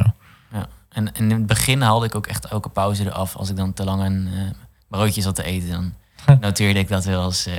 Ja. 0.53 0.67
En, 0.89 1.13
en 1.15 1.23
in 1.23 1.29
het 1.31 1.45
begin 1.47 1.81
haalde 1.81 2.05
ik 2.05 2.15
ook 2.15 2.27
echt 2.27 2.45
elke 2.45 2.69
pauze 2.69 3.05
eraf. 3.05 3.35
Als 3.35 3.49
ik 3.49 3.55
dan 3.55 3.73
te 3.73 3.83
lang 3.83 4.03
een 4.03 4.27
eh, 4.33 4.41
broodje 4.87 5.21
zat 5.21 5.35
te 5.35 5.43
eten, 5.43 5.69
dan 5.69 5.93
noteerde 6.41 6.79
ik 6.79 6.87
dat 6.87 7.05
wel 7.05 7.21
als... 7.21 7.45
eh, 7.45 7.53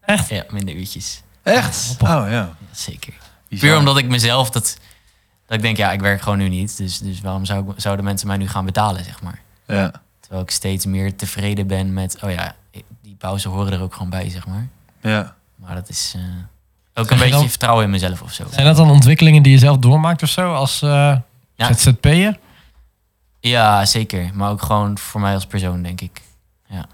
Echt? 0.00 0.28
Ja, 0.28 0.44
minder 0.50 0.74
uurtjes. 0.74 1.22
Echt? 1.42 1.96
Oh 2.02 2.08
ja. 2.08 2.28
Ja, 2.30 2.56
zeker. 2.72 3.12
Bizar. 3.48 3.68
Puur 3.68 3.78
omdat 3.78 3.98
ik 3.98 4.08
mezelf 4.08 4.50
dat... 4.50 4.78
Dat 5.46 5.56
ik 5.56 5.62
denk, 5.62 5.76
ja, 5.76 5.92
ik 5.92 6.00
werk 6.00 6.20
gewoon 6.20 6.38
nu 6.38 6.48
niet. 6.48 6.76
Dus, 6.76 6.98
dus 6.98 7.20
waarom 7.20 7.44
zou, 7.44 7.70
ik- 7.70 7.80
zouden 7.80 8.04
mensen 8.04 8.26
mij 8.26 8.36
nu 8.36 8.48
gaan 8.48 8.64
betalen, 8.64 9.04
zeg 9.04 9.22
maar. 9.22 9.40
Ja. 9.66 9.92
Terwijl 10.26 10.44
ik 10.44 10.50
steeds 10.50 10.86
meer 10.86 11.16
tevreden 11.16 11.66
ben 11.66 11.92
met... 11.92 12.22
Oh 12.22 12.30
ja, 12.30 12.54
die 13.02 13.14
pauze 13.18 13.48
horen 13.48 13.72
er 13.72 13.82
ook 13.82 13.92
gewoon 13.92 14.10
bij, 14.10 14.30
zeg 14.30 14.46
maar. 14.46 14.68
Ja. 15.00 15.34
Maar 15.56 15.74
dat 15.74 15.88
is 15.88 16.12
eh, 16.16 16.22
ook 16.94 17.10
een 17.10 17.16
je 17.16 17.22
beetje 17.22 17.38
dan- 17.38 17.48
vertrouwen 17.48 17.84
in 17.84 17.90
mezelf 17.90 18.22
of 18.22 18.32
zo. 18.32 18.46
Zijn 18.50 18.66
dat 18.66 18.76
dan 18.76 18.90
ontwikkelingen 18.90 19.42
die 19.42 19.52
je 19.52 19.58
zelf 19.58 19.78
doormaakt 19.78 20.22
of 20.22 20.28
zo? 20.28 20.54
Als 20.54 20.82
eh 20.82 21.16
Ja. 21.54 21.72
ZZP'er? 21.72 22.38
Ja, 23.40 23.84
zeker. 23.86 24.30
Maar 24.34 24.50
ook 24.50 24.62
gewoon 24.62 24.98
voor 24.98 25.20
mij 25.20 25.34
als 25.34 25.46
persoon, 25.46 25.82
denk 25.82 26.00
ik. 26.00 26.22
Ja. 26.68 26.86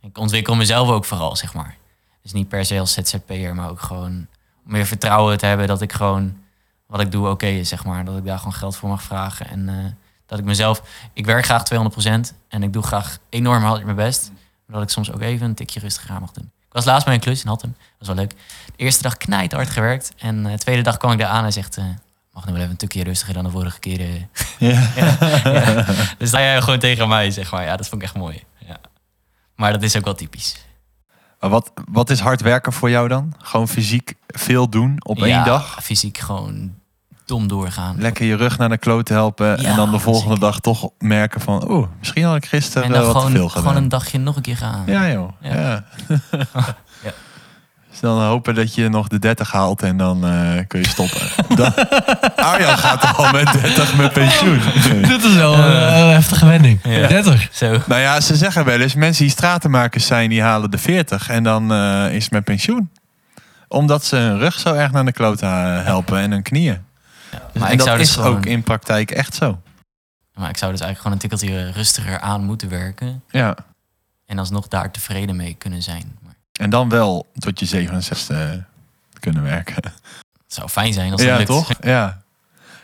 Ik 0.00 0.18
ontwikkel 0.18 0.54
mezelf 0.54 0.88
ook 0.88 1.04
vooral, 1.04 1.36
zeg 1.36 1.54
maar. 1.54 1.76
Dus 2.22 2.32
niet 2.32 2.48
per 2.48 2.64
se 2.64 2.78
als 2.80 2.92
ZZP'er, 2.92 3.54
maar 3.54 3.70
ook 3.70 3.80
gewoon 3.80 4.26
om 4.66 4.72
meer 4.72 4.86
vertrouwen 4.86 5.38
te 5.38 5.46
hebben 5.46 5.66
dat 5.66 5.82
ik 5.82 5.92
gewoon 5.92 6.36
wat 6.86 7.00
ik 7.00 7.10
doe 7.12 7.28
oké 7.28 7.46
is, 7.46 7.68
zeg 7.68 7.84
maar. 7.84 8.04
Dat 8.04 8.16
ik 8.16 8.24
daar 8.24 8.38
gewoon 8.38 8.52
geld 8.54 8.76
voor 8.76 8.88
mag 8.88 9.02
vragen. 9.02 9.48
En 9.48 9.68
eh, 9.68 9.74
dat 10.26 10.38
ik 10.38 10.44
mezelf... 10.44 10.82
Ik 11.12 11.26
werk 11.26 11.44
graag 11.44 11.62
200% 11.74 12.34
en 12.48 12.62
ik 12.62 12.72
doe 12.72 12.82
graag 12.82 13.18
enorm 13.28 13.62
hard 13.62 13.84
mijn 13.84 13.96
best. 13.96 14.30
Maar 14.66 14.76
dat 14.76 14.84
ik 14.84 14.90
soms 14.90 15.12
ook 15.12 15.20
even 15.20 15.46
een 15.46 15.54
tikje 15.54 15.80
rustiger 15.80 16.10
aan 16.10 16.20
mag 16.20 16.32
doen. 16.32 16.50
Ik 16.66 16.72
was 16.72 16.84
laatst 16.84 17.04
bij 17.04 17.14
een 17.14 17.20
klus 17.20 17.42
in 17.42 17.48
Hattem. 17.48 17.74
Dat 17.78 17.88
was 17.98 18.08
wel 18.08 18.16
leuk. 18.16 18.30
De 18.66 18.72
eerste 18.76 19.02
dag 19.02 19.16
knijt 19.16 19.52
hard 19.52 19.70
gewerkt. 19.70 20.12
En 20.18 20.46
eh, 20.46 20.52
de 20.52 20.58
tweede 20.58 20.82
dag 20.82 20.96
kwam 20.96 21.12
ik 21.12 21.18
daar 21.18 21.28
aan 21.28 21.44
en 21.44 21.52
zegt... 21.52 21.76
eh, 21.76 21.84
mag 22.32 22.44
nu 22.46 22.50
wel 22.52 22.60
even 22.60 22.70
een 22.70 22.76
tikje 22.76 23.04
rustiger 23.04 23.34
dan 23.34 23.44
de 23.44 23.50
vorige 23.50 23.78
keer. 23.78 24.00
eh." 24.00 24.22
Ja. 24.70 24.88
Ja. 24.96 25.84
Dus 26.18 26.30
zei 26.30 26.44
hij 26.44 26.60
gewoon 26.62 26.78
tegen 26.78 27.08
mij, 27.08 27.30
zeg 27.30 27.50
maar. 27.50 27.64
Ja, 27.64 27.76
dat 27.76 27.88
vond 27.88 28.02
ik 28.02 28.08
echt 28.08 28.16
mooi. 28.16 28.42
Ja. 28.66 28.76
Maar 29.54 29.72
dat 29.72 29.82
is 29.82 29.96
ook 29.96 30.04
wel 30.04 30.14
typisch. 30.14 30.56
Wat, 31.38 31.72
wat 31.90 32.10
is 32.10 32.20
hard 32.20 32.40
werken 32.40 32.72
voor 32.72 32.90
jou 32.90 33.08
dan? 33.08 33.34
Gewoon 33.38 33.68
fysiek 33.68 34.14
veel 34.26 34.68
doen 34.68 34.96
op 35.04 35.18
één 35.18 35.28
Ja, 35.28 35.44
dag? 35.44 35.78
Fysiek 35.82 36.18
gewoon 36.18 36.74
dom 37.26 37.48
doorgaan. 37.48 37.96
Lekker 37.98 38.26
je 38.26 38.36
rug 38.36 38.58
naar 38.58 38.68
de 38.68 38.78
kloot 38.78 39.08
helpen. 39.08 39.46
Ja, 39.46 39.68
en 39.68 39.76
dan 39.76 39.90
de 39.90 39.98
volgende 39.98 40.34
zeker. 40.34 40.50
dag 40.50 40.60
toch 40.60 40.90
merken 40.98 41.40
van... 41.40 41.70
Oeh, 41.70 41.88
misschien 41.98 42.24
had 42.24 42.36
ik 42.36 42.46
gisteren 42.46 42.84
en 42.84 42.92
wel 42.92 43.12
wat 43.12 43.14
te 43.14 43.20
veel 43.20 43.30
gewoon, 43.30 43.48
gedaan. 43.48 43.62
gewoon 43.66 43.82
een 43.82 43.88
dagje 43.88 44.18
nog 44.18 44.36
een 44.36 44.42
keer 44.42 44.56
gaan. 44.56 44.82
Ja 44.86 45.10
joh. 45.10 45.32
Ja. 45.40 45.54
Ja. 45.54 45.84
Ja. 47.02 47.12
Dus 47.90 48.00
dan 48.00 48.22
hopen 48.22 48.54
dat 48.54 48.74
je 48.74 48.88
nog 48.88 49.08
de 49.08 49.18
30 49.18 49.52
haalt 49.52 49.82
en 49.82 49.96
dan 49.96 50.26
eh, 50.26 50.66
kun 50.66 50.80
je 50.80 50.88
stoppen. 50.88 51.20
dan, 51.56 51.72
Arjan 52.36 52.78
gaat 52.78 53.00
toch 53.00 53.18
al 53.18 53.32
met 53.32 53.52
30 53.52 53.96
met 53.96 54.12
pensioen. 54.12 54.60
Dit 55.08 55.24
is 55.24 55.34
wel 55.34 55.54
een 55.54 55.82
eh, 55.82 56.08
heftige 56.08 56.46
wending. 56.46 56.80
Ja. 56.82 57.06
30. 57.06 57.48
Zo. 57.52 57.78
Nou 57.86 58.00
ja, 58.00 58.20
ze 58.20 58.36
zeggen 58.36 58.64
wel 58.64 58.80
eens, 58.80 58.94
mensen 58.94 59.22
die 59.22 59.32
stratenmakers 59.32 60.06
zijn, 60.06 60.28
die 60.30 60.42
halen 60.42 60.70
de 60.70 60.78
40 60.78 61.28
en 61.28 61.42
dan 61.42 61.72
eh, 61.72 62.14
is 62.14 62.22
het 62.22 62.32
met 62.32 62.44
pensioen. 62.44 62.90
Omdat 63.68 64.04
ze 64.04 64.16
hun 64.16 64.38
rug 64.38 64.58
zo 64.58 64.74
erg 64.74 64.92
naar 64.92 65.04
de 65.04 65.12
kloot 65.12 65.40
helpen 65.40 66.18
en 66.18 66.30
hun 66.30 66.42
knieën. 66.42 66.85
Dus- 67.30 67.62
Maar 67.62 67.72
ik 67.72 67.78
dat 67.78 67.86
zou 67.86 67.98
dus 67.98 68.08
is 68.08 68.14
gewoon- 68.14 68.36
ook 68.36 68.46
in 68.46 68.62
praktijk 68.62 69.10
echt 69.10 69.34
zo. 69.34 69.60
Maar 70.34 70.48
ik 70.48 70.56
zou 70.56 70.72
dus 70.72 70.80
eigenlijk 70.80 70.98
gewoon 70.98 71.12
een 71.12 71.18
tikkeltje 71.18 71.70
rustiger 71.70 72.18
aan 72.20 72.44
moeten 72.44 72.68
werken. 72.68 73.22
Ja. 73.30 73.56
En 74.26 74.38
alsnog 74.38 74.68
daar 74.68 74.90
tevreden 74.90 75.36
mee 75.36 75.54
kunnen 75.54 75.82
zijn. 75.82 76.18
Maar 76.22 76.34
En 76.52 76.70
dan 76.70 76.88
wel 76.88 77.26
tot 77.38 77.60
je 77.60 77.66
67 77.66 78.36
eh, 78.36 78.50
kunnen 79.20 79.42
werken. 79.42 79.74
het 79.74 79.92
zou 80.46 80.68
fijn 80.68 80.92
zijn 80.92 81.12
als 81.12 81.20
dat 81.20 81.30
Ja, 81.30 81.36
lukt. 81.36 81.48
toch? 81.48 81.70
Ja. 81.80 82.22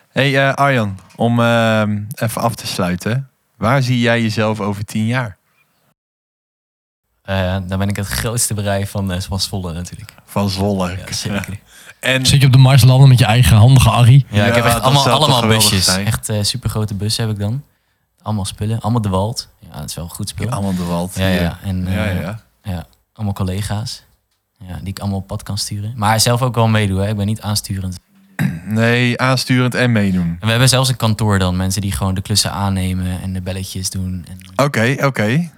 hey, 0.09 0.49
eh, 0.49 0.55
Arjan, 0.55 0.99
om 1.17 1.41
eh, 1.41 1.83
even 2.15 2.43
af 2.43 2.55
te 2.55 2.67
sluiten. 2.67 3.31
Waar 3.57 3.83
zie 3.83 3.99
jij 4.01 4.23
jezelf 4.23 4.61
over 4.61 4.85
tien 4.85 5.07
jaar? 5.07 5.37
Eh, 7.23 7.57
dan 7.67 7.79
ben 7.79 7.89
ik 7.89 7.97
het 7.97 8.07
grootste 8.07 8.55
bedrijf 8.55 8.91
van, 8.91 9.13
eh 9.13 9.21
van 9.21 9.41
Zwolle 9.41 9.73
natuurlijk. 9.73 10.13
Van 10.25 10.49
Zwolle. 10.49 10.91
Ja, 11.07 11.13
zeker. 11.13 11.59
En 12.03 12.27
Zit 12.27 12.41
je 12.41 12.47
op 12.47 12.53
de 12.53 12.59
Mars 12.59 12.85
landen 12.85 13.09
met 13.09 13.19
je 13.19 13.25
eigen 13.25 13.57
handige 13.57 13.91
Arrie? 13.91 14.27
Ja, 14.29 14.45
ik 14.45 14.55
heb 14.55 14.65
echt 14.65 14.81
allemaal, 14.81 15.09
allemaal 15.09 15.47
busjes. 15.47 15.85
zijn? 15.85 16.07
Echt 16.07 16.29
eh 16.29 16.43
super 16.43 16.71
grote 16.71 16.95
bussen 16.95 17.27
heb 17.27 17.35
ik 17.35 17.41
dan. 17.41 17.63
Allemaal 18.23 18.45
spullen. 18.45 18.81
Allemaal 18.81 19.01
de 19.01 19.09
Walt. 19.09 19.49
Ja, 19.59 19.79
dat 19.79 19.89
is 19.89 19.95
wel 19.95 20.05
een 20.05 20.11
goed 20.11 20.29
spul. 20.29 20.49
allemaal 20.49 20.75
de 20.75 20.85
wald. 20.85 21.15
Ja, 21.15 21.29
ja. 21.29 21.59
En, 21.65 21.87
ja, 21.89 22.07
eh, 22.07 22.21
ja. 22.21 22.41
ja, 22.63 22.87
allemaal 23.13 23.35
collega's. 23.35 24.03
Ja, 24.69 24.79
die 24.79 24.89
ik 24.89 24.99
allemaal 24.99 25.19
op 25.19 25.27
pad 25.27 25.43
kan 25.43 25.59
sturen. 25.59 25.93
Maar 25.97 26.21
zelf 26.21 26.43
ook 26.43 26.55
wel 26.55 26.69
meedoen. 26.69 27.01
Hè. 27.01 27.09
Ik 27.09 27.17
ben 27.17 27.27
niet 27.27 27.41
aansturend. 27.41 27.99
Nee, 28.65 29.21
aansturend 29.21 29.75
en 29.75 29.93
meedoen. 29.93 30.27
En 30.27 30.37
we 30.41 30.51
hebben 30.51 30.69
zelfs 30.69 30.89
een 30.89 30.97
kantoor 30.97 31.39
dan. 31.39 31.57
Mensen 31.57 31.81
die 31.81 31.93
gewoon 31.93 32.15
de 32.15 32.21
klussen 32.21 32.53
aannemen 32.53 33.23
en 33.23 33.33
de 33.33 33.41
belletjes 33.41 33.91
doen. 33.91 34.27
En, 34.29 34.65
Oké, 34.65 34.97
oké. 35.01 35.51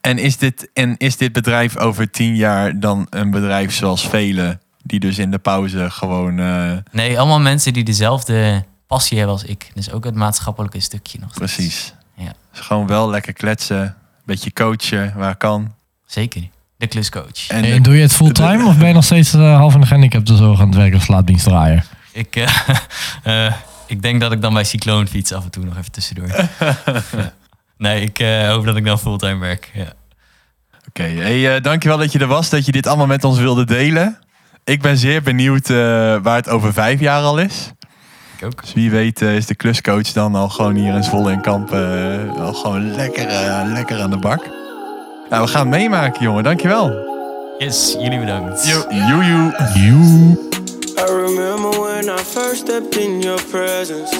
En, 0.00 0.18
is 0.18 0.36
dit, 0.36 0.70
en 0.72 0.96
is 0.96 1.16
dit 1.16 1.32
bedrijf 1.32 1.76
over 1.76 2.10
tien 2.10 2.36
jaar 2.36 2.80
dan 2.80 3.06
een 3.10 3.30
bedrijf 3.30 3.74
zoals 3.74 4.08
velen... 4.08 4.60
die 4.92 5.00
dus 5.00 5.18
in 5.18 5.30
de 5.30 5.38
pauze 5.38 5.90
gewoon... 5.90 6.38
eh, 6.38 6.72
nee, 6.90 7.18
allemaal 7.18 7.40
mensen 7.40 7.72
die 7.72 7.84
dezelfde 7.84 8.64
passie 8.86 9.16
hebben 9.18 9.34
als 9.36 9.44
ik. 9.44 9.70
Dus 9.74 9.90
ook 9.90 10.04
het 10.04 10.14
maatschappelijke 10.14 10.80
stukje 10.80 11.18
nog. 11.20 11.30
steeds. 11.34 11.54
precies. 11.54 11.94
Ja. 12.16 12.32
Dus 12.52 12.60
gewoon 12.60 12.86
wel 12.86 13.10
lekker 13.10 13.32
kletsen. 13.32 13.96
Beetje 14.24 14.52
coachen 14.52 15.12
waar 15.16 15.36
kan. 15.36 15.74
Zeker. 16.06 16.48
De 16.76 16.86
kluscoach. 16.86 17.48
En, 17.48 17.64
En 17.64 17.82
doe 17.82 17.94
je 17.96 18.02
het 18.02 18.12
fulltime 18.12 18.66
of 18.66 18.78
ben 18.78 18.88
je 18.88 18.94
nog 18.94 19.04
steeds 19.04 19.32
eh, 19.34 19.56
half 19.56 19.74
in 19.74 19.80
de 19.80 19.86
gehandicapte 19.86 20.36
zorg 20.36 20.60
aan 20.60 20.66
het 20.68 20.76
werk 20.76 20.94
als 20.94 21.04
slaapdienstdraaier? 21.04 21.84
Ik, 22.12 22.36
eh, 22.36 22.48
eh, 23.46 23.52
ik 23.86 24.02
denk 24.02 24.20
dat 24.20 24.32
ik 24.32 24.40
dan 24.42 24.54
bij 24.54 24.64
Cycloon 24.64 25.06
fiets 25.08 25.32
af 25.32 25.44
en 25.44 25.50
toe 25.50 25.64
nog 25.64 25.76
even 25.76 25.92
tussendoor. 25.92 26.28
Ja. 26.28 26.48
Nee, 27.78 28.02
ik 28.02 28.18
eh, 28.18 28.48
hoop 28.48 28.64
dat 28.64 28.76
ik 28.76 28.84
dan 28.84 28.98
fulltime 28.98 29.38
werk. 29.38 29.70
Ja. 29.74 29.92
Oké, 30.88 31.02
hey, 31.02 31.54
eh, 31.56 31.62
dankjewel 31.62 31.98
dat 31.98 32.12
je 32.12 32.18
er 32.18 32.26
was. 32.26 32.50
Dat 32.50 32.66
je 32.66 32.72
dit 32.72 32.86
allemaal 32.86 33.06
met 33.06 33.24
ons 33.24 33.38
wilde 33.38 33.64
delen. 33.64 34.18
Ik 34.64 34.82
ben 34.82 34.96
zeer 34.96 35.22
benieuwd 35.22 35.70
eh, 35.70 35.76
waar 36.22 36.36
het 36.36 36.48
over 36.48 36.72
vijf 36.72 37.00
jaar 37.00 37.22
al 37.22 37.38
is. 37.38 37.72
Ik 38.36 38.44
ook. 38.44 38.60
Dus 38.60 38.72
wie 38.72 38.90
weet 38.90 39.22
eh, 39.22 39.36
is 39.36 39.46
de 39.46 39.54
kluscoach 39.54 40.12
dan 40.12 40.34
al 40.34 40.48
gewoon 40.48 40.74
hier 40.74 40.94
in 40.94 41.04
Zwolle 41.04 41.32
en 41.32 41.40
Kamp 41.40 41.72
eh, 41.72 42.40
al 42.40 42.54
gewoon 42.54 42.94
lekker, 42.94 43.26
lekker 43.66 44.00
aan 44.00 44.10
de 44.10 44.18
bak. 44.18 44.48
Nou, 45.30 45.44
we 45.44 45.50
gaan 45.50 45.60
het 45.60 45.76
meemaken, 45.76 46.22
jongen. 46.22 46.44
Dankjewel. 46.44 46.92
Yes, 47.58 47.96
jullie 47.98 48.18
bedankt. 48.18 48.68
Joejoe. 48.88 49.52
I 50.98 51.12
remember 51.12 51.80
when 51.80 52.04
I 52.04 52.22
first 52.24 52.56
stepped 52.56 52.96
in 52.96 53.20
your 53.20 53.42
presence. 53.50 54.16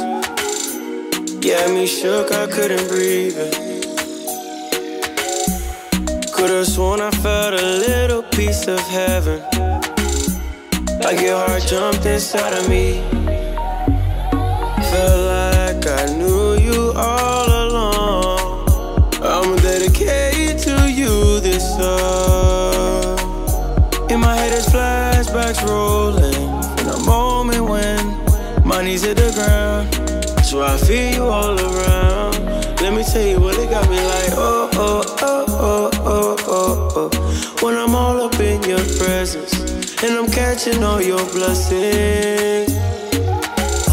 Had 1.41 1.71
me 1.71 1.87
shook, 1.87 2.31
I 2.31 2.47
couldn't 2.47 2.89
breathe. 2.89 3.37
Could've 6.31 6.67
sworn 6.67 7.01
I 7.01 7.11
felt 7.11 7.61
a 7.61 7.79
little 7.89 8.23
piece 8.23 8.73
of 8.73 8.81
heaven. 8.89 9.52
Like 11.05 11.21
your 11.21 11.37
heart 11.37 11.63
jumped 11.67 12.07
inside 12.07 12.53
of 12.53 12.69
me. 12.69 13.03
Felt 14.91 15.21
like 15.35 15.87
I 15.87 16.07
knew 16.17 16.55
you 16.55 16.93
all 16.95 17.49
along. 17.49 18.69
I'm 19.21 19.57
dedicated 19.57 20.59
to 20.61 20.91
you 20.91 21.41
this 21.41 21.69
song. 21.77 23.19
In 24.11 24.21
my 24.21 24.37
head, 24.37 24.53
there's 24.53 24.67
flashbacks 24.67 25.67
rolling 25.67 26.49
from 26.77 26.87
the 26.87 27.03
moment 27.05 27.65
when 27.65 28.65
my 28.65 28.83
knees 28.85 29.03
hit 29.03 29.17
the 29.17 29.33
ground. 29.35 30.45
So 30.45 30.63
I 30.63 30.77
feel 30.77 31.15
you 31.15 31.25
all 31.25 31.59
around. 31.59 32.45
Let 32.81 32.95
me 32.95 33.03
tell 33.03 33.27
you 33.27 33.41
what 33.41 33.59
it 33.59 33.69
got 33.71 33.91
me 33.91 33.97
like. 33.97 34.33
Oh, 34.35 34.71
oh, 34.75 35.17
oh, 35.21 35.47
oh, 35.51 35.91
oh, 36.05 36.37
oh, 36.47 37.11
oh. 37.13 37.57
When 37.61 37.77
I'm 37.77 37.95
all 37.95 38.21
up 38.23 38.39
in 38.39 38.63
your 38.63 38.85
presence 38.99 39.82
and 40.05 40.13
I'm 40.19 40.27
catching 40.31 40.83
all 40.83 41.01
your 41.01 41.25
blessings. 41.33 42.73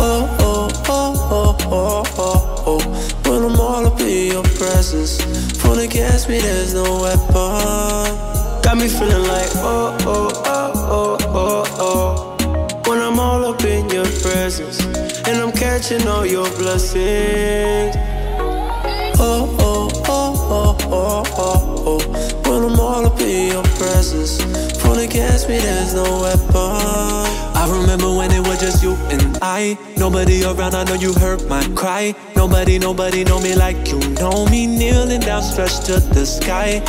Oh, 0.02 0.26
oh, 0.40 0.70
oh, 0.88 1.28
oh, 1.32 1.58
oh, 1.72 2.04
oh, 2.18 2.64
oh. 2.68 3.30
When 3.30 3.44
I'm 3.44 3.60
all 3.60 3.86
up 3.86 4.00
in 4.02 4.32
your 4.34 4.44
presence, 4.44 5.22
phone 5.62 5.80
against 5.80 6.30
me, 6.30 6.40
there's 6.40 6.74
no 6.74 7.02
weapon. 7.02 8.62
Got 8.64 8.78
me 8.78 8.88
feeling 8.88 9.28
like 9.28 9.50
oh, 9.56 9.98
oh, 10.02 10.32
oh, 10.46 10.74
oh, 10.92 11.18
oh, 11.30 11.66
oh. 11.80 12.80
When 12.90 13.00
I'm 13.00 13.20
all 13.20 13.46
up 13.46 13.62
in 13.64 13.90
your 13.90 14.06
presence, 14.22 14.80
and 15.28 15.38
I'm 15.38 15.52
catching 15.52 16.08
all 16.08 16.26
your 16.26 16.50
blessings. 16.58 17.96
Oh, 19.22 19.56
oh, 19.60 19.90
oh, 20.08 20.48
oh, 20.50 20.78
oh, 20.92 21.24
oh, 21.38 21.84
oh. 21.86 22.50
When 22.50 22.64
I'm 22.72 22.80
all 22.80 23.06
up 23.06 23.20
in 23.22 23.52
your 23.52 23.64
presence, 23.78 24.40
against 25.40 25.50
me, 25.50 25.58
there's 25.60 25.94
no 25.94 26.22
weapon. 26.22 26.50
I 27.56 27.68
remember 27.70 28.14
when 28.16 28.32
it 28.32 28.46
was 28.48 28.60
just 28.60 28.84
you 28.84 28.94
and 29.10 29.38
I. 29.42 29.78
Nobody 29.98 30.44
around, 30.44 30.76
I 30.76 30.84
know 30.84 30.96
you 30.96 31.14
heard 31.14 31.48
my 31.48 31.64
cry. 31.76 32.14
Nobody, 32.36 32.80
nobody 32.80 33.24
know 33.24 33.40
me 33.40 33.56
like 33.56 33.88
you 33.88 34.00
know 34.16 34.46
me. 34.46 34.66
Kneeling 34.68 35.22
down, 35.22 35.44
stretched 35.44 35.86
to 35.86 36.00
the 36.00 36.26
sky. 36.26 36.82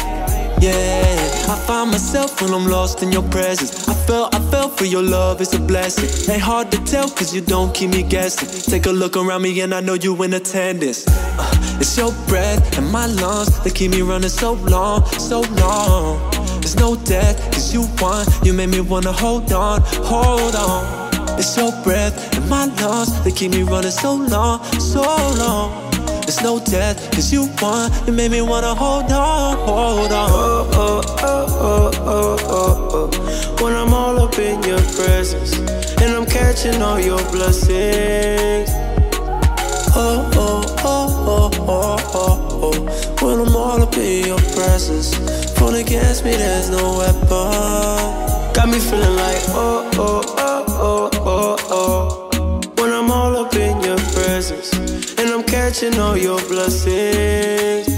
Yeah, 0.61 1.49
I 1.49 1.57
find 1.67 1.91
myself 1.91 2.43
when 2.43 2.53
I'm 2.53 2.67
lost 2.67 3.03
in 3.03 3.13
your 3.13 3.23
presence. 3.31 3.89
I 3.89 3.95
felt, 3.95 4.35
I 4.35 4.41
felt 4.51 4.77
for 4.77 4.85
your 4.85 5.03
love, 5.03 5.41
it's 5.41 5.55
a 5.55 5.61
blessing. 5.61 6.33
Ain't 6.33 6.43
hard 6.43 6.71
to 6.73 6.79
tell, 6.85 7.09
cause 7.09 7.35
you 7.35 7.41
don't 7.41 7.75
keep 7.75 7.91
me 7.91 8.03
guessing. 8.03 8.49
Take 8.71 8.87
a 8.87 8.93
look 8.93 9.17
around 9.17 9.43
me, 9.43 9.59
and 9.61 9.75
I 9.75 9.81
know 9.81 9.95
you 9.95 10.23
in 10.23 10.35
attendance. 10.35 11.07
Uh, 11.09 11.79
it's 11.81 11.97
your 11.97 12.13
breath 12.29 12.77
and 12.77 12.91
my 12.93 13.07
lungs 13.07 13.59
that 13.61 13.75
keep 13.75 13.93
me 13.93 14.03
running 14.03 14.29
so 14.29 14.53
long, 14.53 15.07
so 15.07 15.41
long. 15.41 16.40
There's 16.61 16.77
no 16.77 16.97
death, 16.97 17.37
cause 17.53 17.73
you 17.73 17.89
won. 18.01 18.27
You 18.45 18.53
made 18.53 18.69
me 18.71 18.81
wanna 18.81 19.13
hold 19.13 19.53
on, 19.53 19.83
hold 20.05 20.55
on. 20.55 21.11
It's 21.39 21.57
your 21.57 21.73
breath 21.83 22.15
and 22.37 22.49
my 22.49 22.67
lungs 22.83 23.13
that 23.25 23.35
keep 23.35 23.53
me 23.53 23.63
running 23.63 23.91
so 23.91 24.15
long, 24.15 24.63
so 24.79 25.03
long. 25.39 25.91
There's 26.23 26.43
no 26.43 26.61
death, 26.61 27.11
cause 27.13 27.33
you 27.33 27.49
won. 27.61 27.91
You 28.07 28.13
made 28.13 28.31
me 28.31 28.43
wanna 28.43 28.75
hold 28.75 29.11
on, 29.11 29.57
hold 29.67 30.13
on. 30.13 30.31
Oh, 30.31 30.71
oh, 30.73 31.03
oh, 31.23 31.47
oh, 31.61 31.91
oh, 32.05 32.39
oh, 32.49 33.11
oh. 33.13 33.65
When 33.65 33.75
I'm 33.75 33.93
all 33.93 34.19
up 34.21 34.39
in 34.39 34.63
your 34.63 34.81
presence, 34.97 35.55
and 36.01 36.13
I'm 36.13 36.27
catching 36.27 36.81
all 36.83 37.01
your 37.01 37.23
blessings. 37.31 38.71
Oh, 39.93 40.31
oh, 40.35 40.77
oh, 40.85 41.27
oh, 41.27 41.51
oh, 41.69 41.97
oh, 42.15 42.63
oh. 42.63 43.27
When 43.27 43.41
I'm 43.47 43.57
all 43.57 43.83
up 43.83 43.97
in 43.97 44.27
your 44.27 44.39
presence, 44.55 45.11
phone 45.61 45.75
against 45.75 46.25
me, 46.25 46.33
there's 46.33 46.71
no 46.71 46.97
weapon. 46.99 48.53
Got 48.55 48.69
me 48.69 48.79
feeling 48.79 49.17
like, 49.17 49.43
oh, 49.51 49.91
oh, 49.95 50.23
oh, 50.39 50.65
oh, 50.89 51.11
oh, 51.27 51.57
oh. 51.71 52.61
When 52.79 52.91
I'm 52.93 53.11
all 53.11 53.37
up 53.37 53.55
in 53.55 53.79
your 53.83 53.99
presence, 54.15 54.73
and 55.19 55.29
I'm 55.29 55.43
catching 55.45 55.99
all 56.01 56.17
your 56.17 56.41
blessings. 56.49 57.89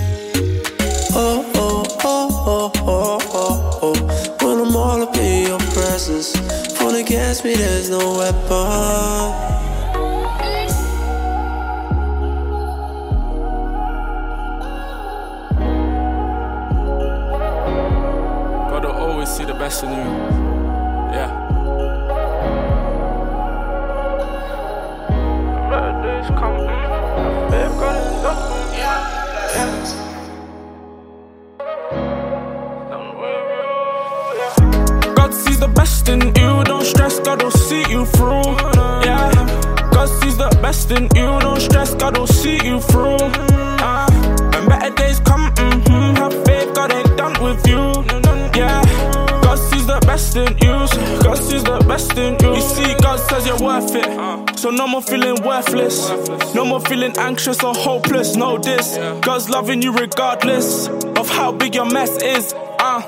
Oh, 1.15 1.49
oh, 1.55 1.85
oh, 2.03 2.29
oh, 2.47 2.73
oh, 2.85 3.21
oh, 3.33 3.79
oh. 3.83 4.37
When 4.45 4.59
I'm 4.67 4.75
all 4.75 5.01
up 5.03 5.17
in 5.17 5.47
your 5.47 5.61
presence, 5.77 6.35
phone 6.77 6.97
against 6.97 7.45
me, 7.45 7.55
there's 7.55 7.91
no 7.91 8.19
weapon. 8.19 9.52
You. 19.81 19.89
Yeah. 19.89 21.49
Up. 28.25 28.75
God 35.17 35.33
sees 35.35 35.59
the 35.59 35.69
best 35.69 36.09
in 36.09 36.21
you, 36.21 36.65
don't 36.65 36.85
stress, 36.85 37.19
God 37.21 37.43
will 37.43 37.51
see 37.51 37.85
you 37.91 38.05
through. 38.07 38.43
Yeah, 39.05 39.33
God 39.93 40.09
sees 40.21 40.37
the 40.37 40.51
best 40.61 40.91
in 40.91 41.05
you, 41.15 41.41
don't 41.41 41.61
stress, 41.61 41.95
God 41.95 42.19
will 42.19 42.27
see 42.27 42.59
you 42.65 42.81
through. 42.81 43.52
Best 50.33 50.51
in 50.51 50.59
you, 50.59 51.23
God 51.23 51.39
sees 51.39 51.65
the 51.65 51.85
best 51.87 52.17
in 52.17 52.37
you. 52.41 52.55
You 52.55 52.61
see, 52.61 52.95
God 53.03 53.19
says 53.19 53.47
you're 53.47 53.61
worth 53.61 53.95
it, 53.95 54.59
so 54.59 54.71
no 54.71 54.87
more 54.87 55.03
feeling 55.03 55.43
worthless, 55.43 56.09
no 56.55 56.65
more 56.65 56.81
feeling 56.81 57.17
anxious 57.19 57.63
or 57.63 57.75
hopeless. 57.75 58.37
Know 58.37 58.59
this, 58.59 58.97
God's 59.21 59.51
loving 59.51 59.83
you 59.83 59.93
regardless 59.93 60.89
of 60.89 61.29
how 61.29 61.53
big 61.53 61.75
your 61.75 61.87
mess 61.87 62.11
is. 62.23 62.55
Uh, 62.55 63.03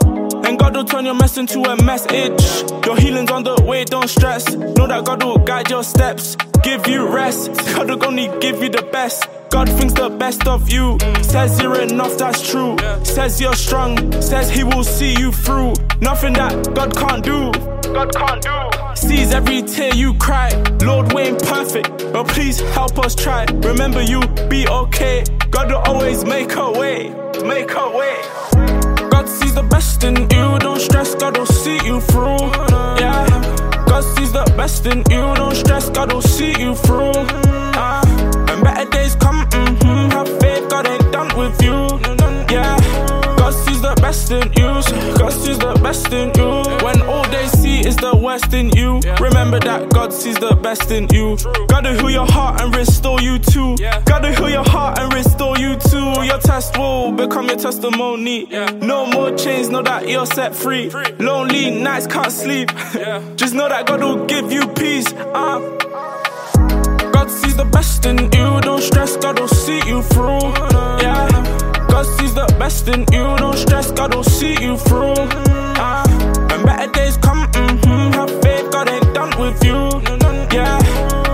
and 0.44 0.58
God 0.58 0.76
will 0.76 0.84
turn 0.84 1.04
your 1.04 1.14
mess 1.14 1.36
into 1.36 1.60
a 1.62 1.82
message. 1.82 2.70
Your 2.86 2.96
healing's 2.96 3.30
on 3.30 3.44
the 3.44 3.60
way, 3.66 3.84
don't 3.84 4.08
stress. 4.08 4.54
Know 4.54 4.86
that 4.86 5.04
God 5.04 5.22
will 5.22 5.38
guide 5.38 5.70
your 5.70 5.82
steps, 5.82 6.36
give 6.62 6.86
you 6.86 7.08
rest. 7.08 7.50
God 7.74 7.88
will 7.88 8.04
only 8.06 8.28
give 8.40 8.62
you 8.62 8.68
the 8.68 8.82
best. 8.92 9.26
God 9.54 9.68
thinks 9.68 9.94
the 9.94 10.10
best 10.10 10.48
of 10.48 10.68
you. 10.68 10.98
Says 11.22 11.62
you're 11.62 11.80
enough, 11.80 12.18
that's 12.18 12.42
true. 12.50 12.76
Says 13.04 13.40
you're 13.40 13.54
strong. 13.54 14.10
Says 14.20 14.50
He 14.50 14.64
will 14.64 14.82
see 14.82 15.16
you 15.16 15.30
through. 15.30 15.74
Nothing 16.00 16.32
that 16.32 16.74
God 16.74 16.92
can't 16.96 17.22
do. 17.22 17.52
God 17.92 18.12
can't 18.12 18.42
do. 18.42 18.96
Sees 18.96 19.32
every 19.32 19.62
tear 19.62 19.94
you 19.94 20.12
cry. 20.14 20.50
Lord, 20.82 21.12
we 21.12 21.22
ain't 21.22 21.40
perfect, 21.40 21.88
but 22.12 22.26
please 22.26 22.58
help 22.74 22.98
us 22.98 23.14
try. 23.14 23.44
Remember, 23.62 24.02
you 24.02 24.22
be 24.48 24.66
okay. 24.66 25.22
God 25.52 25.70
will 25.70 25.84
always 25.86 26.24
make 26.24 26.56
a 26.56 26.72
way. 26.72 27.10
Make 27.44 27.70
a 27.76 27.88
way. 27.96 28.16
God 29.08 29.28
sees 29.28 29.54
the 29.54 29.62
best 29.70 30.02
in 30.02 30.16
you, 30.16 30.58
don't 30.58 30.80
stress, 30.80 31.14
God 31.14 31.38
will 31.38 31.46
see 31.46 31.78
you 31.86 32.00
through. 32.00 32.42
Yeah, 32.98 33.24
God 33.86 34.02
sees 34.16 34.32
the 34.32 34.52
best 34.56 34.84
in 34.86 34.98
you, 35.10 35.32
don't 35.36 35.54
stress, 35.54 35.90
God 35.90 36.12
will 36.12 36.22
see 36.22 36.58
you 36.60 36.74
through. 36.74 37.12
Uh, 37.14 38.33
when 38.54 38.64
better 38.64 38.90
days 38.90 39.14
come, 39.16 39.46
mm-hmm, 39.46 40.10
have 40.10 40.28
faith, 40.40 40.68
God 40.68 40.86
ain't 40.86 41.12
done 41.12 41.36
with 41.36 41.60
you. 41.62 41.72
Yeah, 42.50 42.76
God 43.36 43.50
sees 43.50 43.80
the 43.80 43.94
best 44.00 44.30
in 44.30 44.44
you, 44.52 45.18
God 45.18 45.32
sees 45.32 45.58
the 45.58 45.78
best 45.82 46.12
in 46.12 46.30
you. 46.36 46.84
When 46.84 47.02
all 47.02 47.28
they 47.30 47.48
see 47.48 47.80
is 47.80 47.96
the 47.96 48.16
worst 48.16 48.52
in 48.54 48.70
you, 48.70 49.00
remember 49.18 49.58
that 49.60 49.90
God 49.90 50.12
sees 50.12 50.36
the 50.36 50.54
best 50.54 50.90
in 50.90 51.08
you. 51.10 51.36
Gotta 51.68 51.94
heal 51.94 52.10
your 52.10 52.26
heart 52.26 52.60
and 52.60 52.74
restore 52.74 53.20
you 53.20 53.38
too. 53.38 53.76
Gotta 54.04 54.32
heal 54.32 54.50
your 54.50 54.64
heart 54.64 54.98
and 54.98 55.12
restore 55.12 55.58
you 55.58 55.76
too. 55.76 56.22
Your 56.24 56.38
test 56.38 56.78
will 56.78 57.10
become 57.12 57.48
your 57.48 57.56
testimony. 57.56 58.46
No 58.80 59.06
more 59.06 59.36
chains, 59.36 59.68
know 59.68 59.82
that 59.82 60.08
you're 60.08 60.26
set 60.26 60.54
free. 60.54 60.90
Lonely 61.18 61.70
nights 61.70 62.06
can't 62.06 62.30
sleep. 62.30 62.68
Just 63.34 63.54
know 63.54 63.68
that 63.68 63.86
God 63.86 64.00
will 64.00 64.26
give 64.26 64.52
you 64.52 64.68
peace. 64.68 65.12
Uh. 65.12 65.80
God 67.24 67.32
sees 67.32 67.56
the 67.56 67.64
best 67.64 68.04
in 68.04 68.18
you, 68.18 68.60
don't 68.60 68.82
stress, 68.82 69.16
God 69.16 69.40
will 69.40 69.48
see 69.48 69.80
you 69.86 70.02
through. 70.02 70.44
Yeah, 71.00 71.26
God 71.88 72.04
sees 72.18 72.34
the 72.34 72.44
best 72.58 72.86
in 72.86 73.00
you, 73.12 73.24
don't 73.38 73.56
stress, 73.56 73.90
God 73.92 74.14
will 74.14 74.24
see 74.24 74.52
you 74.62 74.76
through. 74.76 75.14
Uh, 75.16 76.06
when 76.50 76.66
better 76.66 76.92
days 76.92 77.16
come, 77.16 77.46
mm-hmm, 77.46 78.12
have 78.12 78.28
faith, 78.42 78.70
God 78.70 78.90
ain't 78.90 79.14
done 79.14 79.32
with 79.40 79.64
you. 79.64 79.80
Yeah, 80.52 80.78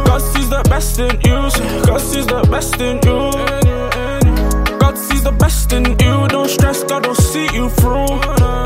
God 0.07 0.23
sees 0.23 0.49
the 0.49 0.63
best 0.71 1.01
in 1.01 1.11
you, 1.25 1.51
so 1.51 1.85
God 1.85 2.01
sees 2.01 2.27
the 2.27 2.43
best 2.49 2.81
in 2.81 2.95
you. 3.03 4.79
God 4.79 4.97
sees 4.97 5.25
the 5.25 5.33
best 5.33 5.73
in 5.73 5.85
you, 5.99 6.29
don't 6.29 6.49
stress, 6.49 6.85
God 6.85 7.05
will 7.05 7.17
see 7.17 7.49
you 7.53 7.69
through. 7.69 8.07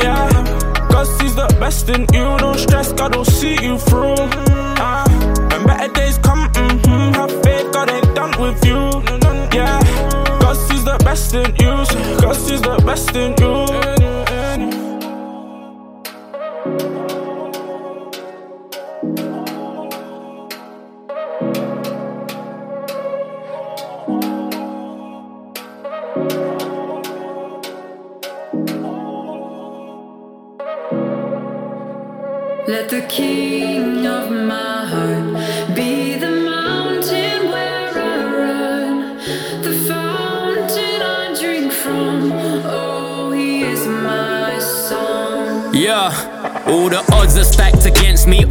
Yeah, 0.04 0.28
God 0.90 1.06
sees 1.16 1.34
the 1.34 1.48
best 1.58 1.88
in 1.88 2.02
you, 2.12 2.36
don't 2.36 2.58
stress, 2.58 2.92
God 2.92 3.16
will 3.16 3.24
see 3.24 3.56
you 3.62 3.78
through. 3.78 4.12
Uh, 4.76 5.08
when 5.48 5.64
better 5.66 5.90
days 5.94 6.18
come, 6.18 6.52
have 6.54 6.63
God 7.84 7.94
ain't 7.96 8.16
done 8.16 8.40
with 8.40 8.64
you. 8.64 8.76
Yeah, 9.52 9.78
God 10.40 10.56
sees 10.56 10.84
the 10.84 10.96
best 11.04 11.34
in 11.34 11.44
you, 11.56 11.84
God 12.18 12.34
sees 12.34 12.62
the 12.62 12.82
best 12.86 13.14
in 13.14 13.34
you. 13.38 13.93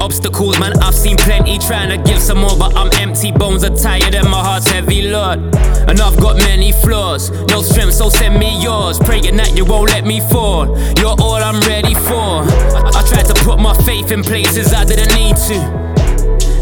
Obstacles, 0.04 0.60
man, 0.60 0.74
I've 0.84 0.93
seen 0.93 1.16
plenty 1.16 1.58
trying 1.58 1.88
to 1.88 2.12
give 2.12 2.22
some 2.22 2.39
more, 2.39 2.58
but 2.58 2.76
I'm 2.76 2.91
empty. 2.99 3.32
Bones 3.32 3.64
are 3.64 3.74
tired 3.74 4.14
and 4.14 4.30
my 4.30 4.41
heart's 4.41 4.70
heavy, 4.70 5.04
Lord. 5.04 5.39
And 5.88 5.97
I've 6.01 6.18
got 6.18 6.36
many 6.36 6.74
flaws, 6.74 7.32
no 7.47 7.62
strength, 7.62 7.93
so 7.93 8.10
send 8.10 8.38
me 8.38 8.62
yours. 8.62 8.99
Praying 8.99 9.38
that 9.38 9.56
you 9.56 9.64
won't 9.64 9.91
let 9.91 10.04
me 10.04 10.20
fall. 10.20 10.78
You're 10.99 11.16
all 11.18 11.36
I'm 11.36 11.62
ready 11.62 11.93
for. 11.93 12.43
I, 12.43 12.91
I 12.93 13.08
tried 13.08 13.28
to 13.28 13.34
put 13.45 13.60
my 13.60 13.74
faith 13.86 14.12
in 14.12 14.24
places 14.24 14.74
I 14.74 14.84
didn't 14.84 15.16
need 15.16 15.38
to. 15.47 15.56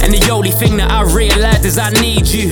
And 0.04 0.14
the 0.14 0.30
only 0.32 0.52
thing 0.52 0.78
that 0.78 0.92
I 0.92 1.02
realized 1.12 1.66
is 1.66 1.80
I 1.80 1.90
need 2.00 2.28
you. 2.28 2.52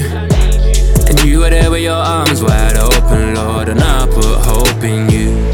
And 1.08 1.24
you 1.24 1.42
were 1.42 1.52
there 1.52 1.70
with 1.70 1.84
your 1.84 1.94
arms 1.94 2.42
wide 2.42 2.78
open, 2.78 3.36
Lord, 3.36 3.70
and 3.70 3.80
I 3.80 4.08
put 4.08 4.26
hope 4.44 4.84
in 4.84 5.08
you. 5.12 5.49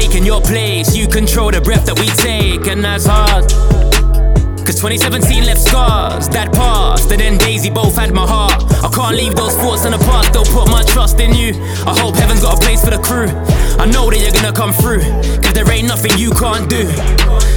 Taking 0.00 0.24
your 0.24 0.40
place. 0.40 0.96
You 0.96 1.06
control 1.06 1.50
the 1.50 1.60
breath 1.60 1.84
that 1.86 1.98
we 1.98 2.06
take, 2.16 2.66
and 2.66 2.82
that's 2.82 3.06
hard. 3.06 3.44
Cause 4.64 4.76
2017 4.76 5.44
left 5.44 5.60
scars 5.60 6.28
that 6.30 6.52
passed, 6.52 7.10
and 7.10 7.20
then 7.20 7.36
Daisy 7.38 7.70
both 7.70 7.96
had 7.96 8.12
my 8.12 8.26
heart. 8.26 8.64
I 8.84 8.88
can't 8.88 9.16
leave 9.16 9.34
those 9.34 9.54
thoughts 9.56 9.84
in 9.84 9.92
the 9.92 9.98
past, 9.98 10.32
don't 10.32 10.48
put 10.48 10.68
my 10.70 10.82
trust 10.84 11.20
in 11.20 11.34
you. 11.34 11.52
I 11.84 11.92
hope 11.98 12.14
heaven's 12.16 12.42
got 12.42 12.56
a 12.56 12.60
place 12.60 12.82
for 12.84 12.90
the 12.90 13.02
crew. 13.02 13.28
I 13.76 13.86
know 13.86 14.08
that 14.10 14.20
you're 14.20 14.32
gonna 14.32 14.56
come 14.56 14.72
through, 14.72 15.04
cause 15.42 15.52
there 15.52 15.68
ain't 15.70 15.88
nothing 15.88 16.12
you 16.16 16.30
can't 16.32 16.68
do. 16.70 16.86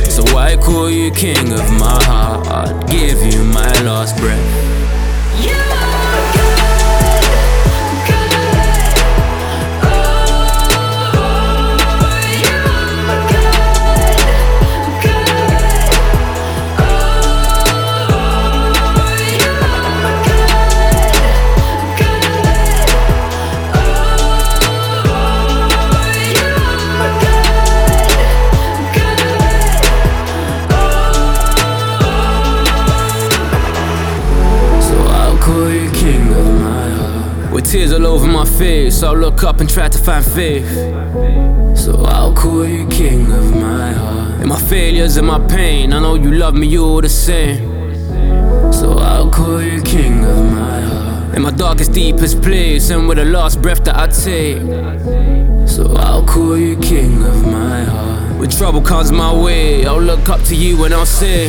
So 0.09 0.23
I 0.35 0.57
call 0.57 0.89
you 0.89 1.11
king 1.11 1.53
of 1.53 1.67
my 1.79 1.99
heart, 2.03 2.87
give 2.89 3.19
you 3.23 3.43
my 3.43 3.71
last 3.87 4.17
breath. 4.17 4.73
So 5.43 5.72
my 38.43 38.49
face, 38.57 39.03
I'll 39.03 39.15
look 39.15 39.43
up 39.43 39.61
and 39.61 39.69
try 39.69 39.87
to 39.87 39.97
find 39.97 40.25
faith. 40.25 40.69
So 41.77 42.03
I'll 42.05 42.33
call 42.33 42.65
you 42.65 42.85
king 42.87 43.31
of 43.31 43.55
my 43.55 43.93
heart. 43.93 44.41
In 44.41 44.49
my 44.49 44.59
failures 44.59 45.15
and 45.15 45.27
my 45.27 45.39
pain, 45.47 45.93
I 45.93 45.99
know 45.99 46.15
you 46.15 46.31
love 46.33 46.53
me 46.53 46.77
all 46.77 46.99
the 46.99 47.07
same. 47.07 47.61
So 48.73 48.97
I'll 48.97 49.29
call 49.29 49.61
you 49.61 49.81
king 49.81 50.25
of 50.25 50.37
my 50.51 50.81
heart. 50.81 51.35
In 51.35 51.41
my 51.43 51.51
darkest, 51.51 51.93
deepest 51.93 52.41
place, 52.41 52.89
and 52.89 53.07
with 53.07 53.17
the 53.17 53.25
last 53.25 53.61
breath 53.61 53.85
that 53.85 53.95
I 53.95 54.07
take. 54.07 54.59
So 55.67 55.95
I'll 55.95 56.25
call 56.25 56.57
you 56.57 56.75
king 56.77 57.23
of 57.23 57.45
my 57.45 57.83
heart. 57.83 58.39
When 58.39 58.49
trouble 58.49 58.81
comes 58.81 59.11
my 59.11 59.33
way, 59.33 59.85
I'll 59.85 60.01
look 60.01 60.27
up 60.27 60.41
to 60.49 60.55
you 60.55 60.83
and 60.83 60.93
I'll 60.93 61.05
say. 61.05 61.47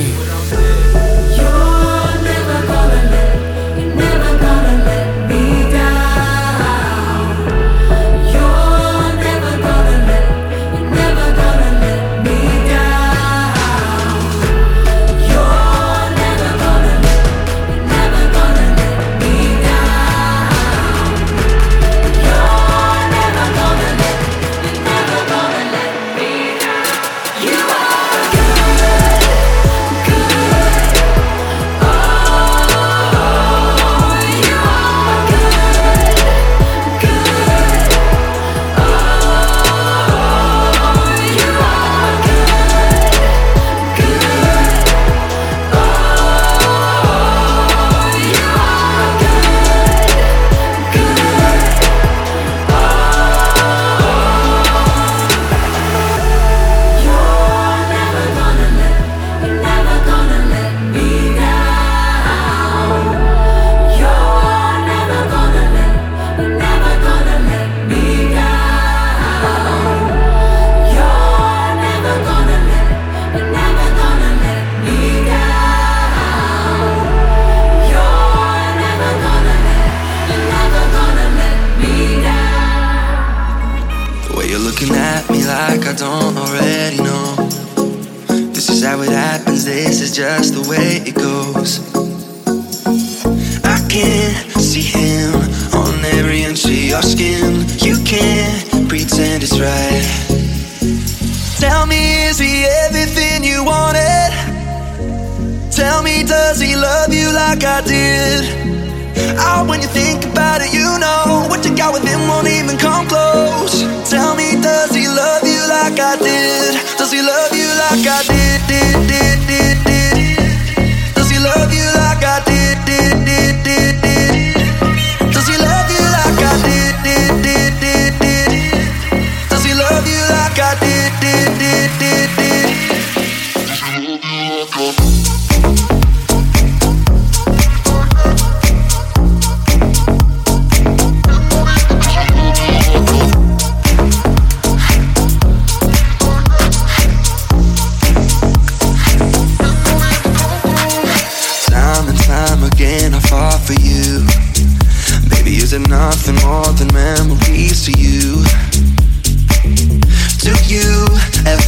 The 1.36 1.74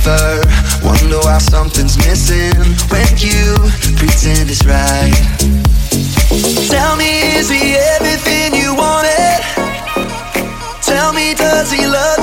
ever 0.06 0.40
wonder 0.84 1.18
why 1.26 1.38
something's 1.38 1.96
missing 1.98 2.54
when 2.90 3.06
you 3.18 3.56
pretend 3.98 4.48
it's 4.50 4.64
right? 4.64 5.12
Tell 6.70 6.96
me, 6.96 7.22
is 7.34 7.48
he 7.48 7.74
everything 7.74 8.54
you 8.54 8.74
wanted? 8.74 9.40
Tell 10.82 11.12
me, 11.12 11.34
does 11.34 11.72
he 11.72 11.86
love 11.86 12.15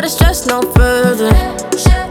gotta 0.00 0.08
stress 0.08 0.46
no 0.46 0.62
further. 0.62 2.09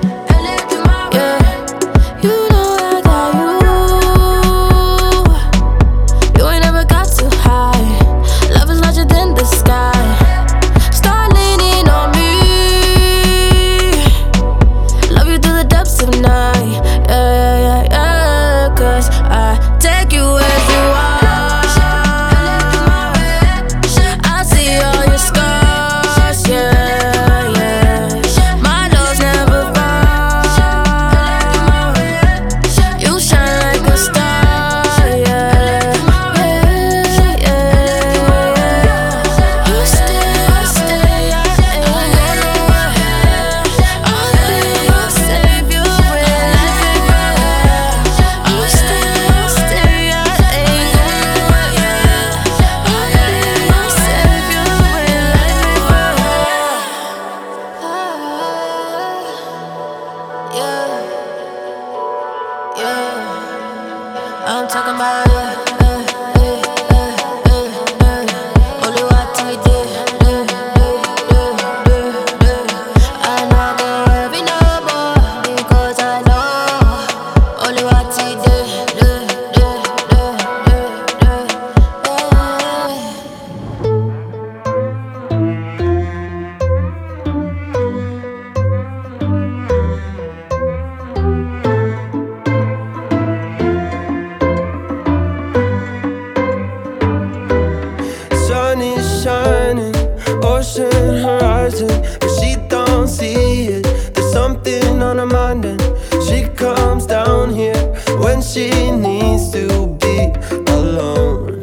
she 108.90 108.96
needs 108.96 109.52
to 109.52 109.68
be 110.02 110.32
alone. 110.72 111.62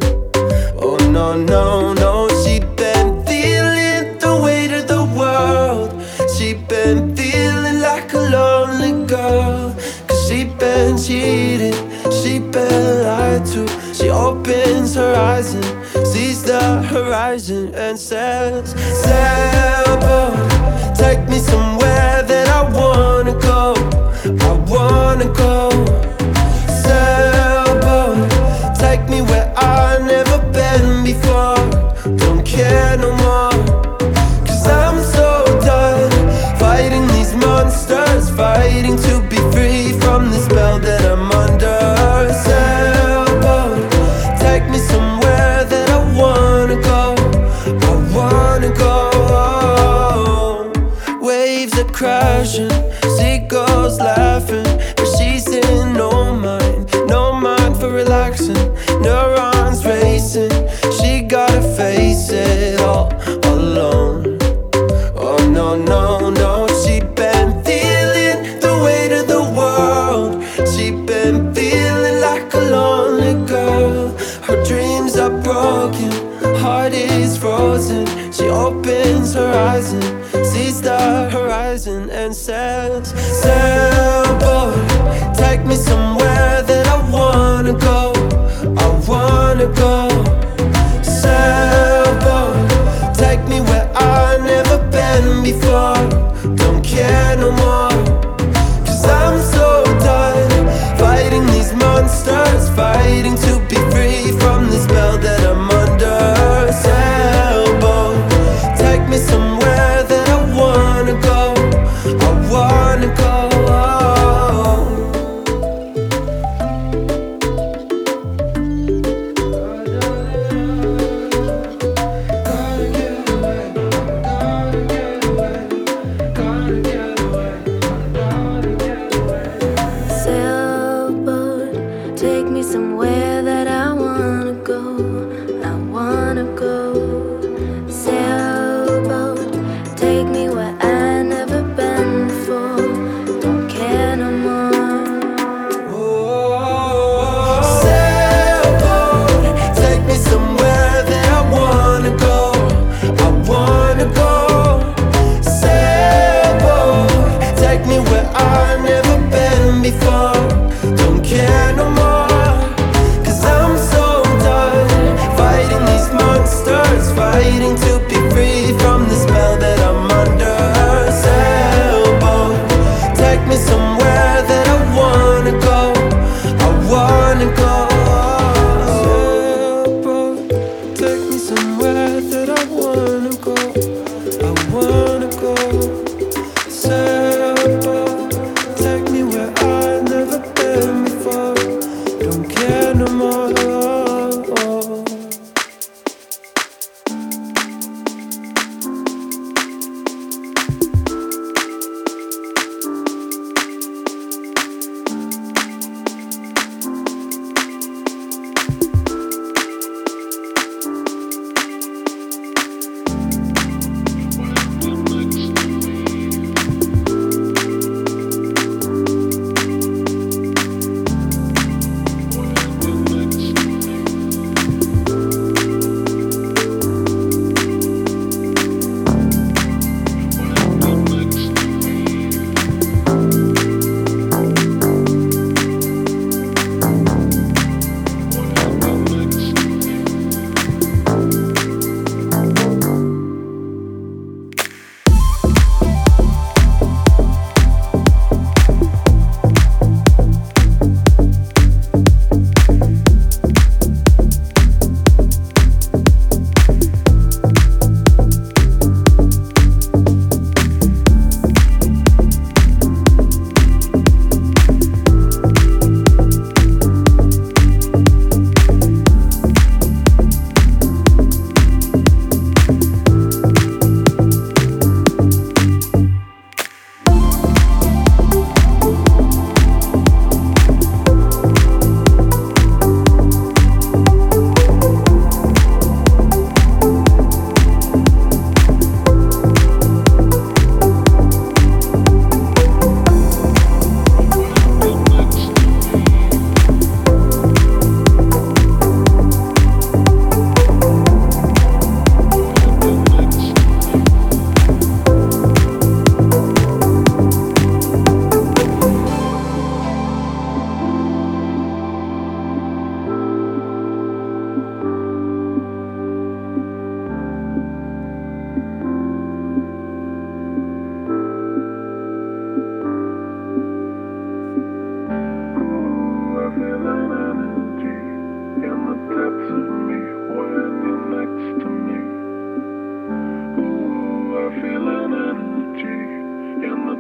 Oh 0.79 0.97
no, 1.11 1.35
no, 1.35 1.93
no, 1.95 2.29
she 2.43 2.61
been 2.77 3.25
feeling 3.27 4.19
the 4.19 4.41
weight 4.45 4.73
of 4.73 4.87
the 4.87 5.05
world. 5.19 5.91
She 6.37 6.55
been 6.55 7.17
feeling 7.17 7.81
like 7.81 8.13
a 8.13 8.19
lonely 8.19 9.07
girl. 9.07 9.75
Cause 10.07 10.29
she 10.29 10.45
been 10.45 10.97
cheated, 10.97 11.75
she 12.13 12.39
been 12.39 13.03
lied 13.03 13.45
to. 13.47 13.67
She 13.93 14.09
opens 14.09 14.95
her 14.95 15.15
eyes 15.17 15.55
and 15.55 16.07
sees 16.07 16.45
the 16.45 16.83
horizon 16.83 17.75
and 17.75 17.99
says, 17.99 18.71
says 19.03 19.56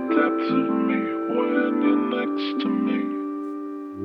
depths 0.08 0.50
of 0.50 0.70
me 0.88 1.00
when 1.34 1.82
you're 1.82 2.04
next 2.16 2.62
to 2.62 2.68
me. 2.68 2.98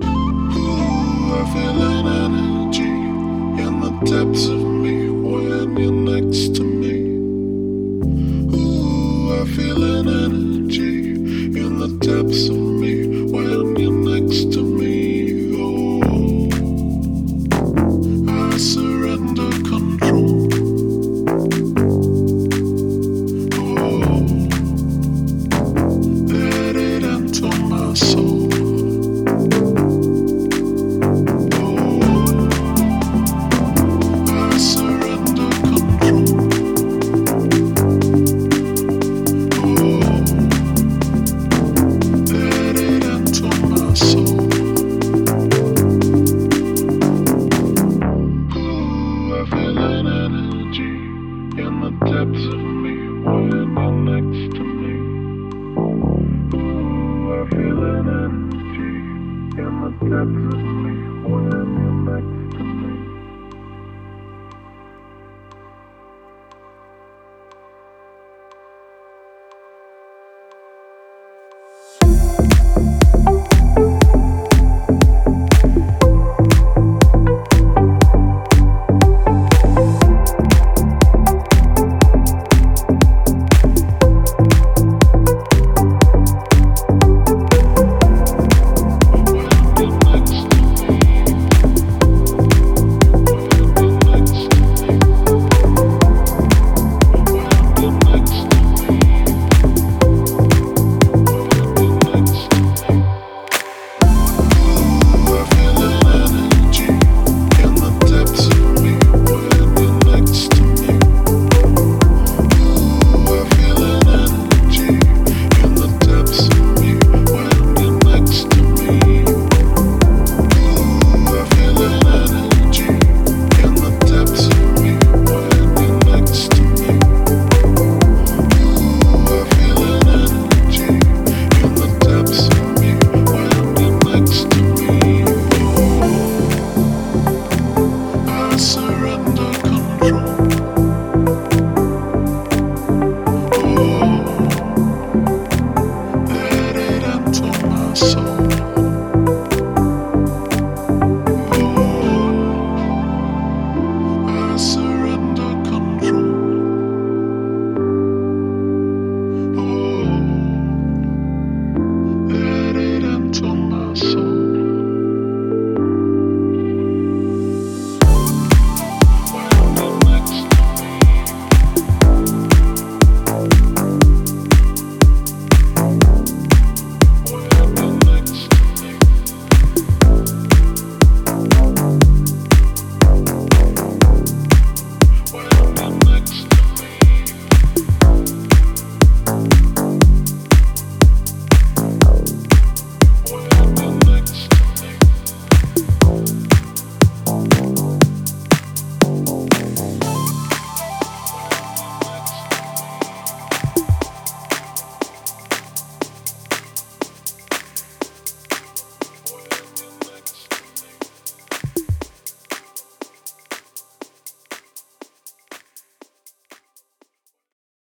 Ooh, 0.03 1.33
I 1.33 1.43
feel 1.53 1.81
an 1.81 2.07
energy 2.25 2.93
in 3.63 3.79
the 3.81 3.91
depths 4.05 4.47
of 4.47 4.59
me. 4.59 4.70